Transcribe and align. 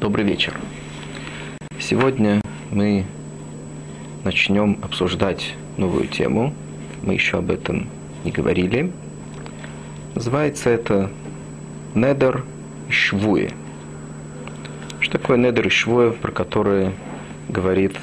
Добрый 0.00 0.24
вечер. 0.24 0.54
Сегодня 1.80 2.40
мы 2.70 3.04
начнем 4.22 4.78
обсуждать 4.80 5.56
новую 5.76 6.06
тему. 6.06 6.54
Мы 7.02 7.14
еще 7.14 7.38
об 7.38 7.50
этом 7.50 7.88
не 8.22 8.30
говорили. 8.30 8.92
Называется 10.14 10.70
это 10.70 11.10
Недер 11.96 12.44
и 12.88 12.92
Швуе. 12.92 13.50
Что 15.00 15.18
такое 15.18 15.36
Недер 15.36 15.66
и 15.66 15.70
Швуе, 15.70 16.12
про 16.12 16.30
которые 16.30 16.92
говорит 17.48 17.96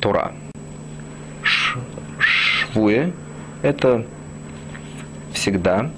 Тора? 0.00 0.32
Ш 1.44 1.78
швуе– 2.18 3.12
это 3.62 4.04
всегда 5.32 5.92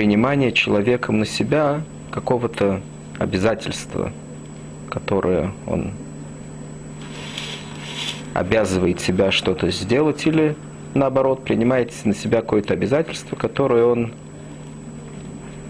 принимание 0.00 0.50
человеком 0.50 1.18
на 1.18 1.26
себя 1.26 1.82
какого-то 2.10 2.80
обязательства, 3.18 4.14
которое 4.88 5.52
он 5.66 5.90
обязывает 8.32 9.02
себя 9.02 9.30
что-то 9.30 9.70
сделать, 9.70 10.26
или 10.26 10.56
наоборот 10.94 11.44
принимает 11.44 11.92
на 12.06 12.14
себя 12.14 12.40
какое-то 12.40 12.72
обязательство, 12.72 13.36
которое 13.36 13.84
он 13.84 14.14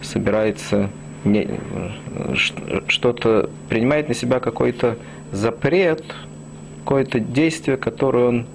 собирается 0.00 0.90
не, 1.24 1.48
что-то 2.86 3.50
принимает 3.68 4.08
на 4.08 4.14
себя 4.14 4.38
какой-то 4.38 4.96
запрет, 5.32 6.04
какое-то 6.84 7.18
действие, 7.18 7.76
которое 7.76 8.28
он 8.28 8.46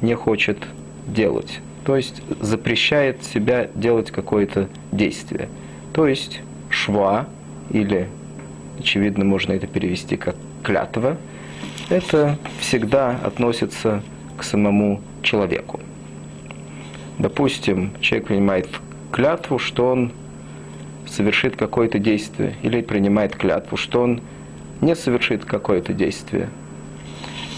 не 0.00 0.14
хочет 0.14 0.58
делать. 1.06 1.60
То 1.84 1.96
есть 1.96 2.22
запрещает 2.40 3.24
себя 3.24 3.68
делать 3.74 4.10
какое-то 4.10 4.68
действие. 4.92 5.48
То 5.92 6.06
есть 6.06 6.40
шва, 6.68 7.26
или, 7.70 8.08
очевидно, 8.78 9.24
можно 9.24 9.52
это 9.52 9.66
перевести 9.66 10.16
как 10.16 10.36
клятва, 10.62 11.16
это 11.88 12.38
всегда 12.60 13.18
относится 13.24 14.02
к 14.36 14.42
самому 14.42 15.00
человеку. 15.22 15.80
Допустим, 17.18 17.92
человек 18.00 18.28
принимает 18.28 18.68
клятву, 19.10 19.58
что 19.58 19.90
он 19.90 20.12
совершит 21.06 21.56
какое-то 21.56 21.98
действие, 21.98 22.54
или 22.62 22.80
принимает 22.80 23.36
клятву, 23.36 23.76
что 23.76 24.02
он 24.02 24.20
не 24.80 24.94
совершит 24.94 25.44
какое-то 25.44 25.92
действие. 25.92 26.48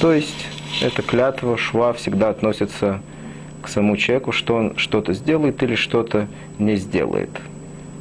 То 0.00 0.12
есть 0.12 0.46
эта 0.80 1.02
клятва, 1.02 1.56
шва 1.56 1.92
всегда 1.92 2.30
относится 2.30 2.94
к 2.94 3.02
самому 3.68 3.96
человеку, 3.96 4.32
что 4.32 4.56
он 4.56 4.76
что-то 4.76 5.12
сделает 5.12 5.62
или 5.62 5.74
что-то 5.74 6.28
не 6.58 6.76
сделает. 6.76 7.30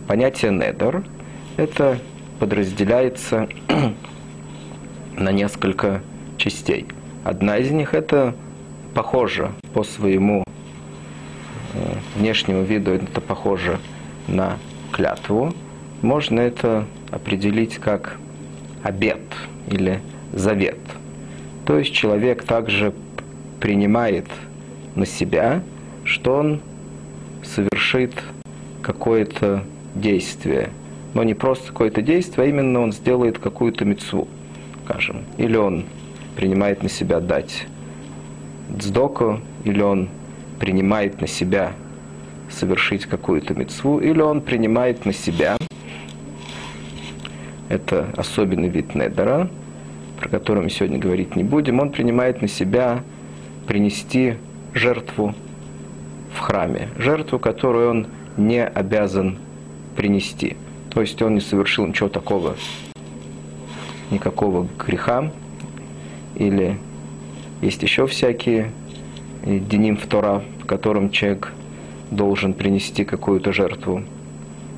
Понятие 0.07 0.51
недер– 0.51 1.03
это 1.57 1.99
подразделяется 2.39 3.47
на 5.17 5.31
несколько 5.31 6.01
частей. 6.37 6.85
Одна 7.23 7.57
из 7.57 7.71
них– 7.71 7.93
это 7.93 8.33
похоже 8.93 9.51
по 9.73 9.83
своему 9.83 10.43
э, 11.73 11.93
внешнему 12.17 12.63
виду, 12.63 12.91
это 12.91 13.21
похоже 13.21 13.79
на 14.27 14.57
клятву. 14.91 15.53
Можно 16.01 16.39
это 16.39 16.85
определить 17.11 17.75
как 17.75 18.17
обет 18.83 19.21
или 19.67 20.01
завет. 20.33 20.79
То 21.65 21.77
есть 21.77 21.93
человек 21.93 22.43
также 22.43 22.93
принимает 23.59 24.25
на 24.95 25.05
себя, 25.05 25.61
что 26.03 26.35
он 26.35 26.61
совершит 27.43 28.13
какое-то 28.81 29.63
действие. 29.95 30.69
Но 31.13 31.23
не 31.23 31.33
просто 31.33 31.67
какое-то 31.67 32.01
действие, 32.01 32.45
а 32.45 32.49
именно 32.49 32.79
он 32.79 32.93
сделает 32.93 33.37
какую-то 33.37 33.85
мецву, 33.85 34.27
скажем. 34.85 35.23
Или 35.37 35.57
он 35.57 35.85
принимает 36.35 36.83
на 36.83 36.89
себя 36.89 37.19
дать 37.19 37.67
дздоку, 38.69 39.41
или 39.65 39.81
он 39.81 40.09
принимает 40.59 41.19
на 41.21 41.27
себя 41.27 41.73
совершить 42.49 43.05
какую-то 43.05 43.53
мецву, 43.53 43.99
или 43.99 44.21
он 44.21 44.41
принимает 44.41 45.05
на 45.05 45.13
себя, 45.13 45.57
это 47.69 48.09
особенный 48.17 48.69
вид 48.69 48.95
недера, 48.95 49.49
про 50.19 50.29
который 50.29 50.63
мы 50.63 50.69
сегодня 50.69 50.99
говорить 50.99 51.35
не 51.35 51.43
будем, 51.43 51.79
он 51.79 51.91
принимает 51.91 52.41
на 52.41 52.47
себя 52.47 53.03
принести 53.67 54.35
жертву 54.73 55.33
в 56.33 56.39
храме, 56.39 56.89
жертву, 56.97 57.39
которую 57.39 57.89
он 57.89 58.07
не 58.37 58.65
обязан 58.65 59.37
принести. 59.95 60.55
То 60.89 61.01
есть 61.01 61.21
он 61.21 61.35
не 61.35 61.41
совершил 61.41 61.85
ничего 61.85 62.09
такого, 62.09 62.55
никакого 64.09 64.67
греха, 64.77 65.31
или 66.35 66.77
есть 67.61 67.83
еще 67.83 68.07
всякие 68.07 68.71
деним 69.45 69.97
в 69.97 70.05
Тора, 70.07 70.43
в 70.61 70.65
котором 70.65 71.11
человек 71.11 71.53
должен 72.09 72.53
принести 72.53 73.05
какую-то 73.05 73.53
жертву. 73.53 74.03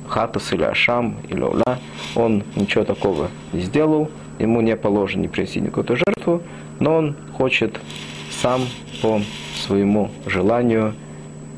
Хатас 0.06 0.52
или 0.52 0.62
Ашам 0.62 1.16
или 1.28 1.40
Ола, 1.40 1.78
он 2.14 2.44
ничего 2.56 2.84
такого 2.84 3.30
не 3.52 3.60
сделал, 3.60 4.10
ему 4.38 4.60
не 4.60 4.76
положено 4.76 5.22
не 5.22 5.28
принести 5.28 5.60
никакую 5.60 5.98
жертву, 6.06 6.42
но 6.78 6.96
он 6.96 7.16
хочет 7.32 7.80
сам 8.42 8.62
по 9.00 9.20
своему 9.64 10.10
желанию 10.26 10.94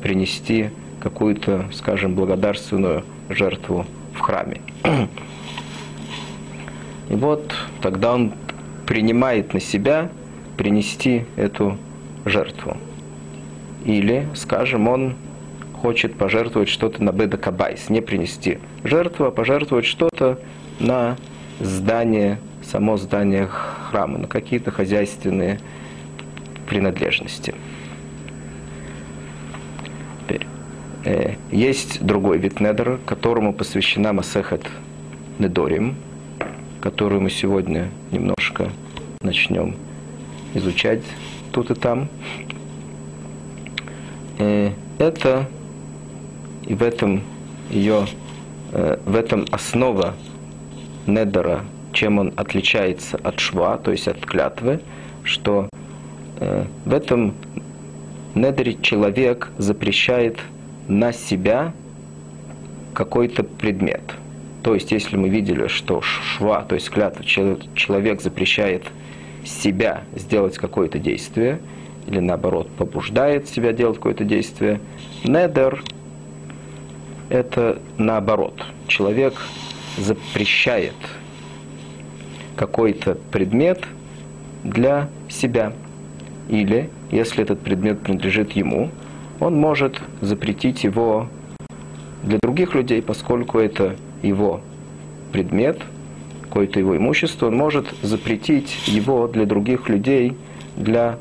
принести 0.01 0.69
какую-то, 0.99 1.65
скажем, 1.73 2.15
благодарственную 2.15 3.03
жертву 3.29 3.85
в 4.13 4.19
храме. 4.19 4.61
И 7.09 7.15
вот 7.15 7.53
тогда 7.81 8.13
он 8.13 8.33
принимает 8.85 9.53
на 9.53 9.59
себя 9.59 10.09
принести 10.57 11.25
эту 11.35 11.77
жертву. 12.25 12.77
Или, 13.85 14.27
скажем, 14.35 14.87
он 14.87 15.15
хочет 15.81 16.15
пожертвовать 16.15 16.69
что-то 16.69 17.03
на 17.03 17.11
Беда 17.11 17.37
Кабайс, 17.37 17.89
не 17.89 18.01
принести 18.01 18.59
жертву, 18.83 19.25
а 19.25 19.31
пожертвовать 19.31 19.85
что-то 19.85 20.39
на 20.79 21.17
здание, 21.59 22.39
само 22.63 22.97
здание 22.97 23.47
храма, 23.47 24.17
на 24.17 24.27
какие-то 24.27 24.71
хозяйственные 24.71 25.59
принадлежности. 26.67 27.53
Теперь. 30.27 30.47
Э, 31.05 31.35
есть 31.51 32.03
другой 32.03 32.37
вид 32.37 32.59
недера, 32.59 32.99
которому 33.05 33.53
посвящена 33.53 34.11
Масехет 34.11 34.65
Недорим, 35.39 35.95
которую 36.81 37.21
мы 37.21 37.29
сегодня 37.29 37.89
немножко 38.11 38.71
начнем 39.21 39.75
изучать 40.53 41.01
тут 41.53 41.71
и 41.71 41.75
там. 41.75 42.09
Э, 44.39 44.71
это 44.99 45.47
и 46.65 46.73
в 46.73 46.83
этом 46.83 47.21
ее, 47.69 48.05
э, 48.73 48.97
в 49.05 49.15
этом 49.15 49.45
основа 49.51 50.13
недера, 51.05 51.63
чем 51.93 52.19
он 52.19 52.33
отличается 52.35 53.17
от 53.23 53.39
шва, 53.39 53.77
то 53.77 53.91
есть 53.91 54.09
от 54.09 54.25
клятвы, 54.25 54.81
что 55.23 55.69
в 56.85 56.93
этом 56.93 57.33
недере 58.35 58.77
человек 58.81 59.49
запрещает 59.57 60.37
на 60.87 61.11
себя 61.11 61.73
какой-то 62.93 63.43
предмет. 63.43 64.01
То 64.63 64.73
есть, 64.73 64.91
если 64.91 65.17
мы 65.17 65.29
видели, 65.29 65.67
что 65.67 66.01
шва, 66.01 66.63
то 66.63 66.75
есть 66.75 66.89
клятва, 66.89 67.23
человек 67.23 68.21
запрещает 68.21 68.83
себя 69.45 70.03
сделать 70.15 70.57
какое-то 70.57 70.99
действие, 70.99 71.59
или 72.07 72.19
наоборот, 72.19 72.69
побуждает 72.77 73.47
себя 73.47 73.71
делать 73.73 73.97
какое-то 73.97 74.23
действие, 74.23 74.79
недер– 75.23 75.83
это 77.29 77.79
наоборот. 77.97 78.63
Человек 78.87 79.35
запрещает 79.97 80.95
какой-то 82.55 83.15
предмет 83.31 83.83
для 84.63 85.09
себя– 85.29 85.73
или, 86.49 86.89
если 87.11 87.43
этот 87.43 87.59
предмет 87.59 87.99
принадлежит 87.99 88.51
ему, 88.53 88.89
он 89.39 89.55
может 89.55 90.01
запретить 90.21 90.83
его 90.83 91.27
для 92.23 92.39
других 92.41 92.73
людей, 92.75 93.01
поскольку 93.01 93.59
это 93.59 93.95
его 94.21 94.61
предмет, 95.31 95.81
какое-то 96.43 96.79
его 96.79 96.97
имущество, 96.97 97.47
он 97.47 97.55
может 97.55 97.87
запретить 98.01 98.87
его 98.87 99.27
для 99.27 99.45
других 99.45 99.89
людей 99.89 100.35
для 100.75 101.17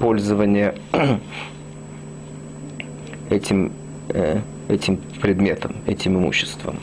пользования 0.00 0.74
этим, 3.30 3.72
э, 4.08 4.40
этим 4.68 4.98
предметом, 5.20 5.76
этим 5.86 6.16
имуществом. 6.16 6.76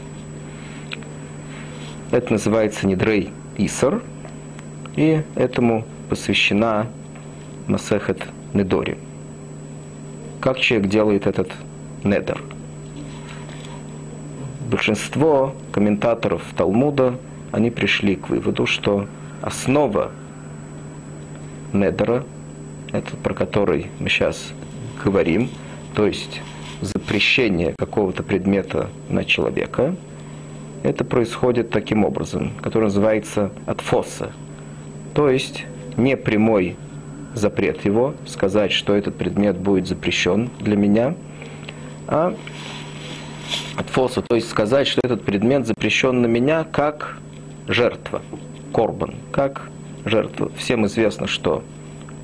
Это 2.12 2.34
называется 2.34 2.86
Недрей 2.86 3.32
Исар, 3.58 4.02
и 4.96 5.22
этому 5.36 5.86
посвящена 6.10 6.88
Масехет 7.68 8.22
Недори. 8.54 8.98
Как 10.42 10.60
человек 10.60 10.90
делает 10.90 11.28
этот 11.28 11.52
недер? 12.04 12.42
большинство 14.70 15.54
комментаторов 15.72 16.42
Талмуда, 16.56 17.16
они 17.52 17.70
пришли 17.72 18.16
к 18.16 18.30
выводу, 18.30 18.66
что 18.66 19.08
основа 19.42 20.12
Недера, 21.72 22.24
это 22.92 23.16
про 23.18 23.34
который 23.34 23.88
мы 24.00 24.10
сейчас 24.10 24.52
говорим, 25.04 25.50
то 25.94 26.06
есть 26.08 26.42
запрещение 26.82 27.74
какого-то 27.78 28.24
предмета 28.24 28.90
на 29.10 29.24
человека, 29.24 29.96
это 30.84 31.04
происходит 31.04 31.70
таким 31.70 32.06
образом, 32.06 32.52
который 32.62 32.86
называется 32.86 33.52
отфоса. 33.66 34.32
То 35.14 35.30
есть 35.30 35.66
не 35.98 36.16
прямой 36.16 36.76
запрет 37.36 37.86
его, 37.86 38.16
сказать, 38.26 38.72
что 38.72 38.96
этот 38.96 39.16
предмет 39.16 39.58
будет 39.58 39.88
запрещен 39.88 40.50
для 40.60 40.76
меня, 40.76 41.16
а 42.08 42.36
отфоса, 43.78 44.22
то 44.22 44.36
есть 44.36 44.50
сказать, 44.50 44.88
что 44.88 45.02
этот 45.04 45.24
предмет 45.24 45.68
запрещен 45.68 46.22
на 46.22 46.28
меня 46.28 46.64
как 46.64 47.20
жертва, 47.68 48.22
корбан, 48.74 49.16
как 49.32 49.70
жертва. 50.06 50.52
Всем 50.58 50.86
известно, 50.88 51.28
что 51.28 51.64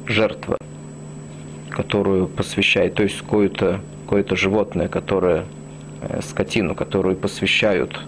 жертва, 0.08 0.58
которую 1.70 2.28
посвящает, 2.28 2.96
то 2.96 3.04
есть 3.04 3.20
какое-то 3.20 3.82
какое 4.06 4.26
животное, 4.36 4.88
которое, 4.90 5.46
э, 6.02 6.22
скотину, 6.22 6.76
которую 6.76 7.16
посвящают 7.16 8.02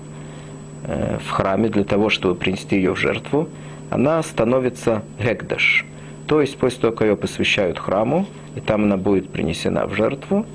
э, 0.83 1.17
в 1.25 1.29
храме 1.29 1.69
для 1.69 1.85
того, 1.85 2.09
чтобы 2.09 2.35
принести 2.35 2.75
ее 2.75 2.93
в 2.93 2.97
жертву, 2.97 3.49
она 3.89 4.21
становится 4.21 5.03
гекдаш. 5.17 5.85
То 6.27 6.41
есть 6.41 6.57
после 6.57 6.79
того, 6.79 6.93
как 6.93 7.07
ее 7.07 7.15
посвящают 7.15 7.77
храму, 7.77 8.25
и 8.55 8.59
там 8.59 8.83
она 8.83 8.97
будет 8.97 9.29
принесена 9.29 9.85
в 9.87 9.93
жертву, 9.93 10.45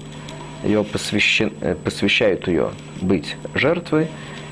ее 0.65 0.83
посвящен, 0.85 1.53
э, 1.61 1.75
посвящают 1.75 2.49
ее 2.49 2.71
быть 3.01 3.37
жертвой, 3.55 4.09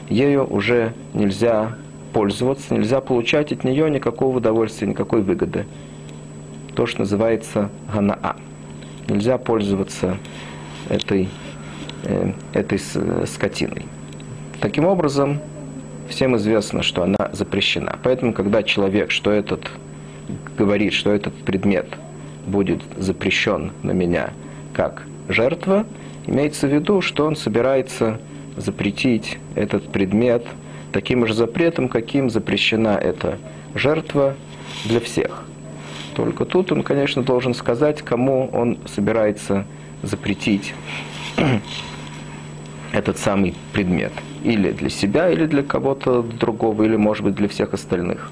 ею 0.09 0.47
уже 0.47 0.93
нельзя 1.15 1.77
пользоваться, 2.13 2.75
нельзя 2.75 3.01
получать 3.01 3.53
от 3.53 3.65
нее 3.65 3.91
никакого 3.91 4.39
удовольствия, 4.39 4.89
никакой 4.89 5.23
выгоды. 5.23 5.67
То, 6.75 6.87
что 6.87 7.01
называется 7.01 7.71
ганаа. 7.93 8.37
Нельзя 9.09 9.39
пользоваться 9.39 10.19
этой, 10.89 11.29
э, 12.05 12.33
этой 12.53 12.79
скотиной. 13.27 13.87
Таким 14.61 14.85
образом, 14.85 15.41
всем 16.09 16.37
известно, 16.37 16.83
что 16.83 17.03
она 17.03 17.31
запрещена. 17.33 17.99
Поэтому, 18.03 18.33
когда 18.33 18.63
человек, 18.63 19.11
что 19.11 19.31
этот 19.31 19.71
говорит, 20.57 20.93
что 20.93 21.13
этот 21.13 21.35
предмет 21.35 21.87
будет 22.47 22.81
запрещен 22.97 23.73
на 23.83 23.93
меня 23.93 24.31
как 24.73 25.03
жертва, 25.29 25.87
имеется 26.27 26.67
в 26.67 26.73
виду, 26.73 27.01
что 27.01 27.27
он 27.27 27.37
собирается 27.37 28.21
запретить 28.57 29.39
этот 29.55 29.91
предмет 29.93 30.45
таким 30.93 31.27
же 31.27 31.35
запретом, 31.35 31.89
каким 31.89 32.31
запрещена 32.31 32.97
эта 32.97 33.39
жертва 33.75 34.35
для 34.85 35.01
всех. 35.01 35.45
Только 36.15 36.47
тут 36.47 36.73
он, 36.73 36.83
конечно, 36.83 37.23
должен 37.23 37.53
сказать, 37.53 38.01
кому 38.01 38.49
он 38.53 38.79
собирается 38.87 39.67
запретить 40.03 40.73
этот 42.93 43.19
самый 43.19 43.55
предмет. 43.73 44.13
Или 44.43 44.71
для 44.73 44.89
себя, 44.89 45.31
или 45.31 45.45
для 45.45 45.63
кого-то 45.63 46.23
другого, 46.23 46.85
или, 46.85 46.97
может 46.97 47.25
быть, 47.25 47.35
для 47.35 47.49
всех 47.49 47.75
остальных. 47.75 48.31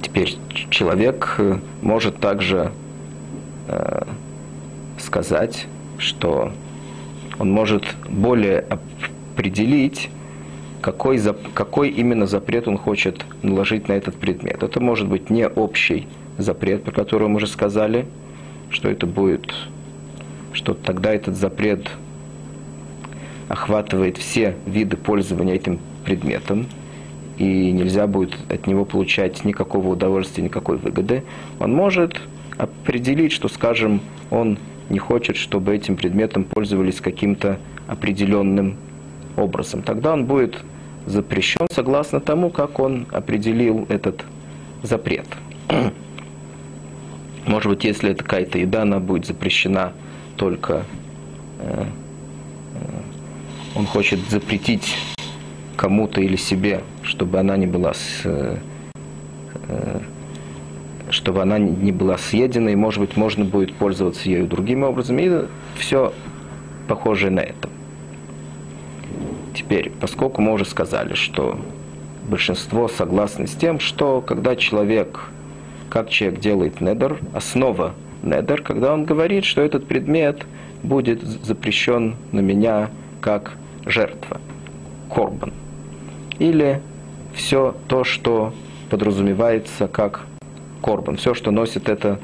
Теперь 0.00 0.36
человек 0.72 1.36
э, 1.38 1.58
может 1.82 2.18
также 2.18 2.72
э, 3.68 4.02
сказать, 4.98 5.66
что 5.98 6.52
он 7.38 7.50
может 7.50 7.84
более 8.08 8.64
определить, 9.34 10.10
какой, 10.80 11.20
какой 11.54 11.90
именно 11.90 12.26
запрет 12.26 12.66
он 12.66 12.76
хочет 12.78 13.24
наложить 13.42 13.88
на 13.88 13.92
этот 13.92 14.16
предмет. 14.16 14.62
Это 14.62 14.80
может 14.80 15.06
быть 15.08 15.30
не 15.30 15.46
общий 15.46 16.08
запрет, 16.38 16.82
про 16.82 16.92
который 16.92 17.28
мы 17.28 17.36
уже 17.36 17.46
сказали, 17.46 18.06
что 18.70 18.88
это 18.88 19.06
будет, 19.06 19.54
что 20.52 20.74
тогда 20.74 21.12
этот 21.12 21.36
запрет 21.36 21.88
охватывает 23.48 24.16
все 24.16 24.56
виды 24.66 24.96
пользования 24.96 25.54
этим 25.54 25.78
предметом, 26.04 26.66
и 27.38 27.72
нельзя 27.72 28.06
будет 28.06 28.34
от 28.50 28.66
него 28.66 28.84
получать 28.84 29.44
никакого 29.44 29.88
удовольствия, 29.88 30.44
никакой 30.44 30.76
выгоды. 30.76 31.24
Он 31.58 31.74
может 31.74 32.20
определить, 32.58 33.32
что, 33.32 33.48
скажем, 33.48 34.00
он 34.30 34.58
не 34.90 34.98
хочет, 34.98 35.36
чтобы 35.36 35.74
этим 35.74 35.96
предметом 35.96 36.44
пользовались 36.44 37.00
каким-то 37.00 37.58
определенным 37.86 38.76
образом. 39.36 39.82
Тогда 39.82 40.12
он 40.12 40.26
будет 40.26 40.58
запрещен 41.06 41.66
согласно 41.72 42.20
тому, 42.20 42.50
как 42.50 42.78
он 42.78 43.06
определил 43.10 43.86
этот 43.88 44.24
запрет. 44.82 45.26
Может 47.46 47.70
быть, 47.70 47.84
если 47.84 48.10
это 48.10 48.22
какая-то 48.22 48.58
еда, 48.58 48.82
она 48.82 49.00
будет 49.00 49.26
запрещена 49.26 49.92
только... 50.36 50.84
Э, 51.58 51.84
э, 52.74 52.78
он 53.74 53.86
хочет 53.86 54.20
запретить 54.28 54.94
кому-то 55.82 56.20
или 56.20 56.36
себе, 56.36 56.82
чтобы 57.02 57.40
она 57.40 57.56
не 57.56 57.66
была 57.66 57.92
с, 57.92 58.20
э, 58.22 58.56
э 59.68 59.98
чтобы 61.10 61.42
она 61.42 61.58
не 61.58 61.90
была 61.90 62.16
съедена, 62.16 62.68
и, 62.68 62.76
может 62.76 63.00
быть, 63.00 63.16
можно 63.16 63.44
будет 63.44 63.74
пользоваться 63.74 64.28
ею 64.30 64.46
другим 64.46 64.84
образом, 64.84 65.18
и 65.18 65.46
все 65.76 66.12
похожее 66.86 67.32
на 67.32 67.40
это. 67.40 67.68
Теперь, 69.54 69.90
поскольку 70.00 70.40
мы 70.40 70.52
уже 70.52 70.64
сказали, 70.64 71.14
что 71.14 71.58
большинство 72.28 72.86
согласны 72.86 73.48
с 73.48 73.54
тем, 73.54 73.80
что 73.80 74.20
когда 74.20 74.54
человек, 74.54 75.30
как 75.90 76.08
человек 76.10 76.38
делает 76.40 76.80
недер, 76.80 77.18
основа 77.34 77.92
недер, 78.22 78.62
когда 78.62 78.94
он 78.94 79.04
говорит, 79.04 79.44
что 79.44 79.60
этот 79.60 79.86
предмет 79.86 80.46
будет 80.84 81.22
запрещен 81.22 82.14
на 82.30 82.40
меня 82.40 82.88
как 83.20 83.52
жертва, 83.84 84.40
корбан. 85.10 85.52
Или 86.38 86.80
все 87.34 87.74
то, 87.88 88.04
что 88.04 88.52
подразумевается 88.90 89.88
как 89.88 90.26
корбан, 90.82 91.16
все, 91.16 91.34
что 91.34 91.50
носит 91.50 91.88
это 91.88 92.20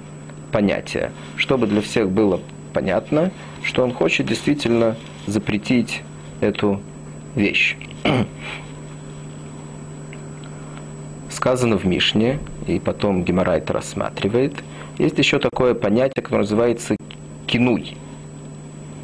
понятие. 0.52 1.12
Чтобы 1.36 1.66
для 1.66 1.80
всех 1.80 2.10
было 2.10 2.40
понятно, 2.72 3.30
что 3.62 3.82
он 3.82 3.92
хочет 3.92 4.26
действительно 4.26 4.96
запретить 5.26 6.02
эту 6.40 6.80
вещь. 7.34 7.76
Сказано 11.30 11.78
в 11.78 11.84
Мишне, 11.84 12.38
и 12.66 12.78
потом 12.78 13.24
Геморрайт 13.24 13.70
рассматривает, 13.70 14.54
есть 14.98 15.18
еще 15.18 15.38
такое 15.38 15.74
понятие, 15.74 16.22
которое 16.22 16.42
называется 16.42 16.96
кинуй. 17.46 17.96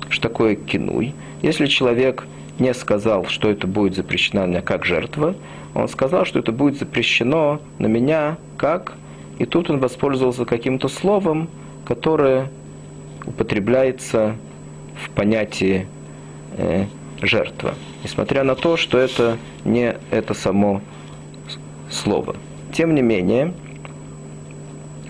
Что 0.09 0.29
такое 0.29 0.57
кинуй? 0.57 1.15
Если 1.43 1.67
человек 1.67 2.27
не 2.59 2.73
сказал, 2.75 3.27
что 3.27 3.51
это 3.51 3.67
будет 3.67 3.97
запрещено 3.97 4.43
на 4.43 4.51
меня 4.51 4.63
как 4.63 4.85
жертва, 4.85 5.35
он 5.75 5.89
сказал, 5.89 6.25
что 6.25 6.39
это 6.39 6.53
будет 6.53 6.79
запрещено 6.79 7.61
на 7.79 7.87
меня 7.87 8.37
как 8.57 8.95
и 9.39 9.47
тут 9.47 9.71
он 9.71 9.81
воспользовался 9.81 10.45
каким-то 10.45 10.89
словом, 10.89 11.49
которое 11.85 12.51
употребляется 13.27 14.37
в 15.03 15.11
понятии 15.11 15.87
э, 16.57 16.87
жертва, 17.21 17.75
несмотря 18.03 18.45
на 18.45 18.55
то, 18.55 18.77
что 18.77 18.99
это 18.99 19.39
не 19.65 19.97
это 20.11 20.35
само 20.35 20.83
слово. 21.91 22.37
Тем 22.73 22.95
не 22.95 23.03
менее, 23.03 23.55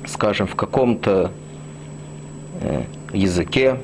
скажем, 0.06 0.46
в 0.46 0.54
каком-то 0.54 1.30
э, 2.62 2.84
языке, 3.12 3.78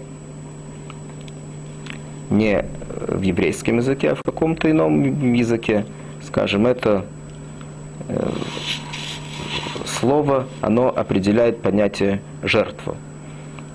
не 2.31 2.65
в 3.09 3.23
еврейском 3.23 3.79
языке, 3.79 4.11
а 4.11 4.15
в 4.15 4.23
каком-то 4.23 4.71
ином 4.71 5.33
языке, 5.33 5.85
скажем, 6.27 6.67
это 6.67 7.05
э, 8.09 8.31
слово, 9.87 10.47
оно 10.61 10.89
определяет 10.89 11.61
понятие 11.63 12.21
жертвы. 12.43 12.95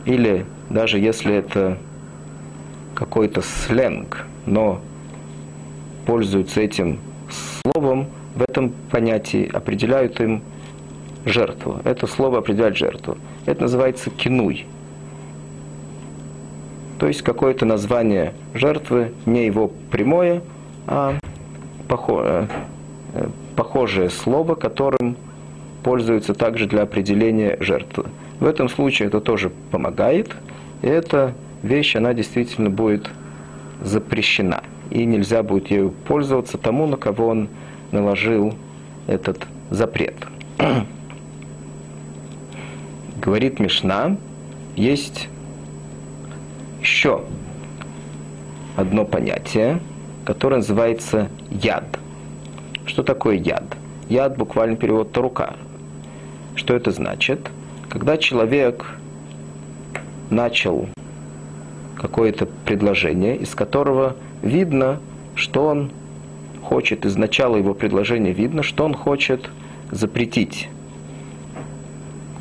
Или 0.06 0.46
даже 0.70 1.00
если 1.00 1.36
это 1.36 1.78
какой-то 2.94 3.42
сленг, 3.42 4.26
но 4.46 4.82
пользуются 6.06 6.62
этим 6.62 7.00
словом, 7.64 8.08
в 8.36 8.42
этом 8.42 8.72
понятии 8.92 9.50
определяют 9.52 10.20
им 10.20 10.42
жертву. 11.26 11.80
Это 11.84 12.08
слово 12.08 12.40
определяет 12.40 12.78
жертву. 12.78 13.18
Это 13.46 13.64
называется 13.64 14.10
кинуй. 14.10 14.66
То 17.06 17.10
есть 17.10 17.22
какое-то 17.22 17.68
название 17.68 18.34
жертвы, 18.56 19.12
не 19.28 19.46
его 19.46 19.68
прямое, 19.92 20.42
а 20.88 21.20
похожее, 21.88 22.50
э, 23.14 23.28
похожее 23.56 24.10
слово, 24.10 24.56
которым 24.56 25.16
пользуются 25.84 26.34
также 26.34 26.66
для 26.66 26.82
определения 26.82 27.58
жертвы. 27.60 28.06
В 28.40 28.48
этом 28.48 28.70
случае 28.70 29.10
это 29.10 29.22
тоже 29.22 29.52
помогает. 29.70 30.36
И 30.82 30.88
эта 30.88 31.36
вещь, 31.62 31.96
она 31.96 32.16
действительно 32.16 32.72
будет 32.72 33.08
запрещена. 33.84 34.64
И 34.90 35.06
нельзя 35.06 35.44
будет 35.44 35.70
ею 35.70 35.92
пользоваться 36.08 36.58
тому, 36.58 36.88
на 36.88 36.98
кого 36.98 37.28
он 37.28 37.50
наложил 37.92 38.56
этот 39.06 39.46
запрет. 39.70 40.16
Говорит 43.22 43.60
Мишна, 43.60 44.18
есть 44.76 45.30
еще 46.86 47.24
одно 48.76 49.06
понятие, 49.06 49.80
которое 50.24 50.58
называется 50.58 51.30
яд. 51.50 52.00
Что 52.86 53.02
такое 53.02 53.38
яд? 53.38 53.64
Яд 54.08 54.38
буквально 54.38 54.76
перевод 54.76 55.18
рука. 55.18 55.56
Что 56.54 56.76
это 56.76 56.92
значит? 56.92 57.50
Когда 57.90 58.18
человек 58.18 58.86
начал 60.30 60.88
какое-то 61.96 62.46
предложение, 62.46 63.36
из 63.36 63.56
которого 63.56 64.16
видно, 64.44 65.00
что 65.34 65.66
он 65.66 65.92
хочет, 66.62 67.04
из 67.06 67.18
начала 67.18 67.58
его 67.58 67.74
предложения 67.74 68.32
видно, 68.32 68.62
что 68.62 68.86
он 68.86 68.94
хочет 68.94 69.50
запретить 69.92 70.70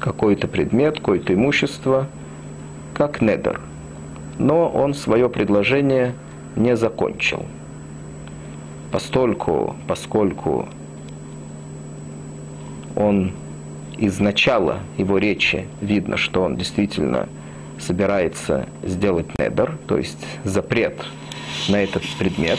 какой-то 0.01 0.49
предмет, 0.49 0.99
какое-то 0.99 1.33
имущество, 1.33 2.09
как 2.93 3.23
недер. 3.23 3.63
Но 4.39 4.69
он 4.69 4.95
свое 4.95 5.29
предложение 5.29 6.15
не 6.57 6.77
закончил. 6.77 7.45
Постольку, 8.91 9.77
поскольку 9.87 10.69
он 12.97 13.33
из 13.99 14.19
начала 14.19 14.81
его 14.99 15.19
речи 15.19 15.67
видно, 15.81 16.17
что 16.17 16.43
он 16.43 16.57
действительно 16.57 17.29
собирается 17.79 18.67
сделать 18.83 19.27
недер, 19.39 19.77
то 19.87 19.99
есть 19.99 20.25
запрет 20.45 21.05
на 21.69 21.77
этот 21.77 22.03
предмет. 22.19 22.59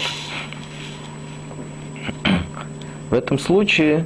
В 3.09 3.13
этом 3.13 3.39
случае 3.39 4.05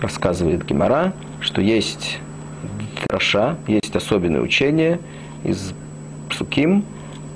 рассказывает 0.00 0.64
Гимара, 0.64 1.12
что 1.40 1.60
есть 1.60 2.18
дроша, 3.08 3.56
есть 3.66 3.94
особенное 3.94 4.40
учение 4.40 4.98
из 5.44 5.72
Псуким, 6.28 6.84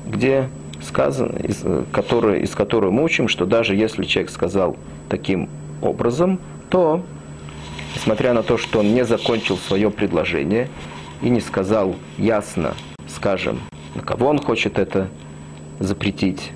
где 0.06 0.48
сказано, 0.82 1.36
из, 1.38 1.64
которое, 1.92 2.40
из 2.40 2.54
которого 2.54 2.90
мы 2.90 3.04
учим, 3.04 3.28
что 3.28 3.46
даже 3.46 3.74
если 3.74 4.04
человек 4.04 4.30
сказал 4.30 4.76
таким 5.08 5.48
образом, 5.82 6.38
то, 6.70 7.02
несмотря 7.94 8.34
на 8.34 8.42
то, 8.42 8.58
что 8.58 8.80
он 8.80 8.94
не 8.94 9.04
закончил 9.04 9.56
свое 9.56 9.90
предложение 9.90 10.68
и 11.22 11.30
не 11.30 11.40
сказал 11.40 11.96
ясно, 12.18 12.74
скажем, 13.08 13.60
на 13.94 14.02
кого 14.02 14.28
он 14.28 14.38
хочет 14.38 14.78
это 14.78 15.08
запретить, 15.80 16.52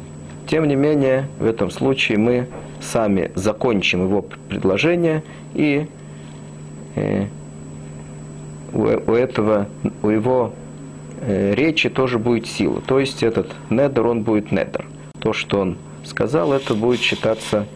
тем 0.46 0.66
не 0.66 0.76
менее, 0.76 1.28
в 1.38 1.44
этом 1.44 1.70
случае 1.70 2.18
мы 2.18 2.48
сами 2.80 3.30
закончим 3.34 4.04
его 4.04 4.22
предложение 4.22 5.22
и 5.54 5.86
э, 6.94 7.26
у, 8.72 8.82
у 8.82 9.14
этого, 9.14 9.68
у 10.02 10.08
его 10.08 10.52
э, 11.20 11.54
речи 11.54 11.88
тоже 11.88 12.18
будет 12.18 12.46
сила. 12.46 12.80
То 12.80 12.98
есть 12.98 13.22
этот 13.22 13.52
недер, 13.70 14.06
он 14.06 14.22
будет 14.22 14.52
недер. 14.52 14.86
То, 15.20 15.32
что 15.32 15.60
он 15.60 15.78
сказал, 16.04 16.52
это 16.52 16.74
будет 16.74 17.00
считаться 17.00 17.66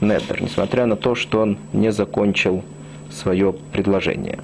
недер, 0.00 0.42
несмотря 0.42 0.86
на 0.86 0.96
то, 0.96 1.14
что 1.14 1.40
он 1.40 1.58
не 1.72 1.92
закончил 1.92 2.62
свое 3.10 3.52
предложение. 3.72 4.38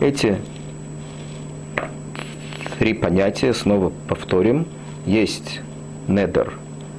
Эти 0.00 0.36
три 2.78 2.94
понятия, 2.94 3.54
снова 3.54 3.92
повторим, 4.08 4.66
есть 5.06 5.60
недер 6.08 6.54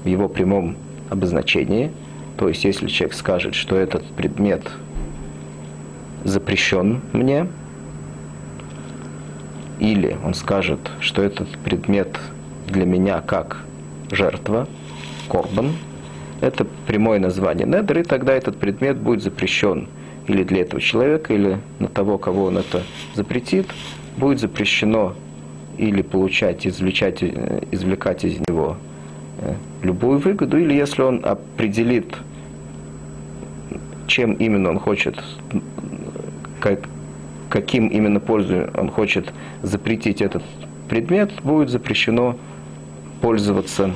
в 0.05 0.07
его 0.07 0.29
прямом 0.29 0.77
обозначении, 1.09 1.91
то 2.37 2.49
есть 2.49 2.63
если 2.63 2.87
человек 2.87 3.15
скажет, 3.15 3.55
что 3.55 3.75
этот 3.75 4.05
предмет 4.05 4.61
запрещен 6.23 7.01
мне, 7.13 7.47
или 9.79 10.17
он 10.23 10.33
скажет, 10.33 10.79
что 10.99 11.21
этот 11.21 11.49
предмет 11.59 12.17
для 12.67 12.85
меня 12.85 13.21
как 13.21 13.63
жертва, 14.11 14.67
корбан, 15.29 15.73
это 16.41 16.65
прямое 16.87 17.19
название 17.19 17.65
недер, 17.65 17.99
и 17.99 18.03
тогда 18.03 18.33
этот 18.33 18.57
предмет 18.57 18.97
будет 18.97 19.23
запрещен 19.23 19.87
или 20.27 20.43
для 20.43 20.61
этого 20.61 20.81
человека, 20.81 21.33
или 21.33 21.57
на 21.79 21.87
того, 21.87 22.17
кого 22.17 22.45
он 22.45 22.57
это 22.57 22.83
запретит, 23.13 23.67
будет 24.17 24.39
запрещено 24.39 25.15
или 25.77 26.01
получать, 26.01 26.65
извлекать, 26.67 27.21
э, 27.21 27.63
извлекать 27.71 28.23
из 28.23 28.39
него 28.47 28.77
любую 29.81 30.19
выгоду, 30.19 30.57
или 30.57 30.73
если 30.73 31.01
он 31.01 31.21
определит, 31.23 32.15
чем 34.07 34.33
именно 34.33 34.69
он 34.69 34.79
хочет, 34.79 35.23
как, 36.59 36.81
каким 37.49 37.87
именно 37.87 38.19
пользу 38.19 38.69
он 38.75 38.89
хочет 38.89 39.33
запретить 39.61 40.21
этот 40.21 40.43
предмет, 40.89 41.31
будет 41.43 41.69
запрещено 41.69 42.37
пользоваться 43.21 43.91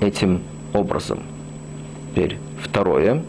этим 0.00 0.42
образом. 0.72 1.20
Теперь 2.10 2.38
второе. 2.62 3.22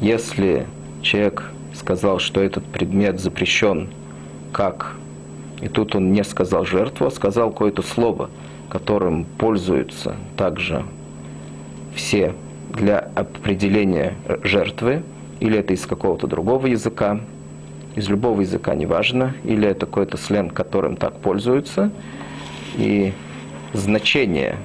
Если 0.00 0.66
человек 1.02 1.50
сказал, 1.72 2.18
что 2.18 2.40
этот 2.40 2.64
предмет 2.64 3.20
запрещен 3.20 3.88
как 4.54 4.94
и 5.60 5.68
тут 5.68 5.94
он 5.96 6.12
не 6.12 6.24
сказал 6.24 6.64
жертву, 6.64 7.06
а 7.06 7.10
сказал 7.10 7.50
какое-то 7.50 7.82
слово, 7.82 8.30
которым 8.74 9.24
пользуются 9.38 10.16
также 10.36 10.84
все 11.94 12.34
для 12.72 12.98
определения 12.98 14.14
жертвы, 14.42 15.04
или 15.38 15.56
это 15.56 15.74
из 15.74 15.86
какого-то 15.86 16.26
другого 16.26 16.66
языка, 16.66 17.20
из 17.94 18.08
любого 18.08 18.40
языка, 18.40 18.74
неважно, 18.74 19.32
или 19.44 19.68
это 19.68 19.86
какой-то 19.86 20.16
сленг, 20.16 20.54
которым 20.54 20.96
так 20.96 21.20
пользуются. 21.20 21.92
И 22.76 23.12
значение 23.72 24.56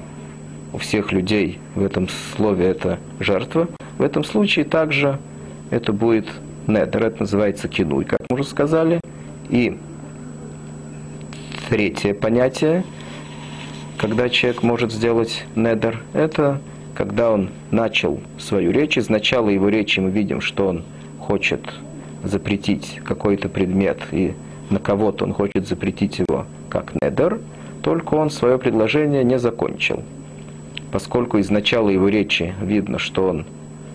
у 0.72 0.78
всех 0.78 1.12
людей 1.12 1.60
в 1.76 1.84
этом 1.84 2.08
слове 2.36 2.66
это 2.66 2.98
жертва. 3.20 3.68
В 3.96 4.02
этом 4.02 4.24
случае 4.24 4.64
также 4.64 5.20
это 5.70 5.92
будет 5.92 6.26
недер, 6.66 7.06
это 7.06 7.20
называется 7.20 7.68
кинуй, 7.68 8.06
как 8.06 8.18
мы 8.28 8.40
уже 8.40 8.44
сказали. 8.44 9.00
И 9.50 9.78
Третье 11.70 12.14
понятие, 12.14 12.82
когда 14.00 14.30
человек 14.30 14.62
может 14.62 14.92
сделать 14.92 15.44
недер, 15.54 16.02
это 16.14 16.62
когда 16.94 17.32
он 17.32 17.50
начал 17.70 18.18
свою 18.38 18.70
речь. 18.72 18.96
Из 18.96 19.10
начала 19.10 19.50
его 19.50 19.68
речи 19.68 20.00
мы 20.00 20.08
видим, 20.10 20.40
что 20.40 20.68
он 20.68 20.84
хочет 21.18 21.60
запретить 22.24 22.98
какой-то 23.04 23.50
предмет, 23.50 23.98
и 24.10 24.32
на 24.70 24.78
кого-то 24.78 25.26
он 25.26 25.34
хочет 25.34 25.68
запретить 25.68 26.18
его 26.18 26.46
как 26.70 26.94
недер, 27.02 27.40
только 27.82 28.14
он 28.14 28.30
свое 28.30 28.56
предложение 28.56 29.22
не 29.22 29.38
закончил. 29.38 30.02
Поскольку 30.92 31.36
из 31.36 31.50
начала 31.50 31.90
его 31.90 32.08
речи 32.08 32.54
видно, 32.62 32.98
что 32.98 33.28
он 33.28 33.44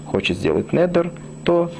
хочет 0.05 0.37
сделать 0.37 0.71
недер, 0.71 1.11
то 1.43 1.71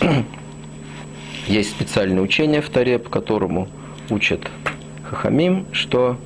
есть 1.46 1.70
специальное 1.70 2.24
учение 2.24 2.60
в 2.60 2.68
Таре, 2.70 2.98
по 2.98 3.08
которому 3.08 3.68
учат 4.10 4.50
Хахамим, 5.04 5.66
что 5.70 6.16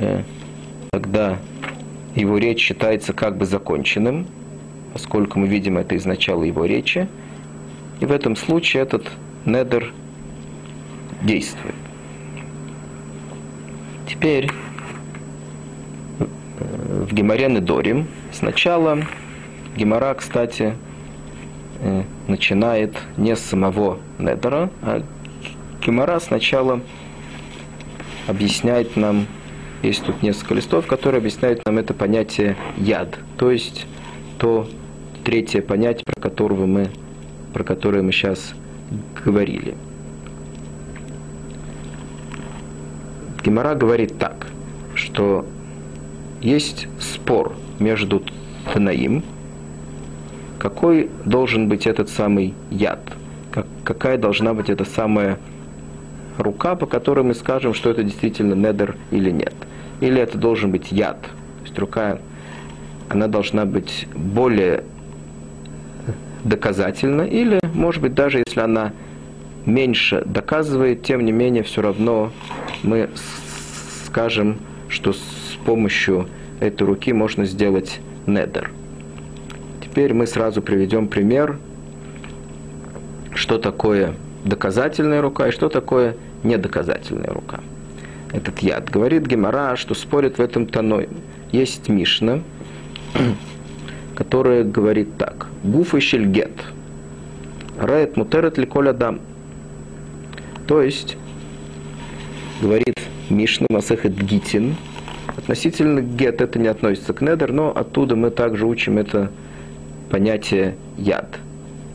э, 0.00 0.24
тогда 0.90 1.38
его 2.14 2.38
речь 2.38 2.60
считается 2.60 3.12
как 3.12 3.36
бы 3.36 3.46
законченным, 3.46 4.26
поскольку 4.92 5.38
мы 5.38 5.46
видим 5.46 5.78
это 5.78 5.94
из 5.94 6.04
начала 6.04 6.42
его 6.42 6.64
речи, 6.64 7.08
и 8.00 8.06
в 8.06 8.12
этом 8.12 8.36
случае 8.36 8.82
этот 8.82 9.06
недер 9.44 9.92
действует. 11.22 11.74
Теперь 14.08 14.50
э, 16.18 17.04
в 17.08 17.12
Геморе 17.12 17.48
Недорим 17.48 18.06
сначала 18.32 18.98
Гемора, 19.76 20.14
кстати, 20.14 20.74
э, 21.80 22.02
начинает 22.28 22.96
не 23.16 23.36
с 23.36 23.40
самого 23.40 23.98
Недера, 24.18 24.70
а 24.82 25.02
Гемора 25.84 26.18
сначала 26.20 26.80
объясняет 28.26 28.96
нам, 28.96 29.26
есть 29.82 30.04
тут 30.04 30.22
несколько 30.22 30.54
листов, 30.54 30.86
которые 30.86 31.18
объясняют 31.18 31.62
нам 31.66 31.78
это 31.78 31.94
понятие 31.94 32.56
яд, 32.76 33.18
то 33.36 33.50
есть 33.50 33.86
то 34.38 34.68
третье 35.24 35.60
понятие, 35.62 36.04
про, 36.04 36.20
которого 36.20 36.66
мы, 36.66 36.88
про 37.52 37.64
которое 37.64 38.02
мы 38.02 38.12
сейчас 38.12 38.54
говорили. 39.24 39.74
Гемора 43.44 43.74
говорит 43.74 44.18
так, 44.18 44.46
что 44.94 45.46
есть 46.40 46.86
спор 47.00 47.54
между 47.78 48.22
Танаим, 48.72 49.24
какой 50.58 51.10
должен 51.24 51.68
быть 51.68 51.86
этот 51.86 52.08
самый 52.08 52.54
яд, 52.70 53.00
как, 53.50 53.66
какая 53.84 54.18
должна 54.18 54.54
быть 54.54 54.68
эта 54.68 54.84
самая 54.84 55.38
рука, 56.38 56.76
по 56.76 56.86
которой 56.86 57.24
мы 57.24 57.34
скажем, 57.34 57.74
что 57.74 57.90
это 57.90 58.02
действительно 58.02 58.54
недер 58.54 58.96
или 59.10 59.30
нет. 59.30 59.54
Или 60.00 60.20
это 60.20 60.38
должен 60.38 60.70
быть 60.70 60.92
яд. 60.92 61.20
То 61.22 61.62
есть 61.64 61.78
рука, 61.78 62.18
она 63.08 63.28
должна 63.28 63.64
быть 63.64 64.06
более 64.14 64.84
доказательна, 66.44 67.22
или, 67.22 67.60
может 67.74 68.02
быть, 68.02 68.14
даже 68.14 68.42
если 68.46 68.60
она 68.60 68.92
меньше 69.64 70.22
доказывает, 70.24 71.02
тем 71.02 71.24
не 71.24 71.32
менее, 71.32 71.62
все 71.62 71.82
равно 71.82 72.30
мы 72.82 73.10
скажем, 74.04 74.58
что 74.88 75.12
с 75.12 75.58
помощью 75.64 76.28
этой 76.60 76.84
руки 76.84 77.12
можно 77.12 77.44
сделать 77.44 78.00
недер. 78.26 78.70
Теперь 79.82 80.14
мы 80.14 80.26
сразу 80.26 80.62
приведем 80.62 81.08
пример, 81.08 81.58
что 83.34 83.58
такое 83.58 84.14
доказательная 84.44 85.20
рука 85.20 85.48
и 85.48 85.50
что 85.50 85.68
такое 85.68 86.16
недоказательная 86.44 87.32
рука. 87.32 87.60
Этот 88.32 88.58
яд. 88.60 88.90
Говорит 88.90 89.26
Гемора, 89.26 89.76
что 89.76 89.94
спорит 89.94 90.38
в 90.38 90.40
этом 90.40 90.66
тоной. 90.66 91.08
Есть 91.52 91.88
Мишна, 91.88 92.40
которая 94.16 94.64
говорит 94.64 95.16
так. 95.16 95.46
Гуф 95.62 95.94
и 95.94 96.00
шельгет. 96.00 96.52
Рает 97.78 98.16
мутерет 98.16 98.58
ли 98.58 98.66
коля 98.66 98.92
дам. 98.92 99.20
То 100.66 100.82
есть, 100.82 101.16
говорит 102.60 102.98
Мишна 103.30 103.66
Масехет 103.70 104.16
Гитин, 104.16 104.76
относительно 105.36 106.00
гет 106.00 106.40
это 106.40 106.58
не 106.58 106.68
относится 106.68 107.12
к 107.12 107.20
недер, 107.20 107.52
но 107.52 107.70
оттуда 107.70 108.16
мы 108.16 108.30
также 108.30 108.66
учим 108.66 108.98
это 108.98 109.30
понятие 110.10 110.76
яд. 110.96 111.38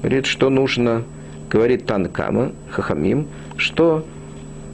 Говорит, 0.01 0.25
что 0.25 0.50
нужно, 0.50 1.03
говорит 1.50 1.85
Танкама, 1.85 2.51
Хахамим, 2.69 3.27
что 3.57 4.05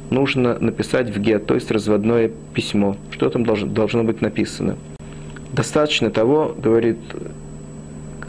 нужно 0.10 0.58
написать 0.60 1.10
в 1.10 1.20
гет, 1.20 1.46
то 1.46 1.56
есть 1.56 1.72
разводное 1.72 2.32
письмо. 2.54 2.98
Что 3.12 3.30
там 3.30 3.46
должно, 3.46 3.68
должно 3.68 4.04
быть 4.04 4.22
написано? 4.22 4.78
Достаточно 5.54 6.10
того, 6.10 6.56
говорит, 6.58 6.98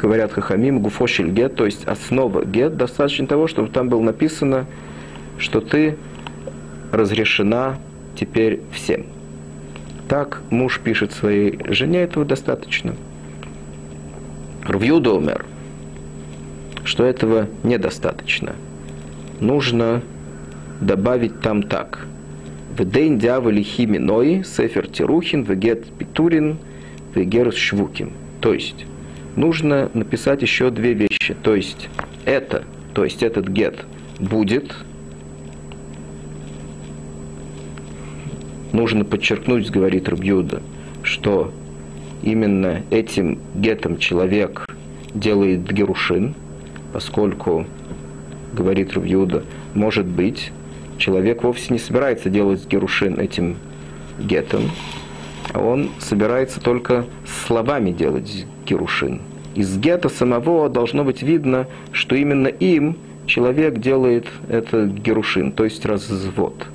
говорят 0.00 0.32
Хахамим, 0.32 0.80
гуфошель 0.80 1.30
гет, 1.30 1.56
то 1.56 1.66
есть 1.66 1.85
основа 1.87 2.44
гет, 2.44 2.76
достаточно 2.76 3.26
того, 3.26 3.49
чтобы 3.49 3.68
там 3.68 3.88
было 3.88 4.00
написано, 4.00 4.66
что 5.38 5.61
ты 5.61 5.97
разрешена 6.92 7.78
теперь 8.16 8.61
всем. 8.73 9.06
Так 10.08 10.40
муж 10.50 10.80
пишет 10.80 11.12
своей 11.12 11.58
жене, 11.73 12.00
этого 12.00 12.25
достаточно. 12.25 12.94
Рвью 14.66 14.97
умер, 14.97 15.44
что 16.85 17.04
этого 17.04 17.47
недостаточно. 17.62 18.54
Нужно 19.40 20.02
добавить 20.80 21.40
там 21.40 21.62
так. 21.62 22.06
Вдейн 22.76 23.18
дьяволи 23.18 23.62
химиной, 23.62 24.44
сефер 24.44 24.87
тирухин, 24.87 25.42
вегет 25.42 25.87
питурин, 25.99 26.58
вегер 27.14 27.52
швукин. 27.52 28.12
То 28.40 28.54
есть, 28.54 28.87
нужно 29.35 29.90
написать 29.94 30.42
еще 30.42 30.70
две 30.70 30.94
вещи. 30.94 31.35
То 31.42 31.54
есть, 31.56 31.88
это, 32.25 32.64
то 32.94 33.04
есть 33.04 33.23
этот 33.23 33.49
гет 33.49 33.85
будет, 34.20 34.75
нужно 38.73 39.04
подчеркнуть, 39.04 39.70
говорит 39.70 40.08
Рубьюда, 40.08 40.62
что 41.02 41.52
именно 42.23 42.82
этим 42.91 43.38
гетом 43.56 43.99
человек 43.99 44.64
делает 45.14 45.71
герушин, 45.73 46.34
поскольку, 46.93 47.67
говорит 48.52 48.93
Рубьюда, 48.93 49.43
может 49.75 50.06
быть, 50.06 50.52
человек 50.99 51.43
вовсе 51.43 51.73
не 51.73 51.78
собирается 51.78 52.28
делать 52.28 52.67
герушин 52.67 53.19
этим 53.19 53.56
гетом, 54.19 54.71
а 55.54 55.61
он 55.61 55.91
собирается 55.99 56.61
только 56.61 57.06
словами 57.47 57.91
делать 57.91 58.47
герушин. 58.67 59.23
Из 59.54 59.76
гета 59.78 60.08
самого 60.08 60.69
должно 60.69 61.04
быть 61.04 61.23
видно, 61.23 61.67
что 61.93 62.15
именно 62.15 62.49
им 62.49 62.97
человек 63.26 63.78
делает 63.78 64.26
это 64.49 64.87
герушин, 64.87 65.52
то 65.52 65.65
есть 65.65 65.84
развод. 65.87 66.67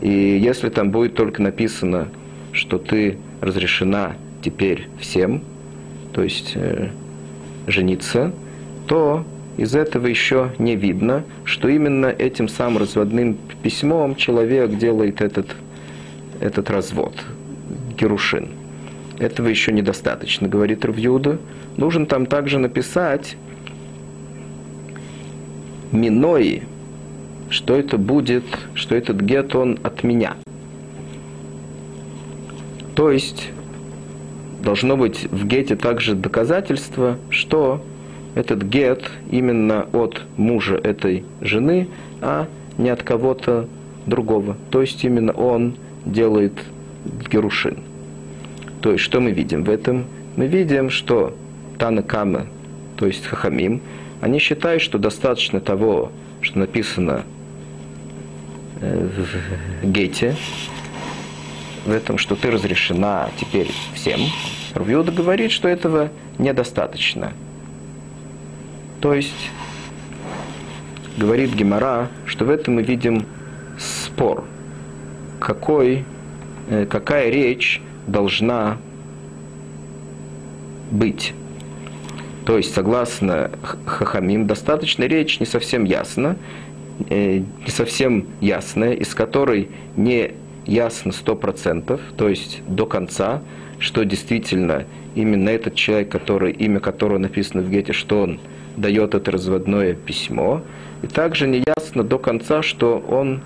И 0.00 0.10
если 0.10 0.68
там 0.68 0.90
будет 0.90 1.14
только 1.14 1.42
написано, 1.42 2.08
что 2.52 2.78
ты 2.78 3.18
разрешена 3.40 4.16
теперь 4.42 4.88
всем, 5.00 5.42
то 6.12 6.22
есть 6.22 6.52
э, 6.54 6.90
жениться, 7.66 8.32
то 8.86 9.24
из 9.56 9.74
этого 9.74 10.06
еще 10.06 10.52
не 10.58 10.74
видно, 10.76 11.24
что 11.44 11.68
именно 11.68 12.06
этим 12.06 12.48
самым 12.48 12.78
разводным 12.78 13.36
письмом 13.62 14.16
человек 14.16 14.76
делает 14.76 15.20
этот, 15.20 15.46
этот 16.40 16.70
развод, 16.70 17.14
Герушин. 17.96 18.48
Этого 19.18 19.46
еще 19.48 19.72
недостаточно, 19.72 20.48
говорит 20.48 20.84
Равьюда. 20.84 21.38
Нужно 21.76 22.06
там 22.06 22.26
также 22.26 22.58
написать 22.58 23.36
Минои, 25.92 26.64
что 27.48 27.76
это 27.76 27.96
будет, 27.96 28.44
что 28.74 28.96
этот 28.96 29.20
гет, 29.20 29.54
он 29.54 29.78
от 29.84 30.02
меня. 30.02 30.34
То 32.96 33.12
есть, 33.12 33.50
должно 34.62 34.96
быть 34.96 35.28
в 35.30 35.46
гете 35.46 35.76
также 35.76 36.14
доказательство, 36.14 37.18
что 37.30 37.84
этот 38.34 38.62
гет 38.62 39.10
именно 39.30 39.86
от 39.92 40.22
мужа 40.36 40.76
этой 40.76 41.24
жены, 41.40 41.88
а 42.20 42.46
не 42.78 42.90
от 42.90 43.02
кого-то 43.02 43.68
другого. 44.06 44.56
То 44.70 44.80
есть 44.80 45.04
именно 45.04 45.32
он 45.32 45.76
делает 46.04 46.52
герушин. 47.30 47.78
То 48.80 48.92
есть 48.92 49.04
что 49.04 49.20
мы 49.20 49.30
видим 49.30 49.64
в 49.64 49.70
этом? 49.70 50.04
Мы 50.36 50.46
видим, 50.46 50.90
что 50.90 51.36
Танакама, 51.78 52.46
то 52.96 53.06
есть 53.06 53.24
Хахамим, 53.26 53.80
они 54.20 54.38
считают, 54.38 54.82
что 54.82 54.98
достаточно 54.98 55.60
того, 55.60 56.10
что 56.40 56.58
написано 56.58 57.22
э, 58.80 59.08
в 59.82 59.86
гете, 59.90 60.36
в 61.84 61.90
этом, 61.90 62.18
что 62.18 62.36
ты 62.36 62.50
разрешена 62.50 63.28
теперь 63.38 63.70
всем. 63.94 64.20
Рувиуда 64.74 65.12
говорит, 65.12 65.50
что 65.50 65.68
этого 65.68 66.10
недостаточно. 66.38 67.32
То 69.04 69.12
есть, 69.12 69.50
говорит 71.18 71.52
Гемора, 71.52 72.08
что 72.24 72.46
в 72.46 72.48
этом 72.48 72.76
мы 72.76 72.82
видим 72.82 73.26
спор, 73.78 74.44
какой, 75.38 76.06
э, 76.70 76.86
какая 76.86 77.28
речь 77.28 77.82
должна 78.06 78.78
быть. 80.90 81.34
То 82.46 82.56
есть, 82.56 82.72
согласно 82.72 83.50
Хахамим, 83.84 84.46
достаточно 84.46 85.04
речь 85.04 85.38
не 85.38 85.44
совсем 85.44 85.84
ясна, 85.84 86.36
э, 87.10 87.40
не 87.40 87.70
совсем 87.70 88.24
ясная, 88.40 88.94
из 88.94 89.14
которой 89.14 89.68
не 89.98 90.30
ясно 90.64 91.12
сто 91.12 91.36
процентов, 91.36 92.00
то 92.16 92.30
есть 92.30 92.62
до 92.66 92.86
конца, 92.86 93.42
что 93.78 94.02
действительно 94.06 94.86
именно 95.14 95.50
этот 95.50 95.74
человек, 95.74 96.08
который, 96.08 96.52
имя 96.52 96.80
которого 96.80 97.18
написано 97.18 97.62
в 97.62 97.68
Гете, 97.68 97.92
что 97.92 98.22
он 98.22 98.40
дает 98.76 99.14
это 99.14 99.30
разводное 99.30 99.94
письмо. 99.94 100.62
И 101.02 101.06
также 101.06 101.46
не 101.46 101.62
ясно 101.76 102.02
до 102.02 102.18
конца, 102.18 102.62
что 102.62 102.98
он 102.98 103.40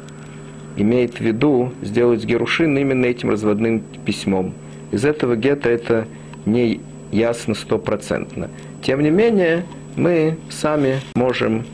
имеет 0.77 1.14
в 1.17 1.21
виду 1.21 1.73
сделать 1.83 2.25
Герушин 2.25 2.77
именно 2.79 3.07
этим 3.07 3.31
разводным 3.31 3.83
письмом. 4.05 4.55
Из 4.93 5.05
этого 5.05 5.37
гетто 5.37 5.69
это 5.69 6.07
не 6.47 6.81
ясно 7.11 7.55
стопроцентно. 7.55 8.49
Тем 8.83 9.03
не 9.03 9.11
менее, 9.11 9.64
мы 9.97 10.37
сами 10.51 11.01
можем 11.14 11.64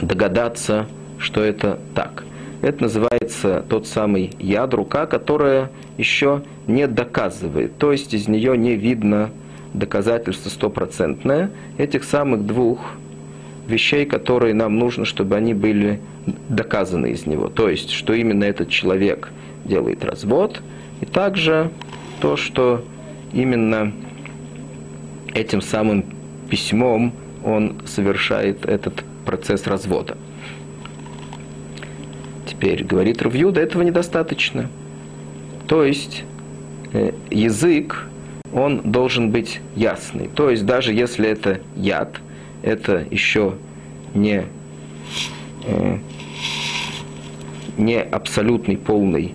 догадаться, 0.00 0.86
что 1.18 1.42
это 1.42 1.78
так. 1.94 2.24
Это 2.62 2.82
называется 2.82 3.64
тот 3.68 3.86
самый 3.86 4.32
яд, 4.38 4.74
рука, 4.74 5.06
которая 5.06 5.70
еще 5.96 6.42
не 6.66 6.86
доказывает. 6.86 7.78
То 7.78 7.92
есть 7.92 8.12
из 8.12 8.28
нее 8.28 8.56
не 8.58 8.74
видно 8.74 9.30
доказательство 9.74 10.48
стопроцентное 10.48 11.50
этих 11.78 12.04
самых 12.04 12.46
двух 12.46 12.80
вещей, 13.66 14.04
которые 14.04 14.54
нам 14.54 14.78
нужно, 14.78 15.04
чтобы 15.04 15.36
они 15.36 15.54
были 15.54 16.00
доказаны 16.48 17.12
из 17.12 17.26
него. 17.26 17.48
То 17.48 17.68
есть, 17.68 17.90
что 17.90 18.12
именно 18.12 18.44
этот 18.44 18.68
человек 18.68 19.30
делает 19.64 20.04
развод, 20.04 20.60
и 21.00 21.06
также 21.06 21.70
то, 22.20 22.36
что 22.36 22.84
именно 23.32 23.92
этим 25.34 25.62
самым 25.62 26.04
письмом 26.48 27.12
он 27.44 27.76
совершает 27.86 28.66
этот 28.66 29.04
процесс 29.24 29.66
развода. 29.66 30.16
Теперь, 32.46 32.84
говорит 32.84 33.22
Равьюда, 33.22 33.60
этого 33.60 33.82
недостаточно. 33.82 34.68
То 35.68 35.84
есть, 35.84 36.24
э, 36.92 37.12
язык 37.30 38.09
он 38.52 38.80
должен 38.90 39.30
быть 39.30 39.60
ясный. 39.76 40.28
То 40.34 40.50
есть 40.50 40.66
даже 40.66 40.92
если 40.92 41.28
это 41.28 41.60
яд, 41.76 42.20
это 42.62 43.04
еще 43.10 43.54
не, 44.14 44.44
э, 45.66 45.98
не 47.76 48.00
абсолютный 48.00 48.76
полный 48.76 49.34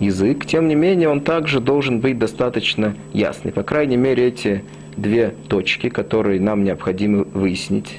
язык, 0.00 0.46
тем 0.46 0.68
не 0.68 0.74
менее 0.74 1.08
он 1.08 1.20
также 1.20 1.60
должен 1.60 2.00
быть 2.00 2.18
достаточно 2.18 2.94
ясный. 3.12 3.52
По 3.52 3.62
крайней 3.62 3.96
мере, 3.96 4.28
эти 4.28 4.62
две 4.96 5.34
точки, 5.48 5.88
которые 5.88 6.40
нам 6.40 6.64
необходимо 6.64 7.24
выяснить. 7.24 7.98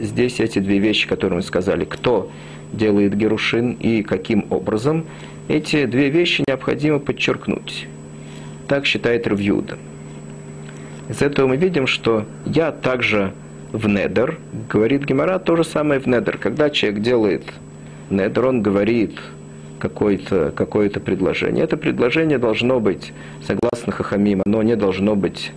Здесь 0.00 0.40
эти 0.40 0.58
две 0.58 0.78
вещи, 0.78 1.08
которые 1.08 1.36
мы 1.36 1.42
сказали, 1.42 1.84
кто 1.84 2.30
делает 2.72 3.16
Герушин 3.16 3.72
и 3.72 4.02
каким 4.02 4.46
образом, 4.50 5.04
эти 5.48 5.86
две 5.86 6.10
вещи 6.10 6.44
необходимо 6.46 6.98
подчеркнуть. 6.98 7.88
Так 8.70 8.86
считает 8.86 9.26
Равьюда. 9.26 9.78
Из 11.08 11.22
этого 11.22 11.48
мы 11.48 11.56
видим, 11.56 11.88
что 11.88 12.24
я 12.46 12.70
также 12.70 13.32
в 13.72 13.88
недер, 13.88 14.38
говорит 14.68 15.04
Гемора, 15.06 15.40
то 15.40 15.56
же 15.56 15.64
самое 15.64 15.98
в 15.98 16.06
недер. 16.06 16.38
Когда 16.38 16.70
человек 16.70 17.02
делает 17.02 17.42
недер, 18.10 18.46
он 18.46 18.62
говорит 18.62 19.18
какое-то 19.80 20.52
какое 20.54 20.88
предложение. 20.88 21.64
Это 21.64 21.76
предложение 21.76 22.38
должно 22.38 22.78
быть, 22.78 23.12
согласно 23.44 23.90
Хахамим, 23.90 24.42
оно 24.46 24.62
не 24.62 24.76
должно 24.76 25.16
быть 25.16 25.50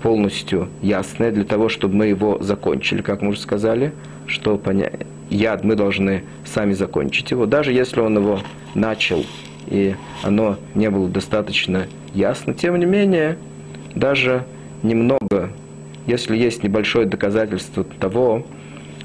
полностью 0.00 0.68
ясное 0.82 1.32
для 1.32 1.42
того, 1.42 1.68
чтобы 1.68 1.96
мы 1.96 2.06
его 2.06 2.38
закончили, 2.40 3.02
как 3.02 3.22
мы 3.22 3.30
уже 3.30 3.40
сказали, 3.40 3.90
что 4.26 4.56
поня... 4.56 4.92
яд 5.30 5.64
мы 5.64 5.74
должны 5.74 6.22
сами 6.44 6.74
закончить 6.74 7.32
его, 7.32 7.46
даже 7.46 7.72
если 7.72 7.98
он 7.98 8.18
его 8.18 8.38
начал 8.76 9.24
и 9.70 9.94
оно 10.22 10.56
не 10.74 10.90
было 10.90 11.08
достаточно 11.08 11.86
ясно, 12.14 12.54
тем 12.54 12.78
не 12.78 12.86
менее, 12.86 13.38
даже 13.94 14.44
немного, 14.82 15.50
если 16.06 16.36
есть 16.36 16.62
небольшое 16.62 17.06
доказательство 17.06 17.84
того, 17.84 18.44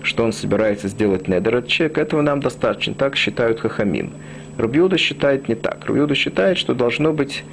что 0.04 0.24
он 0.24 0.34
собирается 0.34 0.88
сделать 0.88 1.28
недер 1.28 1.56
от 1.58 1.68
человека, 1.68 2.02
этого 2.02 2.22
нам 2.22 2.40
достаточно. 2.40 2.94
Так 2.94 3.16
считают 3.16 3.60
Хахамим. 3.60 4.12
Рубиуда 4.58 4.98
считает 4.98 5.50
не 5.50 5.56
так. 5.56 5.86
Рубиуда 5.86 6.16
считает, 6.16 6.58
что 6.58 6.74
должно 6.74 7.12
быть 7.12 7.44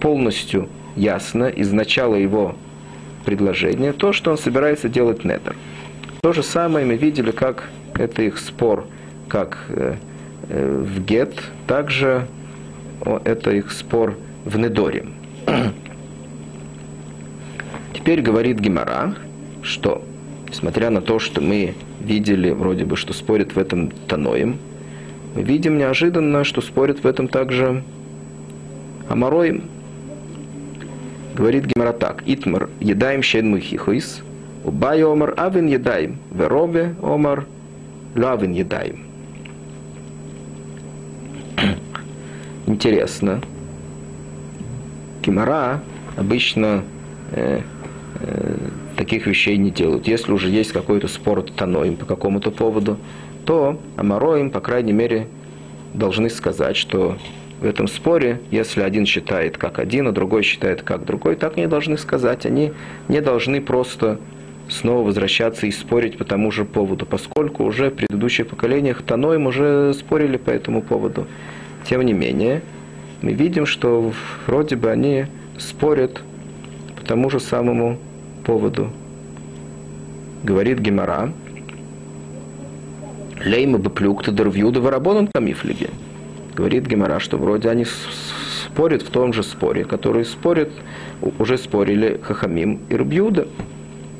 полностью 0.00 0.68
ясно 0.96 1.48
из 1.48 1.72
начала 1.72 2.14
его 2.14 2.54
предложения 3.24 3.92
то, 3.92 4.12
что 4.12 4.30
он 4.30 4.38
собирается 4.38 4.88
делать 4.88 5.24
недер. 5.24 5.56
То 6.20 6.32
же 6.32 6.42
самое 6.42 6.86
мы 6.86 6.96
видели, 6.96 7.30
как 7.30 7.70
это 7.94 8.22
их 8.22 8.38
спор, 8.38 8.86
как 9.28 9.58
э, 9.68 9.94
э, 10.48 10.82
в 10.84 11.04
Гет, 11.04 11.34
также 11.66 12.26
это 13.24 13.50
их 13.50 13.72
спор 13.72 14.14
в 14.44 14.58
Недоре. 14.58 15.06
Теперь 17.92 18.20
говорит 18.20 18.60
Гимара, 18.60 19.14
что, 19.62 20.04
несмотря 20.48 20.90
на 20.90 21.00
то, 21.00 21.18
что 21.18 21.40
мы 21.40 21.74
видели 22.00 22.50
вроде 22.50 22.84
бы, 22.84 22.96
что 22.96 23.12
спорят 23.12 23.54
в 23.54 23.58
этом 23.58 23.90
Таноем, 24.08 24.58
мы 25.34 25.42
видим 25.42 25.78
неожиданно, 25.78 26.44
что 26.44 26.60
спорят 26.60 27.02
в 27.02 27.06
этом 27.06 27.28
также 27.28 27.82
Амароим. 29.08 29.64
Говорит 31.34 31.64
Гимара 31.66 31.92
так. 31.92 32.22
Итмар 32.26 32.68
едаем 32.80 33.22
щен 33.22 33.50
мухихуис, 33.50 34.22
убай 34.64 35.02
омар 35.02 35.34
авин 35.36 35.66
едаем, 35.66 36.18
веробе 36.30 36.94
омар 37.02 37.46
лавин 38.14 38.52
едаем. 38.52 39.00
Интересно. 42.66 43.40
Гимара 45.24 45.80
обычно 46.16 46.84
э, 47.32 47.60
э, 48.20 48.56
таких 48.96 49.26
вещей 49.26 49.56
не 49.56 49.70
делают. 49.70 50.06
Если 50.06 50.32
уже 50.32 50.50
есть 50.50 50.72
какой-то 50.72 51.08
спор 51.08 51.42
таноим 51.42 51.96
по 51.96 52.04
какому-то 52.04 52.50
поводу, 52.50 52.98
то 53.46 53.80
амароим, 53.96 54.50
по 54.50 54.60
крайней 54.60 54.92
мере, 54.92 55.28
должны 55.94 56.30
сказать, 56.30 56.76
что 56.76 57.16
в 57.60 57.64
этом 57.64 57.88
споре, 57.88 58.40
если 58.50 58.82
один 58.82 59.06
считает 59.06 59.56
как 59.56 59.78
один, 59.78 60.08
а 60.08 60.12
другой 60.12 60.42
считает 60.42 60.82
как 60.82 61.04
другой, 61.04 61.36
так 61.36 61.56
они 61.56 61.66
должны 61.66 61.96
сказать. 61.96 62.46
Они 62.46 62.72
не 63.08 63.20
должны 63.20 63.60
просто 63.60 64.18
снова 64.68 65.06
возвращаться 65.06 65.66
и 65.66 65.70
спорить 65.70 66.18
по 66.18 66.24
тому 66.24 66.50
же 66.50 66.64
поводу, 66.64 67.06
поскольку 67.06 67.64
уже 67.64 67.90
в 67.90 67.94
предыдущих 67.94 68.48
поколениях 68.48 69.02
Таноим 69.02 69.46
уже 69.46 69.92
спорили 69.94 70.36
по 70.36 70.50
этому 70.50 70.82
поводу. 70.82 71.26
Тем 71.88 72.02
не 72.02 72.14
менее, 72.14 72.62
мы 73.24 73.32
видим, 73.32 73.64
что 73.64 74.12
вроде 74.46 74.76
бы 74.76 74.90
они 74.90 75.24
спорят 75.56 76.20
по 76.94 77.06
тому 77.06 77.30
же 77.30 77.40
самому 77.40 77.98
поводу. 78.44 78.90
Говорит 80.42 80.78
Гемара, 80.78 81.32
Лейма 83.42 83.78
баплюкта 83.78 84.30
дервьюда 84.30 84.82
варабонан 84.82 85.30
камифлиге. 85.34 85.88
Говорит 86.54 86.86
Гемара, 86.86 87.18
что 87.18 87.38
вроде 87.38 87.70
они 87.70 87.86
спорят 88.66 89.00
в 89.00 89.08
том 89.08 89.32
же 89.32 89.42
споре, 89.42 89.86
который 89.86 90.26
спорят, 90.26 90.68
уже 91.38 91.56
спорили 91.56 92.20
Хахамим 92.22 92.80
и 92.90 92.94
Рубьюда. 92.94 93.48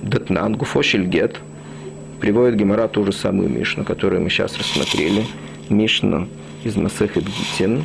Датнан, 0.00 0.56
Гуфошельгет. 0.56 1.36
Приводит 2.20 2.56
Гемара 2.56 2.88
ту 2.88 3.04
же 3.04 3.12
самую 3.12 3.50
Мишну, 3.50 3.84
которую 3.84 4.22
мы 4.22 4.30
сейчас 4.30 4.56
рассмотрели. 4.56 5.26
Мишну 5.68 6.26
из 6.64 6.74
Масехет 6.76 7.24
Гитин. 7.24 7.84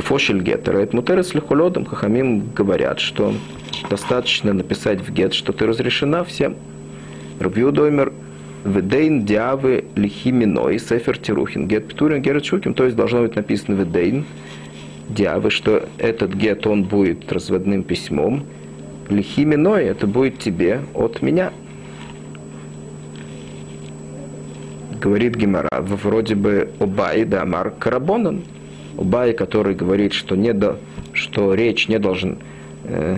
Гуфошель 0.00 0.40
гетера. 0.40 0.78
Это 0.78 0.96
мутерес 0.96 1.34
лихолодом. 1.34 1.84
Хахамим 1.84 2.48
говорят, 2.56 3.00
что 3.00 3.34
достаточно 3.90 4.54
написать 4.54 5.00
в 5.00 5.12
гет, 5.12 5.34
что 5.34 5.52
ты 5.52 5.66
разрешена 5.66 6.24
всем. 6.24 6.56
Рубью 7.38 7.70
доймер 7.70 8.10
Ведейн 8.64 9.26
диавы 9.26 9.84
лихиминой 9.96 10.78
сефер 10.78 11.18
тирухин. 11.18 11.68
Гет 11.68 11.86
птурин 11.88 12.22
герет 12.22 12.46
шуким. 12.46 12.72
То 12.72 12.84
есть 12.84 12.96
должно 12.96 13.20
быть 13.20 13.36
написано 13.36 13.74
ведейн 13.74 14.24
диавы, 15.10 15.50
что 15.50 15.86
этот 15.98 16.32
гет, 16.32 16.66
он 16.66 16.84
будет 16.84 17.30
разводным 17.30 17.82
письмом. 17.82 18.46
Лихиминой, 19.10 19.84
это 19.84 20.06
будет 20.06 20.38
тебе 20.38 20.80
от 20.94 21.20
меня. 21.20 21.52
Говорит 24.98 25.36
Гимара, 25.36 25.68
вроде 25.78 26.36
бы 26.36 26.70
Обай 26.78 27.24
да 27.24 27.42
Амар 27.42 27.70
Карабонан. 27.70 28.44
Обай, 29.00 29.32
который 29.32 29.74
говорит, 29.74 30.12
что, 30.12 30.36
не 30.36 30.52
до, 30.52 30.78
что 31.14 31.54
речь 31.54 31.88
не 31.88 31.98
должен 31.98 32.38
э, 32.84 33.16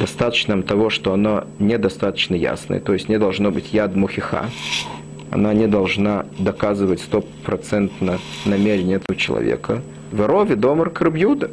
достаточно 0.00 0.62
того, 0.62 0.88
что 0.88 1.12
оно 1.12 1.44
недостаточно 1.58 2.34
ясное, 2.34 2.80
то 2.80 2.94
есть 2.94 3.10
не 3.10 3.18
должно 3.18 3.50
быть 3.50 3.74
яд 3.74 3.94
мухиха, 3.94 4.46
она 5.30 5.52
не 5.52 5.66
должна 5.66 6.24
доказывать 6.38 7.00
стопроцентно 7.00 8.20
намерение 8.46 8.96
этого 8.96 9.14
человека. 9.18 9.82
В 10.12 10.26
Рове 10.26 10.56
Домар 10.56 10.88
Крабьюда, 10.88 11.50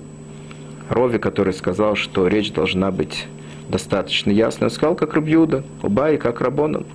Рове, 0.90 1.20
который 1.20 1.54
сказал, 1.54 1.98
что 1.98 2.28
речь 2.28 2.54
должна 2.54 2.92
быть 2.92 3.28
достаточно 3.68 4.32
ясной, 4.32 4.72
сказал, 4.72 4.96
как 4.96 5.14
Рабьюда, 5.16 5.66
Убай, 5.84 6.18
как 6.18 6.40
Рабонан. 6.40 6.86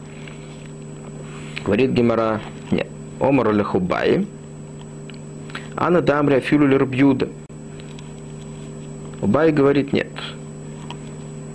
Говорит 1.62 1.90
Гимара, 1.90 2.40
нет, 2.70 2.87
Омар 3.20 3.53
Лехубай, 3.53 4.27
Ана 5.76 6.00
Дамри 6.00 6.37
Афилу 6.37 6.66
Рабьюда. 6.66 7.28
Убай 9.20 9.52
говорит, 9.52 9.92
нет, 9.92 10.10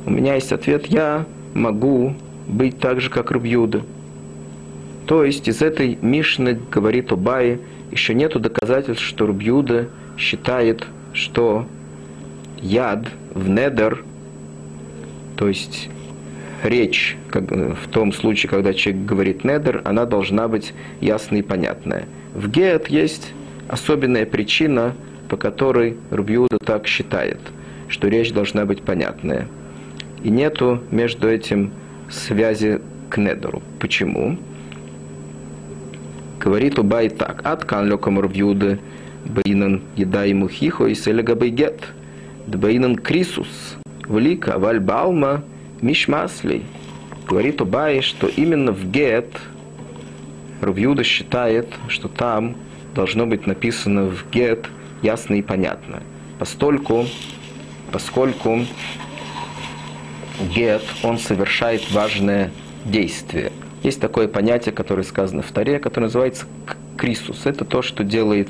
у 0.06 0.12
меня 0.12 0.36
есть 0.36 0.52
ответ, 0.52 0.88
я 0.88 1.26
могу 1.54 2.16
быть 2.48 2.80
так 2.80 3.00
же, 3.00 3.10
как 3.10 3.32
Рубьюда. 3.32 3.84
То 5.06 5.24
есть 5.24 5.48
из 5.48 5.62
этой 5.62 5.98
Мишны, 6.02 6.60
говорит 6.72 7.12
Убай, 7.12 7.60
еще 7.92 8.14
нету 8.14 8.40
доказательств, 8.40 9.04
что 9.04 9.28
Рубьюда 9.28 9.88
считает, 10.18 10.86
что 11.14 11.66
яд 12.62 13.06
в 13.34 13.50
недер, 13.50 14.04
то 15.38 15.48
есть 15.48 15.90
речь 16.64 17.18
как, 17.30 17.50
в 17.52 17.88
том 17.92 18.12
случае, 18.12 18.50
когда 18.50 18.74
человек 18.74 19.06
говорит 19.06 19.44
недер, 19.44 19.82
она 19.86 20.06
должна 20.06 20.48
быть 20.48 20.74
ясной 21.02 21.40
и 21.40 21.44
понятная. 21.44 22.06
В 22.34 22.50
гет 22.50 22.88
есть 22.90 23.32
особенная 23.70 24.26
причина, 24.26 24.96
по 25.30 25.38
которой 25.38 25.96
Рубьюда 26.10 26.58
так 26.58 26.88
считает, 26.88 27.40
что 27.88 28.08
речь 28.08 28.34
должна 28.34 28.66
быть 28.66 28.82
понятная. 28.82 29.48
И 30.24 30.30
нету 30.30 30.82
между 30.92 31.30
этим 31.30 31.72
связи 32.10 32.82
к 33.10 33.18
недору. 33.18 33.62
Почему? 33.80 34.38
Говорит 36.40 36.80
Убай 36.80 37.10
так. 37.10 37.42
От 37.46 37.64
кан 37.66 37.88
лекам 37.88 38.20
рвьюды 38.20 38.80
баинан 39.26 39.82
еда 39.96 40.24
ему 40.24 40.50
хихо 40.50 40.88
и 40.88 40.96
селега 40.96 41.36
байгет. 41.36 41.80
Дбаинан 42.48 42.96
крисус. 42.96 43.76
Влика 44.08 44.58
вальбалма 44.58 45.44
мишмаслей. 45.82 46.64
Говорит 47.28 47.62
Убай, 47.62 48.02
что 48.02 48.28
именно 48.28 48.72
в 48.72 48.90
гет 48.90 49.30
Рувьюда 50.62 51.04
считает, 51.04 51.68
что 51.88 52.08
там 52.08 52.56
должно 53.00 53.26
быть 53.26 53.48
написано 53.48 54.08
в 54.08 54.30
гет 54.30 54.68
ясно 55.02 55.36
и 55.36 55.42
понятно. 55.42 56.04
Постольку 56.38 57.06
поскольку 57.94 58.66
гет, 60.54 60.84
он 61.02 61.18
совершает 61.18 61.90
важное 61.94 62.52
действие. 62.84 63.54
Есть 63.84 64.02
такое 64.02 64.28
понятие, 64.28 64.74
которое 64.74 65.04
сказано 65.04 65.42
в 65.42 65.50
Таре, 65.54 65.80
которое 65.80 66.08
называется 66.08 66.46
крисус. 66.98 67.46
Это 67.46 67.64
то, 67.64 67.82
что 67.82 68.04
делает 68.04 68.50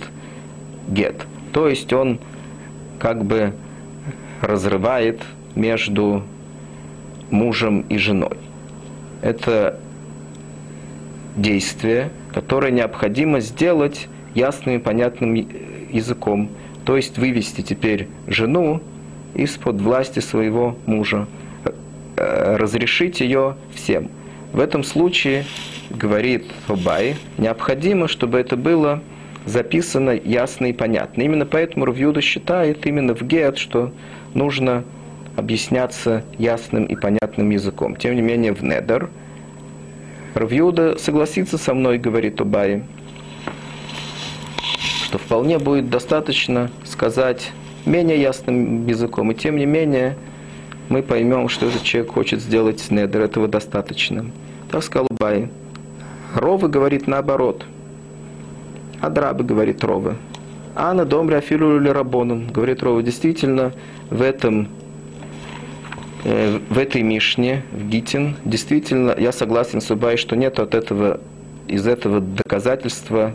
гет. 0.87 1.27
То 1.53 1.67
есть 1.67 1.93
он 1.93 2.17
как 2.97 3.23
бы 3.23 3.53
разрывает 4.41 5.21
между 5.53 6.23
мужем 7.29 7.81
и 7.81 7.99
женой. 7.99 8.37
Это 9.21 9.79
действие, 11.35 12.09
которое 12.33 12.71
необходимо 12.71 13.41
сделать 13.41 14.07
ясным 14.35 14.75
и 14.75 14.79
понятным 14.79 15.33
языком. 15.33 16.49
То 16.85 16.95
есть 16.95 17.17
вывести 17.17 17.61
теперь 17.61 18.07
жену 18.27 18.81
из-под 19.35 19.81
власти 19.81 20.19
своего 20.19 20.75
мужа, 20.85 21.27
э, 22.15 22.55
разрешить 22.57 23.21
ее 23.21 23.55
всем. 23.73 24.09
В 24.53 24.59
этом 24.59 24.83
случае, 24.83 25.45
говорит 25.89 26.45
Обай, 26.67 27.15
необходимо, 27.37 28.07
чтобы 28.07 28.39
это 28.39 28.55
было 28.55 29.01
записано 29.45 30.11
ясно 30.11 30.67
и 30.67 30.73
понятно. 30.73 31.21
Именно 31.21 31.45
поэтому 31.45 31.85
Рувьюда 31.85 32.21
считает 32.21 32.85
именно 32.85 33.15
в 33.15 33.21
Гет, 33.21 33.57
что 33.57 33.91
нужно 34.33 34.83
объясняться 35.35 36.23
ясным 36.37 36.85
и 36.85 36.95
понятным 36.95 37.49
языком. 37.49 37.95
Тем 37.95 38.15
не 38.15 38.21
менее, 38.21 38.53
в 38.53 38.63
Недер 38.63 39.09
Равьюда 40.35 40.97
согласится 40.99 41.57
со 41.57 41.73
мной, 41.73 41.97
говорит 41.97 42.39
Убай, 42.39 42.83
что 45.09 45.17
вполне 45.17 45.57
будет 45.57 45.89
достаточно 45.89 46.69
сказать 46.85 47.51
менее 47.87 48.21
ясным 48.21 48.85
языком. 48.85 49.31
И 49.31 49.33
тем 49.33 49.55
не 49.55 49.65
менее, 49.65 50.15
мы 50.87 51.01
поймем, 51.01 51.49
что 51.49 51.65
этот 51.65 51.81
человек 51.81 52.11
хочет 52.11 52.41
сделать 52.41 52.79
с 52.79 52.91
Недер. 52.91 53.21
Этого 53.21 53.47
достаточно. 53.47 54.29
Так 54.71 54.83
сказал 54.83 55.07
Убай. 55.09 55.49
Ровы 56.35 56.67
говорит 56.67 57.07
наоборот. 57.07 57.65
Адрабы 59.01 59.43
говорит 59.43 59.83
Ровы. 59.83 60.15
А 60.75 60.93
на 60.93 61.05
домре 61.05 61.37
афилу 61.37 61.77
или 61.77 61.89
рабоном, 61.89 62.45
говорит 62.51 62.83
Рова. 62.83 63.01
Действительно, 63.01 63.73
в 64.11 64.21
этом 64.21 64.67
Э, 66.23 66.59
в 66.69 66.77
этой 66.77 67.01
Мишне, 67.01 67.63
в 67.71 67.87
Гитин, 67.87 68.35
действительно, 68.43 69.15
я 69.17 69.31
согласен 69.31 69.79
с 69.79 69.89
Убай, 69.89 70.17
что 70.17 70.35
нет 70.35 70.59
от 70.59 70.75
этого, 70.75 71.19
из 71.67 71.87
этого 71.87 72.19
доказательства 72.19 73.33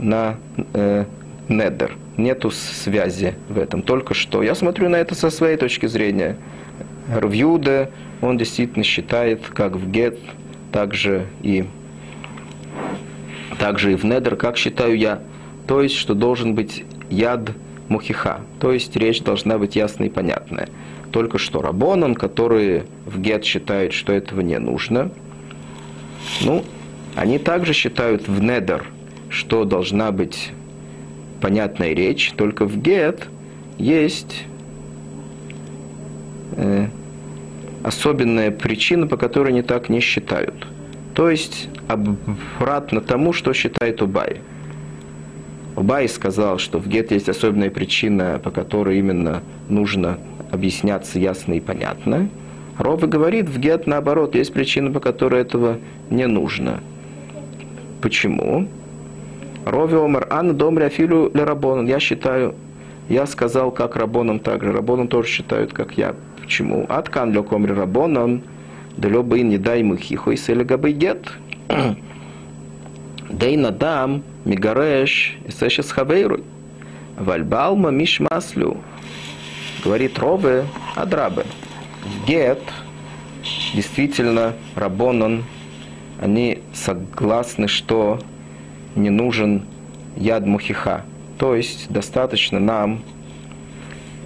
на 0.00 0.36
э, 0.74 1.04
недер. 1.48 1.96
Нету 2.16 2.50
связи 2.50 3.34
в 3.48 3.58
этом. 3.58 3.82
Только 3.82 4.14
что. 4.14 4.42
Я 4.42 4.54
смотрю 4.54 4.88
на 4.88 4.96
это 4.96 5.14
со 5.14 5.30
своей 5.30 5.56
точки 5.56 5.86
зрения. 5.86 6.36
Рвьюда, 7.14 7.90
он 8.20 8.36
действительно 8.36 8.84
считает, 8.84 9.40
как 9.48 9.76
в 9.76 9.90
Гет, 9.90 10.18
так 10.72 10.94
же 10.94 11.26
и, 11.42 11.64
также 13.58 13.92
и 13.92 13.94
в 13.96 14.04
Недер, 14.04 14.36
как 14.36 14.56
считаю 14.56 14.96
я. 14.96 15.20
То 15.66 15.82
есть, 15.82 15.96
что 15.96 16.14
должен 16.14 16.54
быть 16.54 16.84
яд 17.08 17.50
мухиха. 17.88 18.40
То 18.60 18.72
есть, 18.72 18.94
речь 18.96 19.22
должна 19.22 19.58
быть 19.58 19.76
ясная 19.76 20.08
и 20.08 20.10
понятная 20.10 20.68
только 21.10 21.38
что 21.38 21.60
Рабонан, 21.60 22.14
которые 22.14 22.84
в 23.06 23.20
Гет 23.20 23.44
считают, 23.44 23.92
что 23.92 24.12
этого 24.12 24.40
не 24.40 24.58
нужно. 24.58 25.10
Ну, 26.40 26.64
они 27.16 27.38
также 27.38 27.72
считают 27.72 28.28
в 28.28 28.42
Недер, 28.42 28.84
что 29.30 29.64
должна 29.64 30.12
быть 30.12 30.52
понятная 31.40 31.94
речь, 31.94 32.32
только 32.36 32.66
в 32.66 32.76
Гет 32.76 33.28
есть 33.78 34.44
э, 36.56 36.88
особенная 37.82 38.50
причина, 38.50 39.06
по 39.06 39.16
которой 39.16 39.48
они 39.48 39.62
так 39.62 39.88
не 39.88 40.00
считают. 40.00 40.66
То 41.14 41.30
есть 41.30 41.68
обратно 41.88 43.00
тому, 43.00 43.32
что 43.32 43.52
считает 43.52 44.02
Убай. 44.02 44.40
Убай 45.76 46.08
сказал, 46.08 46.58
что 46.58 46.78
в 46.78 46.88
Гет 46.88 47.10
есть 47.12 47.28
особенная 47.28 47.70
причина, 47.70 48.40
по 48.42 48.50
которой 48.50 48.98
именно 48.98 49.42
нужно 49.68 50.18
объясняться 50.50 51.18
ясно 51.18 51.54
и 51.54 51.60
понятно. 51.60 52.28
Рова 52.76 53.06
говорит, 53.06 53.48
в 53.48 53.58
гет 53.58 53.86
наоборот, 53.86 54.34
есть 54.34 54.52
причина, 54.52 54.90
по 54.90 55.00
которой 55.00 55.42
этого 55.42 55.78
не 56.08 56.26
нужно. 56.26 56.80
Почему? 58.00 58.68
Рови 59.64 59.96
омар 59.96 60.26
ан 60.30 60.56
домри 60.56 60.84
афилу 60.84 61.30
ле 61.34 61.44
рабонан. 61.44 61.86
Я 61.86 62.00
считаю, 62.00 62.54
я 63.08 63.26
сказал, 63.26 63.70
как 63.70 63.96
рабонам 63.96 64.40
также. 64.40 64.72
Рабонам 64.72 65.08
тоже 65.08 65.28
считают, 65.28 65.72
как 65.72 65.98
я. 65.98 66.14
Почему? 66.40 66.86
Аткан 66.88 67.32
ле 67.32 67.42
комри 67.42 67.72
рабонан, 67.72 68.42
да 68.96 69.08
ле 69.08 69.42
не 69.42 69.58
дай 69.58 69.82
мы 69.82 69.96
хихой 69.96 70.36
сели 70.36 70.64
габы 70.64 70.92
гет. 70.92 71.32
Дей 73.30 73.56
надам 73.56 74.22
мигареш 74.44 75.36
и 75.46 75.50
сэшес 75.50 75.92
хавейруй. 75.92 76.42
Вальбалма 77.18 77.90
мишмаслю 77.90 78.78
говорит 79.84 80.18
Робе 80.18 80.64
Адрабе. 80.96 81.44
Гет, 82.26 82.62
действительно, 83.74 84.54
Рабонан, 84.74 85.44
они 86.20 86.62
согласны, 86.72 87.68
что 87.68 88.20
не 88.96 89.10
нужен 89.10 89.62
яд 90.16 90.46
мухиха. 90.46 91.04
То 91.38 91.54
есть 91.54 91.90
достаточно 91.90 92.60
нам, 92.60 93.02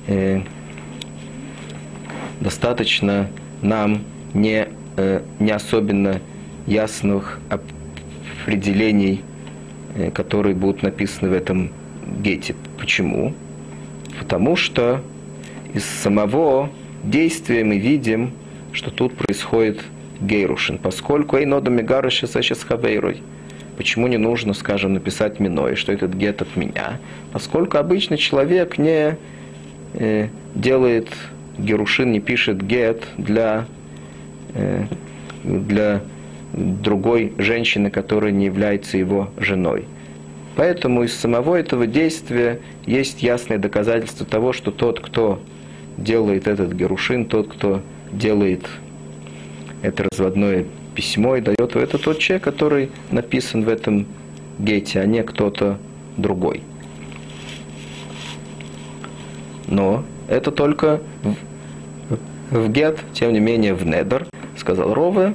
э, 0.06 0.40
достаточно 2.40 3.28
нам 3.62 4.00
не, 4.34 4.68
э, 4.96 5.22
не 5.38 5.50
особенно 5.50 6.20
ясных 6.66 7.38
определений, 8.42 9.22
э, 9.94 10.10
которые 10.10 10.54
будут 10.54 10.82
написаны 10.82 11.30
в 11.30 11.32
этом 11.32 11.70
гете. 12.20 12.54
Почему? 12.78 13.34
Потому 14.18 14.56
что 14.56 15.00
из 15.72 15.84
самого 15.84 16.70
действия 17.04 17.64
мы 17.64 17.78
видим, 17.78 18.32
что 18.72 18.90
тут 18.90 19.16
происходит 19.16 19.84
гейрушин, 20.20 20.78
поскольку 20.78 21.36
эйнода 21.36 21.70
мегаруша 21.70 22.26
сейчас 22.26 22.62
хавейрой. 22.64 23.22
Почему 23.76 24.06
не 24.06 24.18
нужно, 24.18 24.54
скажем, 24.54 24.94
написать 24.94 25.40
миной, 25.40 25.74
что 25.74 25.92
этот 25.92 26.14
гет 26.14 26.42
от 26.42 26.56
меня? 26.56 26.98
Поскольку 27.32 27.78
обычный 27.78 28.16
человек 28.16 28.78
не 28.78 29.16
э, 29.94 30.28
делает 30.54 31.08
герушин, 31.58 32.12
не 32.12 32.20
пишет 32.20 32.64
гет 32.64 33.02
для, 33.18 33.66
э, 34.54 34.84
для 35.42 36.02
другой 36.52 37.32
женщины, 37.38 37.90
которая 37.90 38.30
не 38.32 38.46
является 38.46 38.96
его 38.96 39.30
женой. 39.38 39.86
Поэтому 40.56 41.02
из 41.02 41.14
самого 41.14 41.56
этого 41.56 41.86
действия 41.86 42.60
есть 42.86 43.22
ясное 43.22 43.58
доказательство 43.58 44.24
того, 44.24 44.52
что 44.52 44.70
тот, 44.70 45.00
кто 45.00 45.40
делает 45.96 46.46
этот 46.46 46.72
Герушин, 46.72 47.24
тот, 47.24 47.48
кто 47.48 47.82
делает 48.12 48.64
это 49.82 50.06
разводное 50.10 50.64
письмо 50.94 51.36
и 51.36 51.40
дает 51.40 51.58
его, 51.58 51.80
это 51.80 51.98
тот 51.98 52.18
человек, 52.18 52.44
который 52.44 52.90
написан 53.10 53.64
в 53.64 53.68
этом 53.68 54.06
гете, 54.58 55.00
а 55.00 55.06
не 55.06 55.22
кто-то 55.22 55.78
другой. 56.16 56.62
Но 59.66 60.04
это 60.28 60.50
только 60.50 61.00
в, 62.50 62.56
в 62.56 62.68
гет, 62.70 63.00
тем 63.12 63.32
не 63.32 63.40
менее 63.40 63.74
в 63.74 63.84
недер, 63.84 64.26
сказал 64.56 64.92
Рове, 64.94 65.34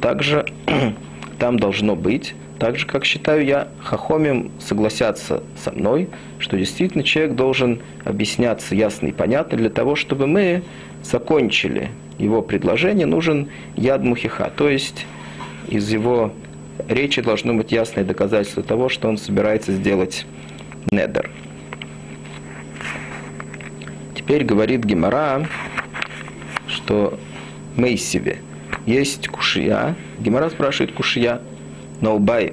также 0.00 0.46
там 1.38 1.58
должно 1.58 1.96
быть 1.96 2.34
так 2.58 2.78
же, 2.78 2.86
как 2.86 3.04
считаю 3.04 3.44
я, 3.44 3.68
хахомим 3.80 4.50
согласятся 4.60 5.42
со 5.62 5.72
мной, 5.72 6.08
что 6.44 6.58
действительно 6.58 7.02
человек 7.02 7.36
должен 7.36 7.80
объясняться 8.04 8.74
ясно 8.74 9.06
и 9.06 9.12
понятно 9.12 9.56
для 9.56 9.70
того, 9.70 9.96
чтобы 9.96 10.26
мы 10.26 10.62
закончили 11.02 11.88
его 12.18 12.42
предложение, 12.42 13.06
нужен 13.06 13.48
яд 13.76 14.02
мухиха, 14.02 14.52
то 14.54 14.68
есть 14.68 15.06
из 15.68 15.90
его 15.90 16.34
речи 16.86 17.22
должно 17.22 17.54
быть 17.54 17.72
ясное 17.72 18.04
доказательство 18.04 18.62
того, 18.62 18.90
что 18.90 19.08
он 19.08 19.16
собирается 19.16 19.72
сделать 19.72 20.26
недер. 20.90 21.30
Теперь 24.14 24.44
говорит 24.44 24.84
Гемора, 24.84 25.48
что 26.68 27.18
Мейсиве 27.74 28.40
есть 28.84 29.28
кушия. 29.28 29.96
Гемора 30.20 30.50
спрашивает 30.50 30.92
кушия, 30.92 31.40
но 32.02 32.16
Убай 32.16 32.52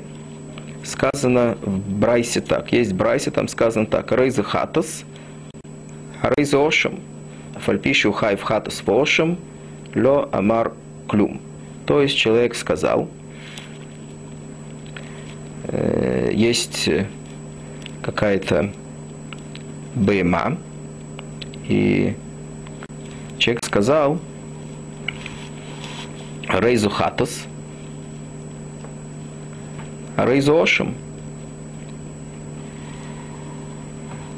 сказано 0.84 1.58
в 1.62 2.00
Брайсе 2.00 2.42
так. 2.42 2.72
Есть 2.72 2.94
Брайсе, 2.94 3.32
там 3.32 3.48
сказано 3.48 3.86
так. 3.86 4.12
Рейза 4.12 4.44
хатас, 4.44 5.04
рейза 6.22 6.58
ошем, 6.60 7.00
фальпищу 7.60 8.12
хай 8.12 8.36
в 8.36 8.44
хатас 8.44 8.84
вошем, 8.86 9.38
ло 9.96 10.30
амар 10.32 10.74
клюм. 11.08 11.42
То 11.86 12.02
есть 12.02 12.18
человек 12.18 12.56
сказал, 12.56 13.10
э, 15.64 16.32
есть 16.34 16.90
какая-то 18.02 18.72
бейма, 19.96 20.58
и 21.68 22.16
человек 23.38 23.64
сказал 23.66 24.20
Рейзу 26.48 26.90
Хатас, 26.90 27.46
Рейзу 30.18 30.60
Ошим. 30.60 30.96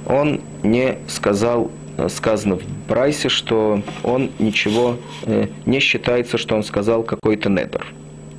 Он 0.05 0.41
не 0.63 0.97
сказал, 1.07 1.71
сказано 2.09 2.57
в 2.57 2.63
Брайсе, 2.87 3.29
что 3.29 3.81
он 4.03 4.31
ничего 4.39 4.97
э, 5.25 5.47
не 5.65 5.79
считается, 5.79 6.37
что 6.37 6.55
он 6.55 6.63
сказал 6.63 7.03
какой-то 7.03 7.49
недр. 7.49 7.85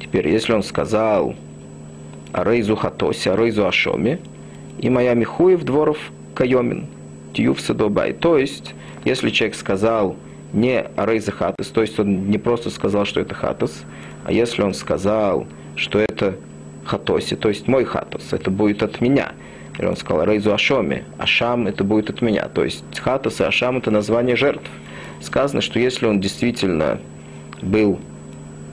Теперь, 0.00 0.28
если 0.28 0.52
он 0.52 0.62
сказал 0.62 1.34
Рейзу 2.32 2.76
Хатосе, 2.76 3.34
Рейзу 3.34 3.66
Ашоме, 3.66 4.18
и 4.78 4.90
моя 4.90 5.14
Михуев 5.14 5.64
дворов 5.64 5.98
Кайомин, 6.34 6.86
Тиюв 7.32 7.60
Садобай. 7.60 8.12
То 8.12 8.38
есть, 8.38 8.74
если 9.04 9.30
человек 9.30 9.56
сказал 9.56 10.16
не 10.52 10.84
Рейза 10.96 11.32
Хатас, 11.32 11.68
то 11.68 11.80
есть 11.80 11.98
он 11.98 12.28
не 12.28 12.38
просто 12.38 12.70
сказал, 12.70 13.04
что 13.04 13.20
это 13.20 13.34
Хатас, 13.34 13.84
а 14.24 14.32
если 14.32 14.62
он 14.62 14.74
сказал, 14.74 15.46
что 15.76 15.98
это 15.98 16.36
Хатоси, 16.84 17.36
то 17.36 17.48
есть 17.48 17.68
мой 17.68 17.84
Хатас, 17.84 18.32
это 18.32 18.50
будет 18.50 18.82
от 18.82 19.00
меня. 19.00 19.32
Или 19.78 19.86
он 19.86 19.96
сказал 19.96 20.24
Рейзу 20.24 20.52
Ашоме, 20.52 21.04
Ашам 21.18 21.66
это 21.66 21.82
будет 21.84 22.10
от 22.10 22.22
меня. 22.22 22.48
То 22.48 22.64
есть 22.64 22.84
Хатас 22.98 23.40
и 23.40 23.44
Ашам 23.44 23.78
это 23.78 23.90
название 23.90 24.36
жертв. 24.36 24.70
Сказано, 25.20 25.62
что 25.62 25.78
если 25.78 26.06
он 26.06 26.20
действительно 26.20 27.00
был 27.62 27.98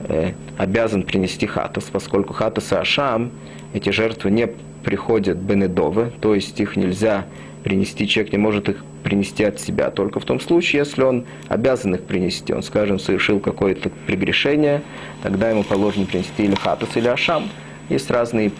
э, 0.08 0.32
обязан 0.58 1.02
принести 1.02 1.46
Хатас, 1.46 1.84
поскольку 1.84 2.34
Хатас 2.34 2.72
и 2.72 2.76
Ашам, 2.76 3.32
эти 3.72 3.90
жертвы 3.90 4.30
не 4.30 4.48
приходят 4.84 5.38
Бенедовы, 5.38 6.12
то 6.20 6.34
есть 6.34 6.60
их 6.60 6.76
нельзя 6.76 7.26
принести, 7.62 8.06
человек 8.06 8.32
не 8.32 8.38
может 8.38 8.68
их 8.68 8.84
принести 9.02 9.44
от 9.44 9.60
себя, 9.60 9.90
только 9.90 10.20
в 10.20 10.24
том 10.24 10.40
случае, 10.40 10.80
если 10.80 11.02
он 11.02 11.24
обязан 11.48 11.94
их 11.94 12.02
принести. 12.02 12.52
Он, 12.52 12.62
скажем, 12.62 12.98
совершил 12.98 13.40
какое-то 13.40 13.90
прегрешение, 14.06 14.82
тогда 15.22 15.50
ему 15.50 15.64
положено 15.64 16.06
принести 16.06 16.44
или 16.44 16.54
хатус, 16.54 16.90
или 16.96 17.08
ашам. 17.08 17.48
Есть 17.88 18.10
разные 18.10 18.52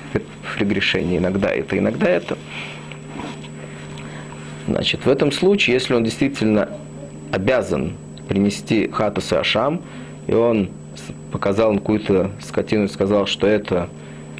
прегрешения, 0.56 1.18
иногда 1.18 1.50
это, 1.50 1.78
иногда 1.78 2.08
это. 2.08 2.36
Значит, 4.66 5.06
в 5.06 5.08
этом 5.08 5.32
случае, 5.32 5.74
если 5.74 5.94
он 5.94 6.04
действительно 6.04 6.68
обязан 7.32 7.94
принести 8.28 8.88
хатус 8.90 9.32
и 9.32 9.36
ашам, 9.36 9.82
и 10.26 10.34
он 10.34 10.70
показал 11.32 11.74
какую-то 11.74 12.30
скотину 12.40 12.84
и 12.84 12.88
сказал, 12.88 13.26
что 13.26 13.46
это 13.46 13.88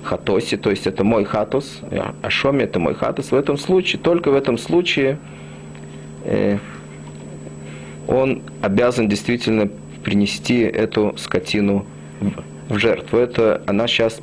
хатоси, 0.03 0.57
то 0.57 0.71
есть 0.71 0.87
это 0.87 1.05
мой 1.05 1.25
хатус, 1.25 1.81
ашоми 2.23 2.63
это 2.63 2.79
мой 2.79 2.95
хатус. 2.95 3.33
В 3.33 3.35
этом 3.35 3.57
случае, 3.57 4.01
только 4.01 4.31
в 4.31 4.35
этом 4.35 4.59
случае 4.59 5.19
э, 6.25 6.59
он 8.07 8.43
обязан 8.61 9.09
действительно 9.09 9.69
принести 10.03 10.61
эту 10.61 11.15
скотину 11.17 11.87
в, 12.21 12.43
в 12.73 12.79
жертву. 12.79 13.19
Это 13.19 13.63
она 13.67 13.87
сейчас 13.87 14.21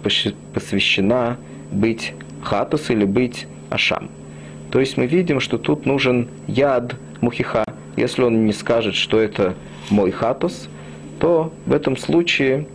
посвящена 0.54 1.38
быть 1.72 2.14
хатус 2.42 2.90
или 2.90 3.06
быть 3.06 3.48
ашам. 3.70 4.10
То 4.72 4.80
есть 4.80 4.98
мы 4.98 5.06
видим, 5.06 5.40
что 5.40 5.58
тут 5.58 5.86
нужен 5.86 6.28
яд 6.48 6.96
мухиха. 7.22 7.64
Если 7.96 8.24
он 8.24 8.46
не 8.46 8.54
скажет, 8.54 8.96
что 8.96 9.20
это 9.20 9.54
мой 9.90 10.12
хатус, 10.12 10.68
то 11.20 11.54
в 11.66 11.74
этом 11.74 11.96
случае 11.96 12.66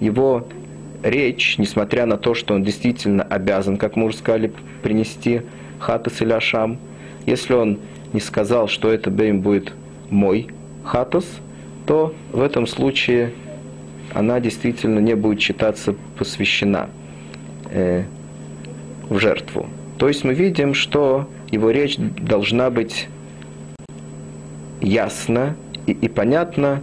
его 0.00 0.46
речь, 1.02 1.58
несмотря 1.58 2.06
на 2.06 2.16
то, 2.16 2.34
что 2.34 2.54
он 2.54 2.64
действительно 2.64 3.22
обязан, 3.22 3.76
как 3.76 3.96
мы 3.96 4.06
уже 4.06 4.16
сказали, 4.16 4.52
принести 4.82 5.42
хатас 5.78 6.20
или 6.22 6.32
ашам, 6.32 6.78
если 7.26 7.54
он 7.54 7.78
не 8.12 8.20
сказал, 8.20 8.68
что 8.68 8.90
это 8.90 9.10
бейм 9.10 9.40
будет 9.40 9.72
мой 10.10 10.48
хатас, 10.82 11.24
то 11.86 12.14
в 12.32 12.40
этом 12.40 12.66
случае 12.66 13.32
она 14.14 14.40
действительно 14.40 15.00
не 15.00 15.14
будет 15.14 15.40
считаться 15.40 15.94
посвящена 16.16 16.88
э, 17.70 18.04
в 19.08 19.18
жертву. 19.18 19.68
То 19.98 20.08
есть 20.08 20.24
мы 20.24 20.34
видим, 20.34 20.72
что 20.72 21.28
его 21.50 21.70
речь 21.70 21.96
должна 21.98 22.70
быть 22.70 23.08
ясна 24.80 25.56
и, 25.86 25.92
и 25.92 26.08
понятна, 26.08 26.82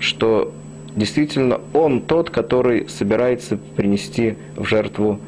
что 0.00 0.52
действительно 0.96 1.60
он 1.72 2.00
тот, 2.00 2.30
который 2.30 2.88
собирается 2.88 3.56
принести 3.76 4.36
в 4.56 4.64
жертву 4.64 5.20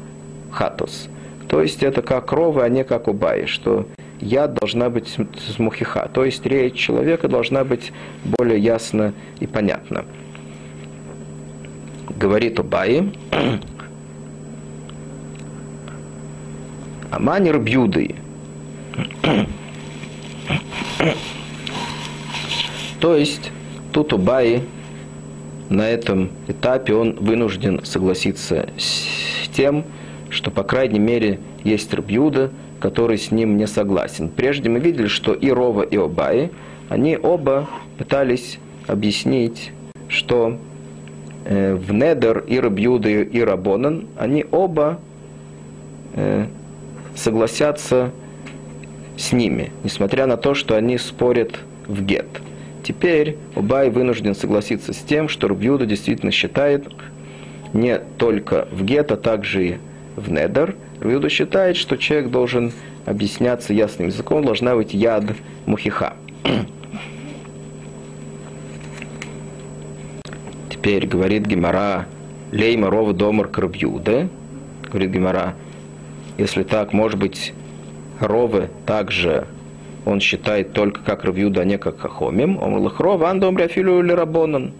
хатус. 0.51 1.07
То 1.47 1.61
есть 1.61 1.83
это 1.83 2.01
как 2.01 2.31
ровы, 2.31 2.63
а 2.63 2.69
не 2.69 2.83
как 2.83 3.07
убаи, 3.07 3.45
что 3.45 3.87
я 4.19 4.47
должна 4.47 4.89
быть 4.89 5.07
с 5.07 5.57
мухиха. 5.57 6.09
То 6.13 6.25
есть 6.25 6.45
речь 6.45 6.75
человека 6.75 7.27
должна 7.27 7.63
быть 7.63 7.93
более 8.23 8.59
ясна 8.59 9.13
и 9.39 9.47
понятна. 9.47 10.05
Говорит 12.19 12.59
Убаи, 12.59 13.13
Аманир 17.11 17.59
бьюды. 17.59 18.13
То 22.99 23.15
есть 23.15 23.53
тут 23.93 24.11
Убаи 24.11 24.63
на 25.69 25.89
этом 25.89 26.31
этапе 26.49 26.93
он 26.93 27.13
вынужден 27.13 27.85
согласиться 27.85 28.67
с 28.77 29.47
тем, 29.55 29.85
что, 30.29 30.51
по 30.51 30.63
крайней 30.63 30.99
мере, 30.99 31.39
есть 31.63 31.93
Рабьюда, 31.93 32.51
который 32.81 33.17
с 33.17 33.31
ним 33.31 33.55
не 33.55 33.65
согласен. 33.65 34.27
Прежде 34.27 34.67
мы 34.67 34.79
видели, 34.79 35.07
что 35.07 35.33
и 35.33 35.49
Рова, 35.49 35.83
и 35.83 35.95
Обаи, 35.95 36.51
они 36.89 37.15
оба 37.15 37.69
пытались 37.97 38.59
объяснить, 38.87 39.71
что 40.09 40.59
э, 41.49 41.73
в 41.73 41.91
Недер 41.91 42.43
и 42.47 42.59
Рабьюда, 42.59 43.09
и 43.09 43.39
Рабонан, 43.41 44.05
они 44.17 44.45
оба 44.51 44.99
э, 46.13 46.45
согласятся 47.15 48.11
с 49.17 49.33
ними, 49.33 49.71
несмотря 49.83 50.27
на 50.27 50.37
то, 50.37 50.53
что 50.53 50.75
они 50.75 50.97
спорят 50.97 51.59
в 51.87 52.03
гет. 52.03 52.27
Теперь 52.83 53.35
Убай 53.55 53.89
вынужден 53.89 54.35
согласиться 54.35 54.93
с 54.93 54.97
тем, 54.97 55.27
что 55.27 55.47
Рубьюда 55.47 55.85
действительно 55.85 56.31
считает 56.31 56.87
не 57.73 57.99
только 58.17 58.67
в 58.71 58.85
гет, 58.85 59.11
а 59.11 59.17
также 59.17 59.67
и 59.67 59.77
в 60.15 60.31
недер. 60.31 60.75
Рубьюда 61.01 61.29
считает, 61.29 61.77
что 61.77 61.97
человек 61.97 62.29
должен 62.29 62.71
объясняться 63.05 63.73
ясным 63.73 64.07
языком, 64.07 64.45
должна 64.45 64.75
быть 64.75 64.93
яд 64.93 65.23
мухиха. 65.65 66.13
Теперь 70.79 71.07
говорит 71.07 71.45
Гимара, 71.45 72.05
лейма 72.53 72.89
рова 72.89 73.13
домар 73.13 73.49
крабьюда, 73.49 74.29
говорит 74.87 75.11
Гимара, 75.11 75.55
если 76.37 76.63
так, 76.63 76.93
может 76.93 77.19
быть, 77.19 77.53
ровы 78.21 78.69
также 78.85 79.45
он 80.05 80.21
считает 80.21 80.71
только 80.71 81.01
как 81.01 81.25
Равьюда, 81.25 81.61
а 81.61 81.65
не 81.65 81.77
как 81.77 81.99
Хахомим. 81.99 82.57
Он 82.61 82.75
лахро 82.75 83.17
ван 83.17 83.41
домри 83.41 83.65
афилю 83.65 84.01
рабонан. 84.15 84.71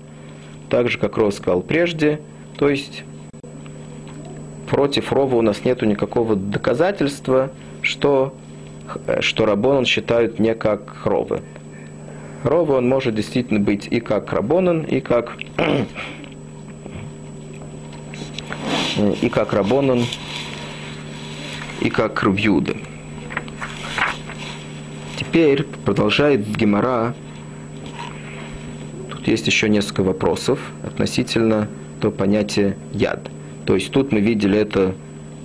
Так 0.70 0.90
же, 0.90 0.98
как 0.98 1.18
Ров 1.18 1.34
сказал 1.34 1.62
прежде. 1.62 2.22
То 2.58 2.70
есть 2.70 3.04
против 4.70 5.12
Рова 5.12 5.36
у 5.36 5.42
нас 5.42 5.66
нет 5.66 5.82
никакого 5.82 6.38
доказательства, 6.38 7.52
что, 7.82 8.34
что 9.20 9.46
Рабонан 9.46 9.86
считают 9.86 10.40
не 10.40 10.56
как 10.56 10.96
Ровы. 11.04 11.42
Ровы 12.44 12.76
он 12.76 12.88
может 12.88 13.16
действительно 13.16 13.60
быть 13.60 13.88
и 13.90 14.00
как 14.00 14.32
Рабонан, 14.32 14.84
и 14.84 15.02
как 15.02 15.36
и 19.22 19.30
как 19.30 19.54
Рабонан, 19.54 20.06
и 21.82 21.90
как 21.90 22.24
Рубьюда. 22.24 22.78
Теперь 25.18 25.64
продолжает 25.64 26.48
Гемора. 26.48 27.14
Тут 29.10 29.28
есть 29.28 29.48
еще 29.48 29.68
несколько 29.68 30.02
вопросов 30.02 30.60
относительно 30.84 31.68
то 32.00 32.10
понятия 32.10 32.78
яд. 32.94 33.30
То 33.66 33.76
есть 33.76 33.92
тут 33.92 34.14
мы 34.14 34.22
видели 34.22 34.58
это 34.58 34.96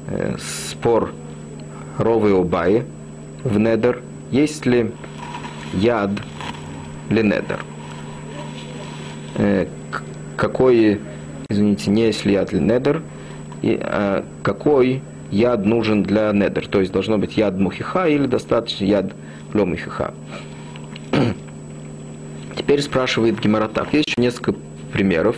э, 0.07 0.37
спор 0.39 1.13
Ровы 1.99 2.31
и 2.31 2.33
Обаи 2.33 2.85
в 3.43 3.59
Недер. 3.59 4.01
Есть 4.31 4.65
ли 4.65 4.93
яд 5.75 6.11
или 7.11 7.23
Недер? 7.23 7.65
Э, 9.37 9.67
какой, 10.37 11.01
извините, 11.49 11.91
не 11.91 12.07
есть 12.07 12.25
ли 12.25 12.33
яд 12.35 12.53
или 12.53 12.61
Недер, 12.61 13.03
и, 13.63 13.79
а, 13.81 14.25
какой 14.43 15.03
яд 15.31 15.65
нужен 15.65 16.03
для 16.03 16.33
Недер? 16.33 16.67
То 16.67 16.81
есть 16.81 16.93
должно 16.93 17.19
быть 17.19 17.37
яд 17.37 17.59
Мухиха 17.59 18.07
или 18.09 18.27
достаточно 18.27 18.85
яд 18.85 19.13
Лом 19.55 19.77
Хиха. 19.77 20.13
Теперь 22.57 22.83
спрашивает 22.83 23.41
Геморатав. 23.41 23.93
Есть 23.93 24.09
еще 24.09 24.21
несколько 24.21 24.55
примеров 24.93 25.37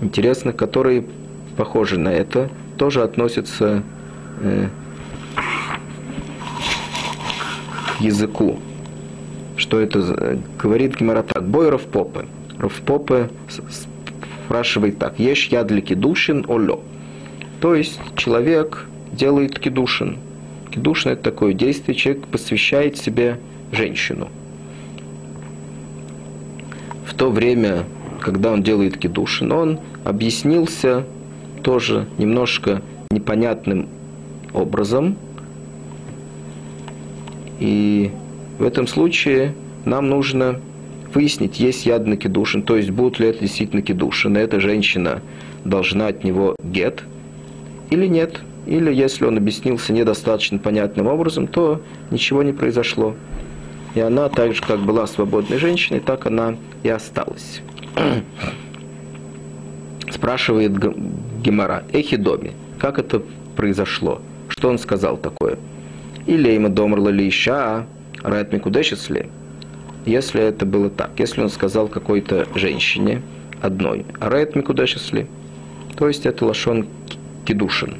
интересных, 0.00 0.56
которые 0.56 1.04
похожи 1.56 1.98
на 1.98 2.10
это, 2.10 2.50
тоже 2.76 3.02
относятся 3.02 3.82
э, 4.40 4.68
к 7.86 8.00
языку. 8.00 8.58
Что 9.56 9.80
это 9.80 10.38
говорит 10.58 10.98
Гимара 10.98 11.22
так. 11.22 11.46
Бой 11.46 11.70
Равпопы. 11.70 12.26
Равпопы 12.58 13.30
спрашивает 14.44 14.98
так. 14.98 15.18
Ешь 15.18 15.48
я 15.48 15.64
для 15.64 15.80
кедушин 15.80 16.44
олё. 16.48 16.80
То 17.60 17.74
есть 17.74 17.98
человек 18.16 18.86
делает 19.12 19.58
кедушин. 19.58 20.18
Кедушин 20.70 21.12
это 21.12 21.22
такое 21.22 21.54
действие, 21.54 21.94
человек 21.94 22.26
посвящает 22.26 22.96
себе 22.98 23.38
женщину. 23.72 24.28
В 27.06 27.14
то 27.14 27.30
время, 27.30 27.84
когда 28.20 28.52
он 28.52 28.62
делает 28.62 28.98
кедушин, 28.98 29.52
он 29.52 29.78
объяснился 30.04 31.04
тоже 31.62 32.06
немножко 32.18 32.82
непонятным 33.10 33.88
образом. 34.52 35.16
И 37.60 38.10
в 38.58 38.64
этом 38.64 38.86
случае 38.86 39.54
нам 39.84 40.08
нужно 40.08 40.60
выяснить, 41.12 41.60
есть 41.60 41.86
яд 41.86 42.06
на 42.06 42.16
кедушин, 42.16 42.62
то 42.62 42.76
есть 42.76 42.90
будут 42.90 43.20
ли 43.20 43.28
это 43.28 43.40
действительно 43.40 43.82
кедушин, 43.82 44.36
эта 44.36 44.60
женщина 44.60 45.22
должна 45.64 46.08
от 46.08 46.24
него 46.24 46.56
гет 46.62 47.02
или 47.90 48.06
нет. 48.06 48.40
Или 48.66 48.94
если 48.94 49.26
он 49.26 49.36
объяснился 49.36 49.92
недостаточно 49.92 50.58
понятным 50.58 51.06
образом, 51.06 51.46
то 51.46 51.82
ничего 52.10 52.42
не 52.42 52.52
произошло. 52.52 53.14
И 53.94 54.00
она 54.00 54.28
так 54.28 54.54
же, 54.54 54.62
как 54.62 54.80
была 54.80 55.06
свободной 55.06 55.58
женщиной, 55.58 56.00
так 56.00 56.26
она 56.26 56.56
и 56.82 56.88
осталась. 56.88 57.60
Спрашивает 60.10 60.72
Гемора, 61.42 61.84
Эхидоми, 61.92 62.52
как 62.78 62.98
это 62.98 63.22
произошло? 63.54 64.20
Что 64.48 64.68
он 64.68 64.78
сказал 64.78 65.16
такое? 65.16 65.58
Или 66.26 66.50
ему 66.50 66.70
домрла 66.70 67.10
ли 67.10 67.26
ища, 68.24 68.30
райт 68.30 68.52
микудешесли? 68.52 69.28
Если 70.06 70.42
это 70.42 70.66
было 70.66 70.90
так, 70.90 71.10
если 71.18 71.42
он 71.42 71.48
сказал 71.48 71.88
какой-то 71.88 72.46
женщине 72.54 73.22
одной, 73.62 74.04
райт 74.20 74.54
микудешесли, 74.56 75.26
то 75.96 76.08
есть 76.08 76.26
это 76.26 76.44
лошон 76.44 76.86
кедушин. 77.44 77.96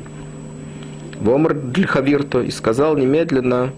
Вомр 1.21 1.55
Длихавирто 1.55 2.43
и 2.43 2.51
сказал 2.51 2.97
немедленно 2.97 3.73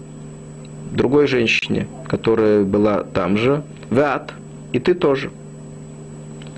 другой 0.91 1.27
женщине, 1.27 1.87
которая 2.07 2.63
была 2.63 3.03
там 3.03 3.37
же, 3.37 3.63
Ват, 3.89 4.33
и 4.73 4.79
ты 4.79 4.93
тоже. 4.93 5.31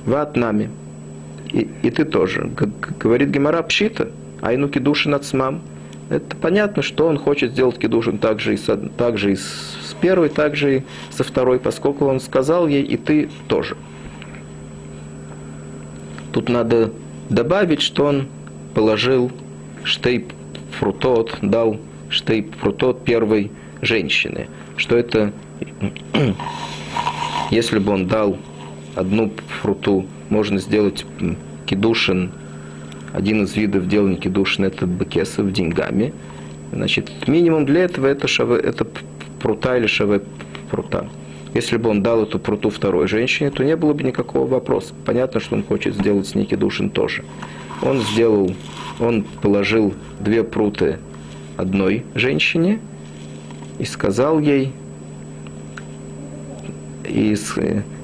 Ват 0.06 0.36
нами. 0.36 0.70
И, 1.52 1.68
и 1.84 1.92
ты 1.92 2.06
тоже. 2.06 2.50
Говорит 3.00 3.30
Гемара 3.30 3.62
Пшита, 3.62 4.10
Айну 4.42 4.70
кедушин 4.70 5.14
от 5.14 5.26
смам. 5.26 5.62
Это 6.10 6.36
понятно, 6.36 6.82
что 6.82 7.08
он 7.08 7.18
хочет 7.18 7.52
сделать 7.52 7.78
кедушин 7.78 8.18
также 8.18 8.56
и, 8.56 8.58
с, 8.58 8.76
также 8.98 9.34
и 9.34 9.36
с 9.36 9.96
первой, 10.02 10.30
также 10.30 10.78
и 10.78 10.84
со 11.12 11.24
второй, 11.24 11.60
поскольку 11.60 12.06
он 12.06 12.20
сказал 12.20 12.68
ей, 12.68 12.82
и 12.84 12.98
ты 12.98 13.30
тоже. 13.48 13.78
Тут 16.32 16.50
надо 16.50 16.92
добавить, 17.30 17.82
что 17.82 18.06
он 18.06 18.28
положил 18.74 19.32
штейп 19.84 20.34
фрутот, 20.80 21.38
дал 21.42 21.78
штейп 22.10 22.56
фрутот 22.56 23.04
первой 23.04 23.52
женщины. 23.82 24.48
Что 24.78 24.98
это, 24.98 25.32
если 27.52 27.78
бы 27.78 27.92
он 27.92 28.08
дал 28.08 28.38
одну 28.96 29.32
фруту, 29.62 30.08
можно 30.30 30.60
сделать 30.60 31.06
кедушин, 31.68 32.32
один 33.14 33.44
из 33.44 33.56
видов 33.56 33.88
делания 33.88 34.18
кедушин 34.18 34.66
это 34.66 34.86
бекесов 34.86 35.52
деньгами. 35.52 36.14
Значит, 36.72 37.28
минимум 37.28 37.66
для 37.66 37.82
этого 37.82 38.08
это, 38.08 38.28
шаве, 38.28 38.58
это 38.58 38.86
прута 39.40 39.78
или 39.78 39.88
шаве 39.88 40.22
прута. 40.70 41.08
Если 41.54 41.78
бы 41.78 41.90
он 41.90 42.04
дал 42.04 42.24
эту 42.24 42.38
пруту 42.38 42.70
второй 42.70 43.08
женщине, 43.08 43.50
то 43.50 43.64
не 43.64 43.76
было 43.76 43.94
бы 43.94 44.04
никакого 44.04 44.46
вопроса. 44.48 44.94
Понятно, 45.06 45.40
что 45.40 45.56
он 45.56 45.64
хочет 45.64 45.96
сделать 45.96 46.28
с 46.28 46.36
ней 46.36 46.46
кедушин 46.46 46.92
тоже. 46.92 47.24
Он 47.82 48.02
сделал, 48.02 48.54
он 49.00 49.24
положил 49.42 49.94
две 50.20 50.44
пруты 50.44 51.00
одной 51.58 52.06
женщине 52.14 52.80
и 53.80 53.86
сказал 53.86 54.40
ей, 54.40 54.74
и, 57.08 57.36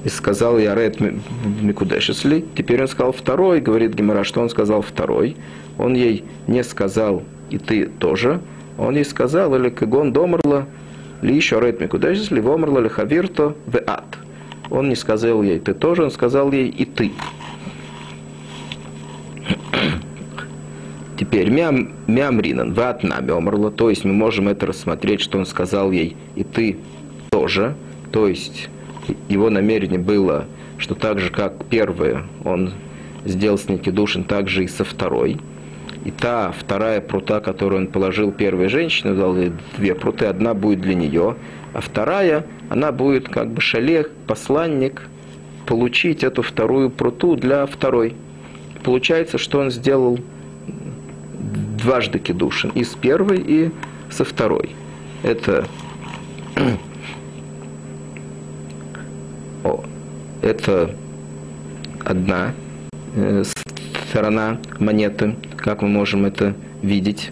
и 0.05 0.09
сказал 0.09 0.59
я 0.59 0.75
Ред 0.75 0.99
Микудешесли. 0.99 2.45
Теперь 2.55 2.81
он 2.81 2.87
сказал 2.87 3.11
второй, 3.11 3.59
говорит 3.59 3.95
Гемора, 3.95 4.23
что 4.23 4.39
он 4.39 4.49
сказал 4.49 4.83
второй. 4.83 5.35
Он 5.79 5.95
ей 5.95 6.23
не 6.47 6.63
сказал, 6.63 7.23
и 7.49 7.57
ты 7.57 7.87
тоже. 7.87 8.39
Он 8.77 8.95
ей 8.95 9.03
сказал, 9.03 9.55
или 9.55 9.69
кагон 9.69 10.13
домерла, 10.13 10.67
ли 11.23 11.35
еще 11.35 11.59
Ред 11.59 11.81
Микудешесли, 11.81 12.39
вомерла 12.39 12.79
ли 12.79 12.89
хавирто 12.89 13.55
в 13.65 13.77
ад. 13.87 14.05
Он 14.69 14.89
не 14.89 14.95
сказал 14.95 15.41
ей, 15.41 15.59
ты 15.59 15.73
тоже, 15.73 16.03
он 16.03 16.11
сказал 16.11 16.51
ей, 16.51 16.67
и 16.69 16.85
ты. 16.85 17.11
Теперь 21.19 21.49
мям, 21.49 21.93
мямринан, 22.05 22.73
вы 22.73 22.83
от 22.83 23.01
нами 23.01 23.31
омрла, 23.31 23.71
то 23.71 23.89
есть 23.89 24.05
мы 24.05 24.13
можем 24.13 24.49
это 24.49 24.67
рассмотреть, 24.67 25.21
что 25.21 25.39
он 25.39 25.47
сказал 25.47 25.91
ей, 25.91 26.15
и 26.35 26.43
ты 26.43 26.77
тоже, 27.31 27.75
то 28.11 28.27
есть 28.27 28.69
его 29.29 29.49
намерение 29.49 29.99
было, 29.99 30.45
что 30.77 30.95
так 30.95 31.19
же, 31.19 31.29
как 31.29 31.65
первое, 31.65 32.23
он 32.43 32.73
сделал 33.25 33.57
с 33.57 33.67
ней 33.67 33.77
кедушин, 33.77 34.23
так 34.23 34.49
же 34.49 34.63
и 34.63 34.67
со 34.67 34.83
второй. 34.83 35.37
И 36.03 36.11
та 36.11 36.51
вторая 36.51 37.01
прута, 37.01 37.39
которую 37.39 37.81
он 37.81 37.87
положил 37.87 38.31
первой 38.31 38.67
женщине, 38.67 39.13
дал 39.13 39.35
ей 39.35 39.51
две 39.77 39.95
пруты, 39.95 40.25
одна 40.25 40.53
будет 40.53 40.81
для 40.81 40.93
нее, 40.93 41.35
а 41.73 41.81
вторая, 41.81 42.45
она 42.69 42.91
будет 42.91 43.27
как 43.27 43.49
бы 43.49 43.61
шалех, 43.61 44.09
посланник, 44.27 45.01
получить 45.65 46.23
эту 46.23 46.41
вторую 46.41 46.89
пруту 46.89 47.35
для 47.35 47.65
второй. 47.65 48.13
Получается, 48.83 49.37
что 49.37 49.59
он 49.59 49.71
сделал 49.71 50.19
дважды 51.81 52.19
кедушин, 52.19 52.71
и 52.75 52.83
с 52.83 52.89
первой, 52.89 53.39
и 53.39 53.71
со 54.09 54.23
второй. 54.25 54.75
Это, 55.23 55.65
это 60.41 60.91
одна 62.03 62.53
э, 63.15 63.43
сторона 64.09 64.59
монеты, 64.79 65.35
как 65.57 65.81
мы 65.81 65.89
можем 65.89 66.25
это 66.25 66.53
видеть. 66.81 67.31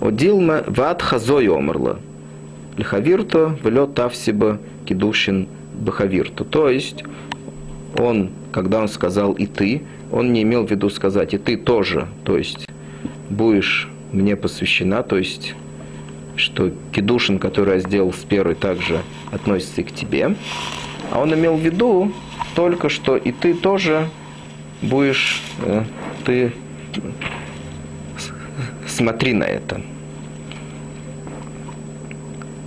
Одилма 0.00 0.64
ват 0.66 1.02
хазой 1.02 1.48
омерла. 1.48 1.98
Лихавирто 2.76 3.58
влет 3.62 3.94
тавсиба 3.94 4.58
кедушин 4.86 5.48
бахавирто. 5.74 6.44
То 6.44 6.68
есть 6.68 7.04
он, 7.98 8.30
когда 8.52 8.80
он 8.80 8.88
сказал 8.88 9.32
и 9.32 9.46
ты, 9.46 9.82
он 10.10 10.32
не 10.32 10.42
имел 10.42 10.66
в 10.66 10.70
виду 10.70 10.88
сказать 10.90 11.34
и 11.34 11.38
ты 11.38 11.56
тоже. 11.56 12.08
То 12.24 12.38
есть 12.38 12.66
будешь 13.30 13.88
мне 14.12 14.36
посвящена, 14.36 15.02
то 15.02 15.18
есть 15.18 15.54
что 16.36 16.70
кедушин, 16.92 17.38
который 17.38 17.74
я 17.74 17.80
сделал 17.80 18.12
с 18.12 18.24
первой, 18.24 18.54
также 18.54 19.02
относится 19.30 19.80
и 19.82 19.84
к 19.84 19.92
тебе. 19.92 20.34
А 21.12 21.20
он 21.20 21.34
имел 21.34 21.56
в 21.56 21.60
виду 21.60 22.10
только 22.54 22.88
что 22.88 23.18
и 23.18 23.32
ты 23.32 23.52
тоже 23.52 24.08
будешь, 24.80 25.42
э, 25.58 25.84
ты 26.24 26.52
смотри 28.88 29.34
на 29.34 29.44
это. 29.44 29.82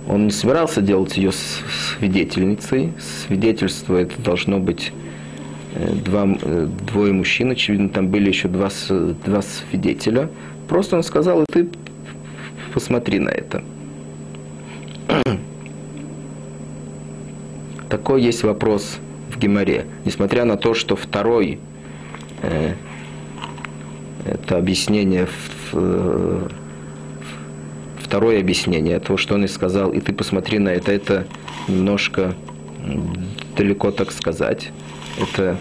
Он 0.08 0.26
не 0.26 0.30
собирался 0.30 0.80
делать 0.80 1.16
ее 1.16 1.32
свидетельницей. 1.32 2.92
Свидетельство 3.26 3.96
это 3.96 4.22
должно 4.22 4.60
быть 4.60 4.92
э, 5.74 5.92
два, 5.94 6.28
э, 6.40 6.68
двое 6.86 7.12
мужчин, 7.12 7.50
очевидно, 7.50 7.88
там 7.88 8.06
были 8.06 8.28
еще 8.28 8.46
два, 8.46 8.70
два 9.26 9.42
свидетеля. 9.42 10.30
Просто 10.68 10.94
он 10.94 11.02
сказал, 11.02 11.42
и 11.42 11.46
ты 11.52 11.68
посмотри 12.72 13.18
на 13.18 13.30
это. 13.30 13.64
Такой 17.88 18.22
есть 18.22 18.42
вопрос 18.42 18.98
в 19.30 19.38
Геморе. 19.38 19.86
Несмотря 20.04 20.44
на 20.44 20.56
то, 20.56 20.74
что 20.74 20.96
второй 20.96 21.58
э, 22.42 22.74
это 24.24 24.56
объяснение 24.56 25.28
э, 25.72 26.48
второе 28.00 28.40
объяснение 28.40 29.00
того, 29.00 29.16
что 29.16 29.34
он 29.34 29.44
и 29.44 29.48
сказал, 29.48 29.92
и 29.92 30.00
ты 30.00 30.12
посмотри 30.12 30.58
на 30.58 30.68
это, 30.70 30.92
это 30.92 31.26
немножко 31.68 32.34
далеко 33.56 33.90
так 33.90 34.12
сказать. 34.12 34.70
Это 35.20 35.58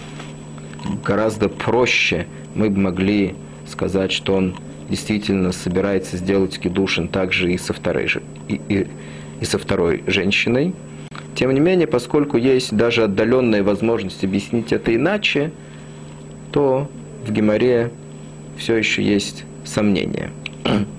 гораздо 1.03 1.49
проще. 1.49 2.27
Мы 2.53 2.69
бы 2.69 2.79
могли 2.79 3.35
сказать, 3.67 4.11
что 4.11 4.35
он 4.35 4.55
действительно 4.89 5.51
собирается 5.51 6.17
сделать 6.17 6.59
кедушин 6.59 7.07
также 7.07 7.51
и 7.51 7.57
со 7.57 7.73
второй, 7.73 8.07
и, 8.47 8.61
и, 8.69 8.87
и 9.41 9.45
со 9.45 9.57
второй 9.57 10.03
женщиной. 10.05 10.73
Тем 11.35 11.53
не 11.53 11.59
менее, 11.59 11.85
поскольку 11.85 12.37
есть 12.37 12.75
даже 12.75 13.03
отдаленная 13.03 13.61
возможность 13.63 14.23
объяснить 14.23 14.71
это 14.71 14.95
иначе, 14.95 15.51
то 16.51 16.89
в 17.25 17.31
Геморе 17.31 17.91
все 18.57 18.75
еще 18.77 19.03
есть 19.03 19.43
сомнения. 19.65 20.31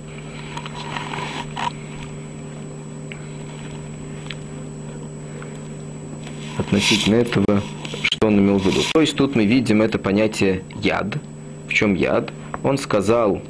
относительно 6.57 7.15
этого, 7.15 7.61
что 8.03 8.27
он 8.27 8.39
имел 8.39 8.59
в 8.59 8.65
виду. 8.65 8.81
То 8.93 9.01
есть 9.01 9.15
тут 9.15 9.35
мы 9.35 9.45
видим 9.45 9.81
это 9.81 9.97
понятие 9.97 10.63
яд. 10.81 11.17
В 11.67 11.73
чем 11.73 11.95
яд? 11.95 12.31
Он 12.63 12.77
сказал, 12.77 13.41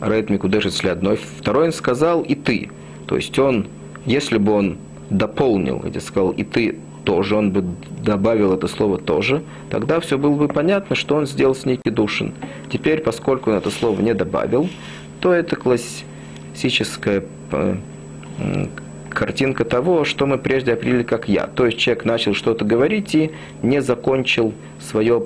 Рейд 0.00 0.30
Микудешец 0.30 0.84
одной, 0.84 1.16
второй 1.16 1.66
он 1.66 1.72
сказал 1.72 2.22
и 2.22 2.34
ты. 2.34 2.70
То 3.06 3.16
есть 3.16 3.38
он, 3.38 3.66
если 4.06 4.38
бы 4.38 4.52
он 4.52 4.78
дополнил, 5.12 5.78
где 5.78 6.00
сказал 6.00 6.30
и 6.30 6.44
ты 6.44 6.78
тоже, 7.04 7.36
он 7.36 7.50
бы 7.50 7.64
добавил 8.04 8.52
это 8.52 8.68
слово 8.68 8.98
тоже, 8.98 9.42
тогда 9.70 10.00
все 10.00 10.18
было 10.18 10.34
бы 10.34 10.48
понятно, 10.48 10.96
что 10.96 11.16
он 11.16 11.26
сделал 11.26 11.54
с 11.54 11.64
ней 11.66 11.78
кедушин. 11.82 12.32
Теперь, 12.70 13.00
поскольку 13.00 13.50
он 13.50 13.56
это 13.56 13.70
слово 13.70 14.00
не 14.00 14.14
добавил, 14.14 14.68
то 15.20 15.32
это 15.32 15.56
классическая 15.56 17.24
э, 17.50 17.76
картинка 19.10 19.64
того, 19.64 20.04
что 20.04 20.26
мы 20.26 20.38
прежде 20.38 20.72
определили 20.72 21.02
как 21.02 21.28
я. 21.28 21.46
То 21.46 21.66
есть 21.66 21.78
человек 21.78 22.04
начал 22.04 22.34
что-то 22.34 22.64
говорить 22.64 23.14
и 23.14 23.30
не 23.62 23.82
закончил 23.82 24.52
свое 24.80 25.22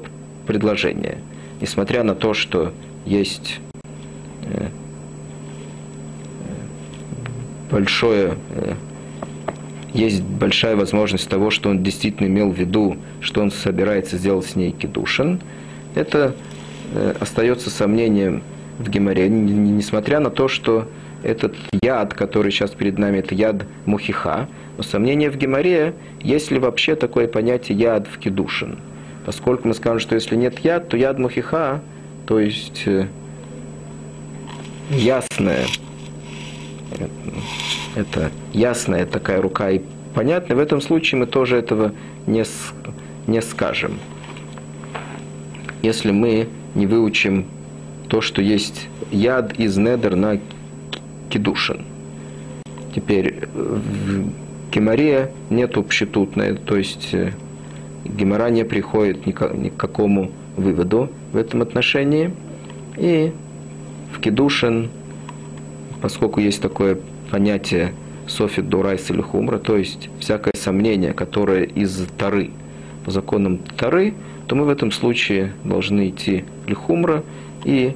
предложение. 0.47 1.19
Несмотря 1.61 2.03
на 2.03 2.15
то, 2.15 2.35
что 2.35 2.73
есть 3.05 3.61
э, 4.45 4.69
большое, 7.71 8.35
э, 8.51 8.75
есть 9.97 10.23
большая 10.23 10.77
возможность 10.77 11.29
того, 11.29 11.51
что 11.51 11.71
он 11.71 11.83
действительно 11.83 12.27
имел 12.27 12.51
в 12.51 12.59
виду, 12.59 12.97
что 13.21 13.41
он 13.41 13.51
собирается 13.51 14.17
сделать 14.19 14.47
с 14.47 14.57
ней 14.57 14.71
кедушин, 14.73 15.41
это 15.95 16.35
э, 16.95 17.15
остается 17.19 17.71
сомнением 17.71 18.43
в 18.79 18.89
Геморе, 18.91 19.29
несмотря 19.29 20.21
на 20.21 20.31
то, 20.31 20.49
что 20.49 20.87
этот 21.23 21.57
яд, 21.83 22.15
который 22.15 22.53
сейчас 22.53 22.71
перед 22.71 22.99
нами, 22.99 23.19
это 23.19 23.35
яд 23.35 23.65
мухиха. 23.85 24.49
Но 24.77 24.83
сомнение 24.83 25.31
в 25.31 25.37
геморе, 25.37 25.95
есть 26.21 26.51
ли 26.51 26.59
вообще 26.59 26.95
такое 26.95 27.27
понятие 27.27 27.79
яд 27.79 28.07
в 28.07 28.19
кедушин. 28.19 28.79
Поскольку 29.25 29.67
мы 29.69 29.75
скажем, 29.75 29.99
что 29.99 30.15
если 30.15 30.37
нет 30.37 30.59
яд, 30.61 30.89
то 30.89 30.97
яд 30.97 31.19
мухиха, 31.19 31.81
то 32.27 32.39
есть 32.39 32.83
э, 32.87 33.09
ясная, 34.91 35.65
это 37.95 38.31
ясная 38.53 39.07
такая 39.07 39.41
рука 39.41 39.71
и 39.71 39.81
понятно, 40.15 40.57
в 40.57 40.59
этом 40.59 40.81
случае 40.81 41.21
мы 41.21 41.27
тоже 41.27 41.57
этого 41.57 41.93
не, 42.27 42.45
не 43.27 43.43
скажем. 43.43 43.99
Если 45.83 46.11
мы 46.11 46.49
не 46.75 46.87
выучим 46.87 47.47
то, 48.09 48.21
что 48.21 48.43
есть 48.43 48.89
яд 49.11 49.59
из 49.59 49.77
недер 49.77 50.17
на 50.17 50.39
кедушин. 51.29 51.83
Теперь 52.95 53.49
в 53.53 54.71
геморе 54.73 55.33
нет 55.51 55.77
общетутной, 55.77 56.57
то 56.57 56.77
есть 56.77 57.13
э, 57.13 57.33
гемора 58.05 58.51
не 58.51 58.65
приходит 58.65 59.27
ни 59.27 59.33
к 59.33 59.77
какому 59.77 60.31
выводу 60.57 61.11
в 61.33 61.37
этом 61.37 61.63
отношении. 61.63 62.31
И 62.97 63.33
в 64.13 64.21
кедушин, 64.21 64.91
поскольку 66.01 66.41
есть 66.41 66.61
такое 66.63 66.99
понятие 67.31 67.93
софит 68.29 68.69
дурайс 68.69 69.11
или 69.11 69.21
хумра, 69.21 69.59
то 69.59 69.77
есть 69.77 70.09
всякое 70.19 70.53
сомнение, 70.57 71.13
которое 71.13 71.65
из 71.65 72.07
Тары, 72.19 72.51
по 73.05 73.11
законам 73.11 73.59
Тары, 73.59 74.15
то 74.47 74.55
мы 74.55 74.65
в 74.65 74.69
этом 74.69 74.91
случае 74.91 75.53
должны 75.65 76.09
идти 76.09 76.45
лихумра 76.67 77.23
и 77.65 77.95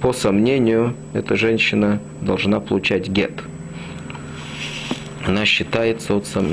по 0.00 0.14
сомнению, 0.14 0.94
эта 1.12 1.36
женщина 1.36 2.00
должна 2.22 2.60
получать 2.60 3.08
гет. 3.08 3.42
Она 5.26 5.44
считается 5.44 6.14
от 6.16 6.26
сам 6.26 6.46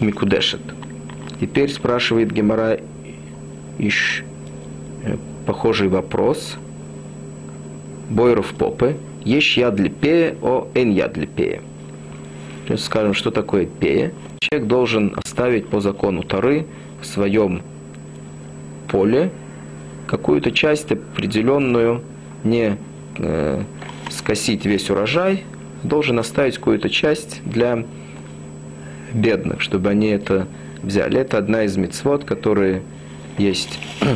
Микудешет. 0.00 0.62
Теперь 1.40 1.70
спрашивает 1.70 2.32
Гемора 2.32 2.78
ищ 3.78 4.22
э, 5.02 5.16
похожий 5.46 5.88
вопрос. 5.88 6.56
Бойров 8.08 8.54
попы. 8.54 8.96
Есть 9.24 9.56
яд 9.56 9.80
о 10.42 10.68
эн 10.74 10.90
яд 10.90 11.16
липея. 11.16 11.62
Скажем, 12.76 13.14
что 13.14 13.30
такое 13.30 13.66
пея? 13.66 14.12
Человек 14.40 14.68
должен 14.68 15.14
оставить 15.16 15.68
по 15.68 15.80
закону 15.80 16.22
Тары 16.22 16.66
в 17.00 17.06
своем 17.06 17.62
поле 18.88 19.30
какую-то 20.06 20.52
часть 20.52 20.92
определенную 20.92 22.02
не 22.44 22.76
э, 23.18 23.62
скосить 24.10 24.66
весь 24.66 24.90
урожай, 24.90 25.44
должен 25.82 26.18
оставить 26.18 26.56
какую-то 26.56 26.90
часть 26.90 27.40
для 27.44 27.84
бедных, 29.12 29.60
чтобы 29.60 29.90
они 29.90 30.08
это 30.08 30.46
взяли. 30.82 31.18
Это 31.18 31.38
одна 31.38 31.64
из 31.64 31.76
мецвод, 31.76 32.24
которые 32.24 32.82
есть 33.38 33.78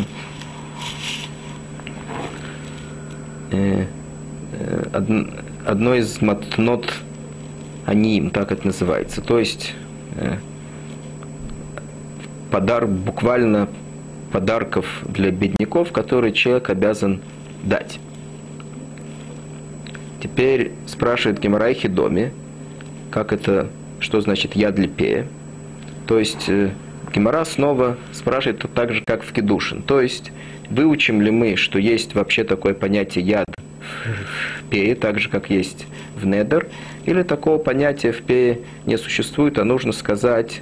э, 3.53 3.87
одно 5.67 5.95
из 5.95 6.21
матнот 6.21 6.93
аним, 7.87 8.31
так 8.31 8.53
это 8.53 8.67
называется. 8.67 9.21
То 9.21 9.39
есть 9.39 9.75
э, 10.17 10.37
подар, 12.51 12.87
буквально 12.87 13.69
подарков 14.33 14.87
для 15.07 15.31
бедняков, 15.31 15.93
которые 15.93 16.33
человек 16.33 16.71
обязан 16.71 17.21
дать. 17.63 17.99
Теперь 20.23 20.73
спрашивает 20.87 21.41
Геморай 21.41 21.75
Хидоми, 21.75 22.33
как 23.11 23.33
это, 23.33 23.69
что 24.01 24.21
значит 24.21 24.57
яд 24.57 24.79
липея. 24.79 25.27
То 26.07 26.19
есть 26.19 26.49
э, 26.49 26.71
Гемора 27.15 27.45
снова 27.45 27.97
спрашивает 28.13 28.65
так 28.75 28.93
же, 28.93 29.03
как 29.07 29.23
в 29.23 29.33
Кедушин. 29.33 29.83
То 29.83 30.01
есть 30.01 30.33
выучим 30.71 31.23
ли 31.23 31.31
мы, 31.31 31.57
что 31.57 31.79
есть 31.79 32.15
вообще 32.15 32.45
такое 32.45 32.75
понятие 32.75 33.25
яд 33.25 33.47
пее, 34.69 34.95
так 34.95 35.19
же, 35.19 35.29
как 35.29 35.51
есть 35.51 35.87
в 36.17 36.27
недер, 36.27 36.69
или 37.05 37.23
такого 37.23 37.59
понятия 37.59 38.13
в 38.13 38.23
пее 38.23 38.61
не 38.87 38.99
существует, 38.99 39.59
а 39.59 39.65
нужно 39.65 39.93
сказать 39.93 40.61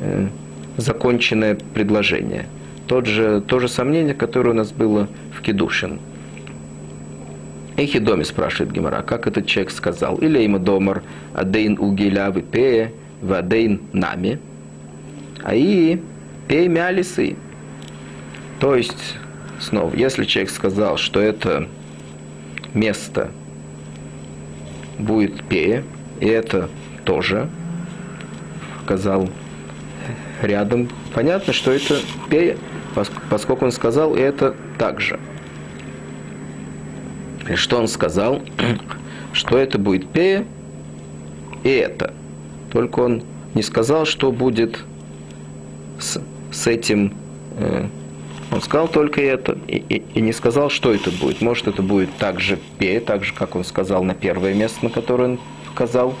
э, 0.00 0.28
законченное 0.76 1.56
предложение. 1.74 2.46
Тот 2.86 3.06
же, 3.06 3.40
то 3.40 3.58
же 3.58 3.68
сомнение, 3.68 4.14
которое 4.14 4.50
у 4.50 4.54
нас 4.54 4.70
было 4.70 5.08
в 5.32 5.42
Кедушин. 5.42 5.98
Эхи 7.76 7.98
доме 7.98 8.24
спрашивает 8.24 8.72
Гемора, 8.72 9.02
как 9.02 9.26
этот 9.26 9.46
человек 9.46 9.70
сказал? 9.70 10.16
Или 10.16 10.40
ему 10.40 10.58
домар 10.58 11.02
адейн 11.34 11.76
угиля 11.78 12.32
пее, 12.32 12.92
вадейн 13.20 13.80
нами. 13.92 14.38
А 15.42 15.54
и 15.54 16.00
пей 16.48 16.68
мялисы. 16.68 17.36
То 18.60 18.74
есть, 18.74 19.18
снова, 19.60 19.94
если 19.94 20.24
человек 20.24 20.50
сказал, 20.50 20.96
что 20.96 21.20
это 21.20 21.68
место 22.74 23.30
будет 24.98 25.44
пея, 25.44 25.84
и 26.20 26.26
это 26.26 26.68
тоже 27.04 27.48
сказал 28.84 29.28
рядом, 30.42 30.88
понятно, 31.14 31.52
что 31.52 31.72
это 31.72 31.98
пея, 32.30 32.56
поскольку 33.30 33.64
он 33.64 33.72
сказал, 33.72 34.14
и 34.16 34.20
это 34.20 34.54
также. 34.78 35.18
И 37.48 37.54
что 37.54 37.78
он 37.78 37.88
сказал? 37.88 38.42
Что 39.32 39.58
это 39.58 39.78
будет 39.78 40.08
пея 40.08 40.46
и 41.62 41.68
это. 41.68 42.14
Только 42.72 43.00
он 43.00 43.22
не 43.54 43.62
сказал, 43.62 44.06
что 44.06 44.32
будет 44.32 44.78
с, 45.98 46.20
с 46.50 46.66
этим. 46.66 47.12
Э, 47.58 47.86
он 48.50 48.60
сказал 48.62 48.88
только 48.88 49.20
это 49.20 49.58
и, 49.66 49.82
и, 49.88 50.02
и 50.14 50.20
не 50.20 50.32
сказал, 50.32 50.70
что 50.70 50.94
это 50.94 51.10
будет. 51.10 51.40
Может, 51.40 51.68
это 51.68 51.82
будет 51.82 52.14
также 52.16 52.58
пея, 52.78 53.00
так 53.00 53.24
же, 53.24 53.32
как 53.32 53.56
он 53.56 53.64
сказал 53.64 54.04
на 54.04 54.14
первое 54.14 54.54
место, 54.54 54.84
на 54.84 54.90
которое 54.90 55.30
он 55.30 55.40
указал. 55.70 56.14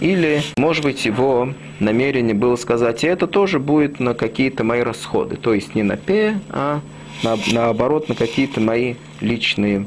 Или, 0.00 0.42
может 0.56 0.84
быть, 0.84 1.04
его 1.04 1.54
намерение 1.80 2.34
было 2.34 2.56
сказать, 2.56 3.04
и 3.04 3.06
это 3.06 3.26
тоже 3.26 3.58
будет 3.58 4.00
на 4.00 4.14
какие-то 4.14 4.64
мои 4.64 4.80
расходы. 4.80 5.36
То 5.36 5.54
есть 5.54 5.74
не 5.74 5.82
на 5.82 5.96
пея, 5.96 6.40
а 6.50 6.80
на, 7.22 7.38
наоборот, 7.52 8.08
на 8.08 8.14
какие-то 8.14 8.60
мои 8.60 8.94
личные, 9.20 9.86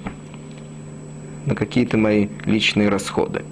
на 1.46 1.56
какие-то 1.56 1.98
мои 1.98 2.28
личные 2.46 2.90
расходы. 2.90 3.44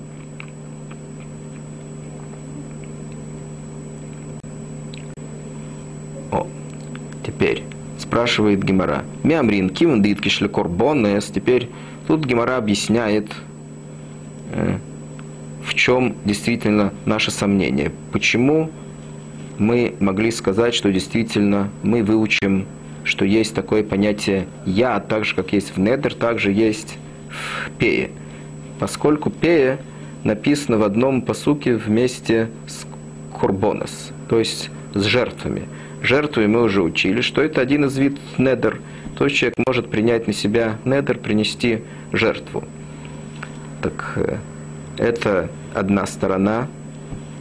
Теперь 7.36 7.64
спрашивает 8.00 8.64
Гемора. 8.64 9.04
Мямрин, 9.24 9.70
кивен 9.70 10.02
дитки 10.02 10.30
шликорбонес. 10.30 11.26
Теперь 11.26 11.70
тут 12.08 12.26
Гемора 12.26 12.58
объясняет, 12.58 13.32
э, 14.52 14.78
в 15.64 15.74
чем 15.74 16.16
действительно 16.26 16.94
наше 17.06 17.32
сомнение. 17.32 17.92
Почему 18.12 18.70
мы 19.58 19.96
могли 20.00 20.32
сказать, 20.32 20.74
что 20.74 20.92
действительно 20.92 21.70
мы 21.84 22.04
выучим 22.04 22.66
что 23.06 23.24
есть 23.24 23.54
такое 23.54 23.84
понятие 23.84 24.48
«я», 24.66 25.00
так 25.00 25.26
же, 25.26 25.36
как 25.36 25.54
есть 25.54 25.76
в 25.76 25.80
недер, 25.80 26.14
также 26.14 26.52
есть 26.52 26.98
в 27.30 27.70
пее. 27.72 28.10
Поскольку 28.80 29.30
пее 29.30 29.78
написано 30.24 30.78
в 30.78 30.84
одном 30.84 31.22
посуке 31.22 31.76
вместе 31.76 32.50
с 32.68 32.86
курбонос, 33.32 34.12
то 34.28 34.40
есть 34.40 34.72
с 34.96 35.04
жертвами. 35.04 35.68
Жертвы 36.06 36.48
мы 36.48 36.62
уже 36.62 36.84
учили, 36.84 37.22
что 37.22 37.42
это 37.42 37.62
один 37.62 37.86
из 37.86 37.98
вид 37.98 38.20
недер. 38.38 38.80
То 39.18 39.26
есть 39.26 39.38
человек 39.38 39.56
может 39.66 39.90
принять 39.90 40.28
на 40.28 40.34
себя 40.34 40.78
недер, 40.86 41.18
принести 41.18 41.82
жертву. 42.12 42.64
Так 43.82 44.14
э, 44.18 44.38
это 45.00 45.50
одна 45.74 46.06
сторона 46.06 46.68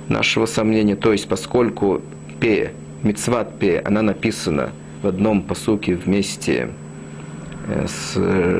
нашего 0.08 0.46
сомнения. 0.46 0.96
То 0.96 1.12
есть 1.12 1.28
поскольку 1.28 2.00
пе, 2.40 2.72
мицват 3.02 3.58
пе, 3.58 3.82
она 3.84 4.00
написана 4.00 4.70
в 5.02 5.08
одном 5.08 5.42
посуке 5.42 5.94
вместе 5.94 6.70
э, 7.68 7.86
с 7.86 8.14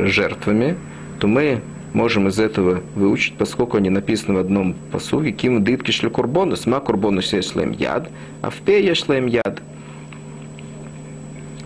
жертвами, 0.07 0.77
то 1.19 1.29
мы 1.29 1.63
можем 1.95 2.29
из 2.29 2.39
этого 2.39 2.83
выучить, 2.95 3.39
поскольку 3.39 3.79
они 3.79 3.89
написаны 3.89 4.35
в 4.35 4.41
одном 4.41 4.75
посуге, 4.93 5.33
ким 5.33 5.65
дытки 5.65 5.93
шли 5.93 6.11
курбонус, 6.11 6.67
ма 6.67 6.81
курбонус 6.81 7.33
яд, 7.33 8.11
а 8.43 8.51
в 8.51 8.57
пе 8.57 8.87
ешлем 8.87 9.29
яд. 9.29 9.63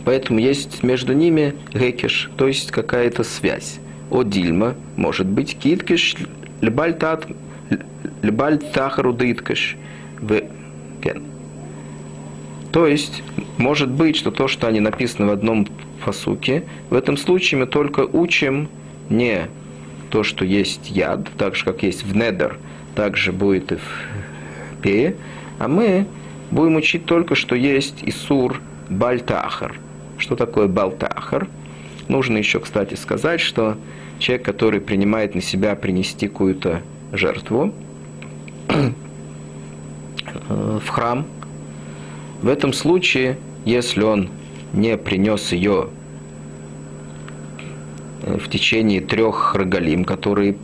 Поэтому 0.08 0.38
есть 0.38 0.82
между 0.82 1.12
ними 1.12 1.54
гекиш, 1.74 2.30
то 2.38 2.48
есть 2.48 2.70
какая-то 2.70 3.24
связь. 3.24 3.78
О 4.10 4.22
дильма 4.22 4.74
может 4.96 5.26
быть 5.26 5.58
киткиш 5.58 6.14
лебаль 6.62 6.96
тахару 8.72 9.12
дыткаш. 9.12 9.76
То 12.72 12.86
есть, 12.86 13.22
может 13.58 13.90
быть, 13.90 14.16
что 14.16 14.30
то, 14.30 14.48
что 14.48 14.66
они 14.66 14.80
написаны 14.80 15.28
в 15.28 15.30
одном 15.30 15.68
фасуке, 16.00 16.64
в 16.88 16.94
этом 16.94 17.18
случае 17.18 17.60
мы 17.60 17.66
только 17.66 18.00
учим 18.00 18.70
не 19.10 19.48
то, 20.08 20.22
что 20.22 20.46
есть 20.46 20.88
яд, 20.88 21.28
так 21.36 21.54
же, 21.54 21.66
как 21.66 21.82
есть 21.82 22.02
в 22.04 22.16
недер, 22.16 22.56
также 22.94 23.30
будет 23.30 23.72
и 23.72 23.76
в 23.76 24.80
пее, 24.80 25.16
а 25.58 25.68
мы 25.68 26.06
будем 26.50 26.76
учить 26.76 27.04
только, 27.04 27.34
что 27.34 27.54
есть 27.54 27.96
Исур 28.04 28.62
Бальтахар. 28.88 29.78
Что 30.18 30.36
такое 30.36 30.68
Балтахар? 30.68 31.48
Нужно 32.08 32.36
еще, 32.36 32.60
кстати, 32.60 32.94
сказать, 32.94 33.40
что 33.40 33.76
человек, 34.18 34.44
который 34.44 34.80
принимает 34.80 35.34
на 35.34 35.40
себя 35.40 35.74
принести 35.74 36.28
какую-то 36.28 36.82
жертву 37.12 37.72
в 40.46 40.88
храм, 40.88 41.26
в 42.42 42.48
этом 42.48 42.72
случае, 42.72 43.38
если 43.64 44.02
он 44.02 44.28
не 44.72 44.96
принес 44.96 45.52
ее 45.52 45.88
Э, 48.28 48.38
в 48.38 48.48
течение 48.48 49.00
трех 49.00 49.54
рогалим, 49.54 50.04
которые 50.04 50.56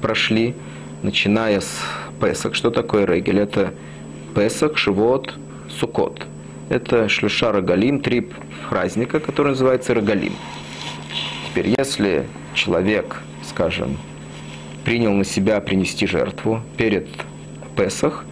прошли, 0.00 0.54
начиная 1.02 1.60
с 1.60 1.80
Песах. 2.20 2.54
Что 2.54 2.70
такое 2.70 3.04
регель? 3.04 3.40
Это 3.40 3.74
Песах, 4.34 4.76
Шивот, 4.76 5.34
Сукот. 5.68 6.26
Это 6.68 7.08
шлюша 7.08 7.52
рогалим, 7.52 8.00
три 8.00 8.28
праздника, 8.70 9.20
которые 9.20 9.52
называются 9.52 9.94
рогалим. 9.94 10.32
Теперь, 11.48 11.74
если 11.76 12.26
человек, 12.54 13.20
скажем, 13.42 13.96
принял 14.84 15.12
на 15.12 15.24
себя 15.24 15.60
принести 15.60 16.06
жертву 16.06 16.62
перед 16.76 17.06
Песах, 17.76 18.24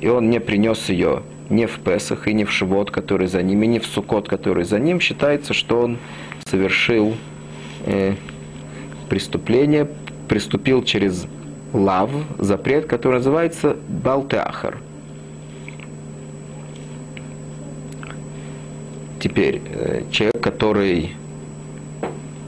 и 0.00 0.08
он 0.08 0.30
не 0.30 0.40
принес 0.40 0.88
ее 0.88 1.22
не 1.50 1.66
в 1.66 1.78
Песах 1.80 2.26
и 2.26 2.32
не 2.32 2.44
в 2.44 2.50
Шивот, 2.50 2.90
который 2.90 3.26
за 3.26 3.42
ним, 3.42 3.62
и 3.62 3.66
не 3.66 3.78
в 3.78 3.86
Сукот, 3.86 4.28
который 4.28 4.64
за 4.64 4.78
ним, 4.78 5.00
считается, 5.00 5.52
что 5.52 5.80
он 5.80 5.98
совершил 6.46 7.14
э, 7.86 8.14
преступление, 9.08 9.88
приступил 10.28 10.82
через 10.82 11.26
лав, 11.72 12.10
запрет, 12.38 12.86
который 12.86 13.16
называется 13.16 13.76
Балтеахар. 13.88 14.78
Теперь, 19.24 19.62
э, 19.64 20.02
человек, 20.10 20.38
который 20.42 21.12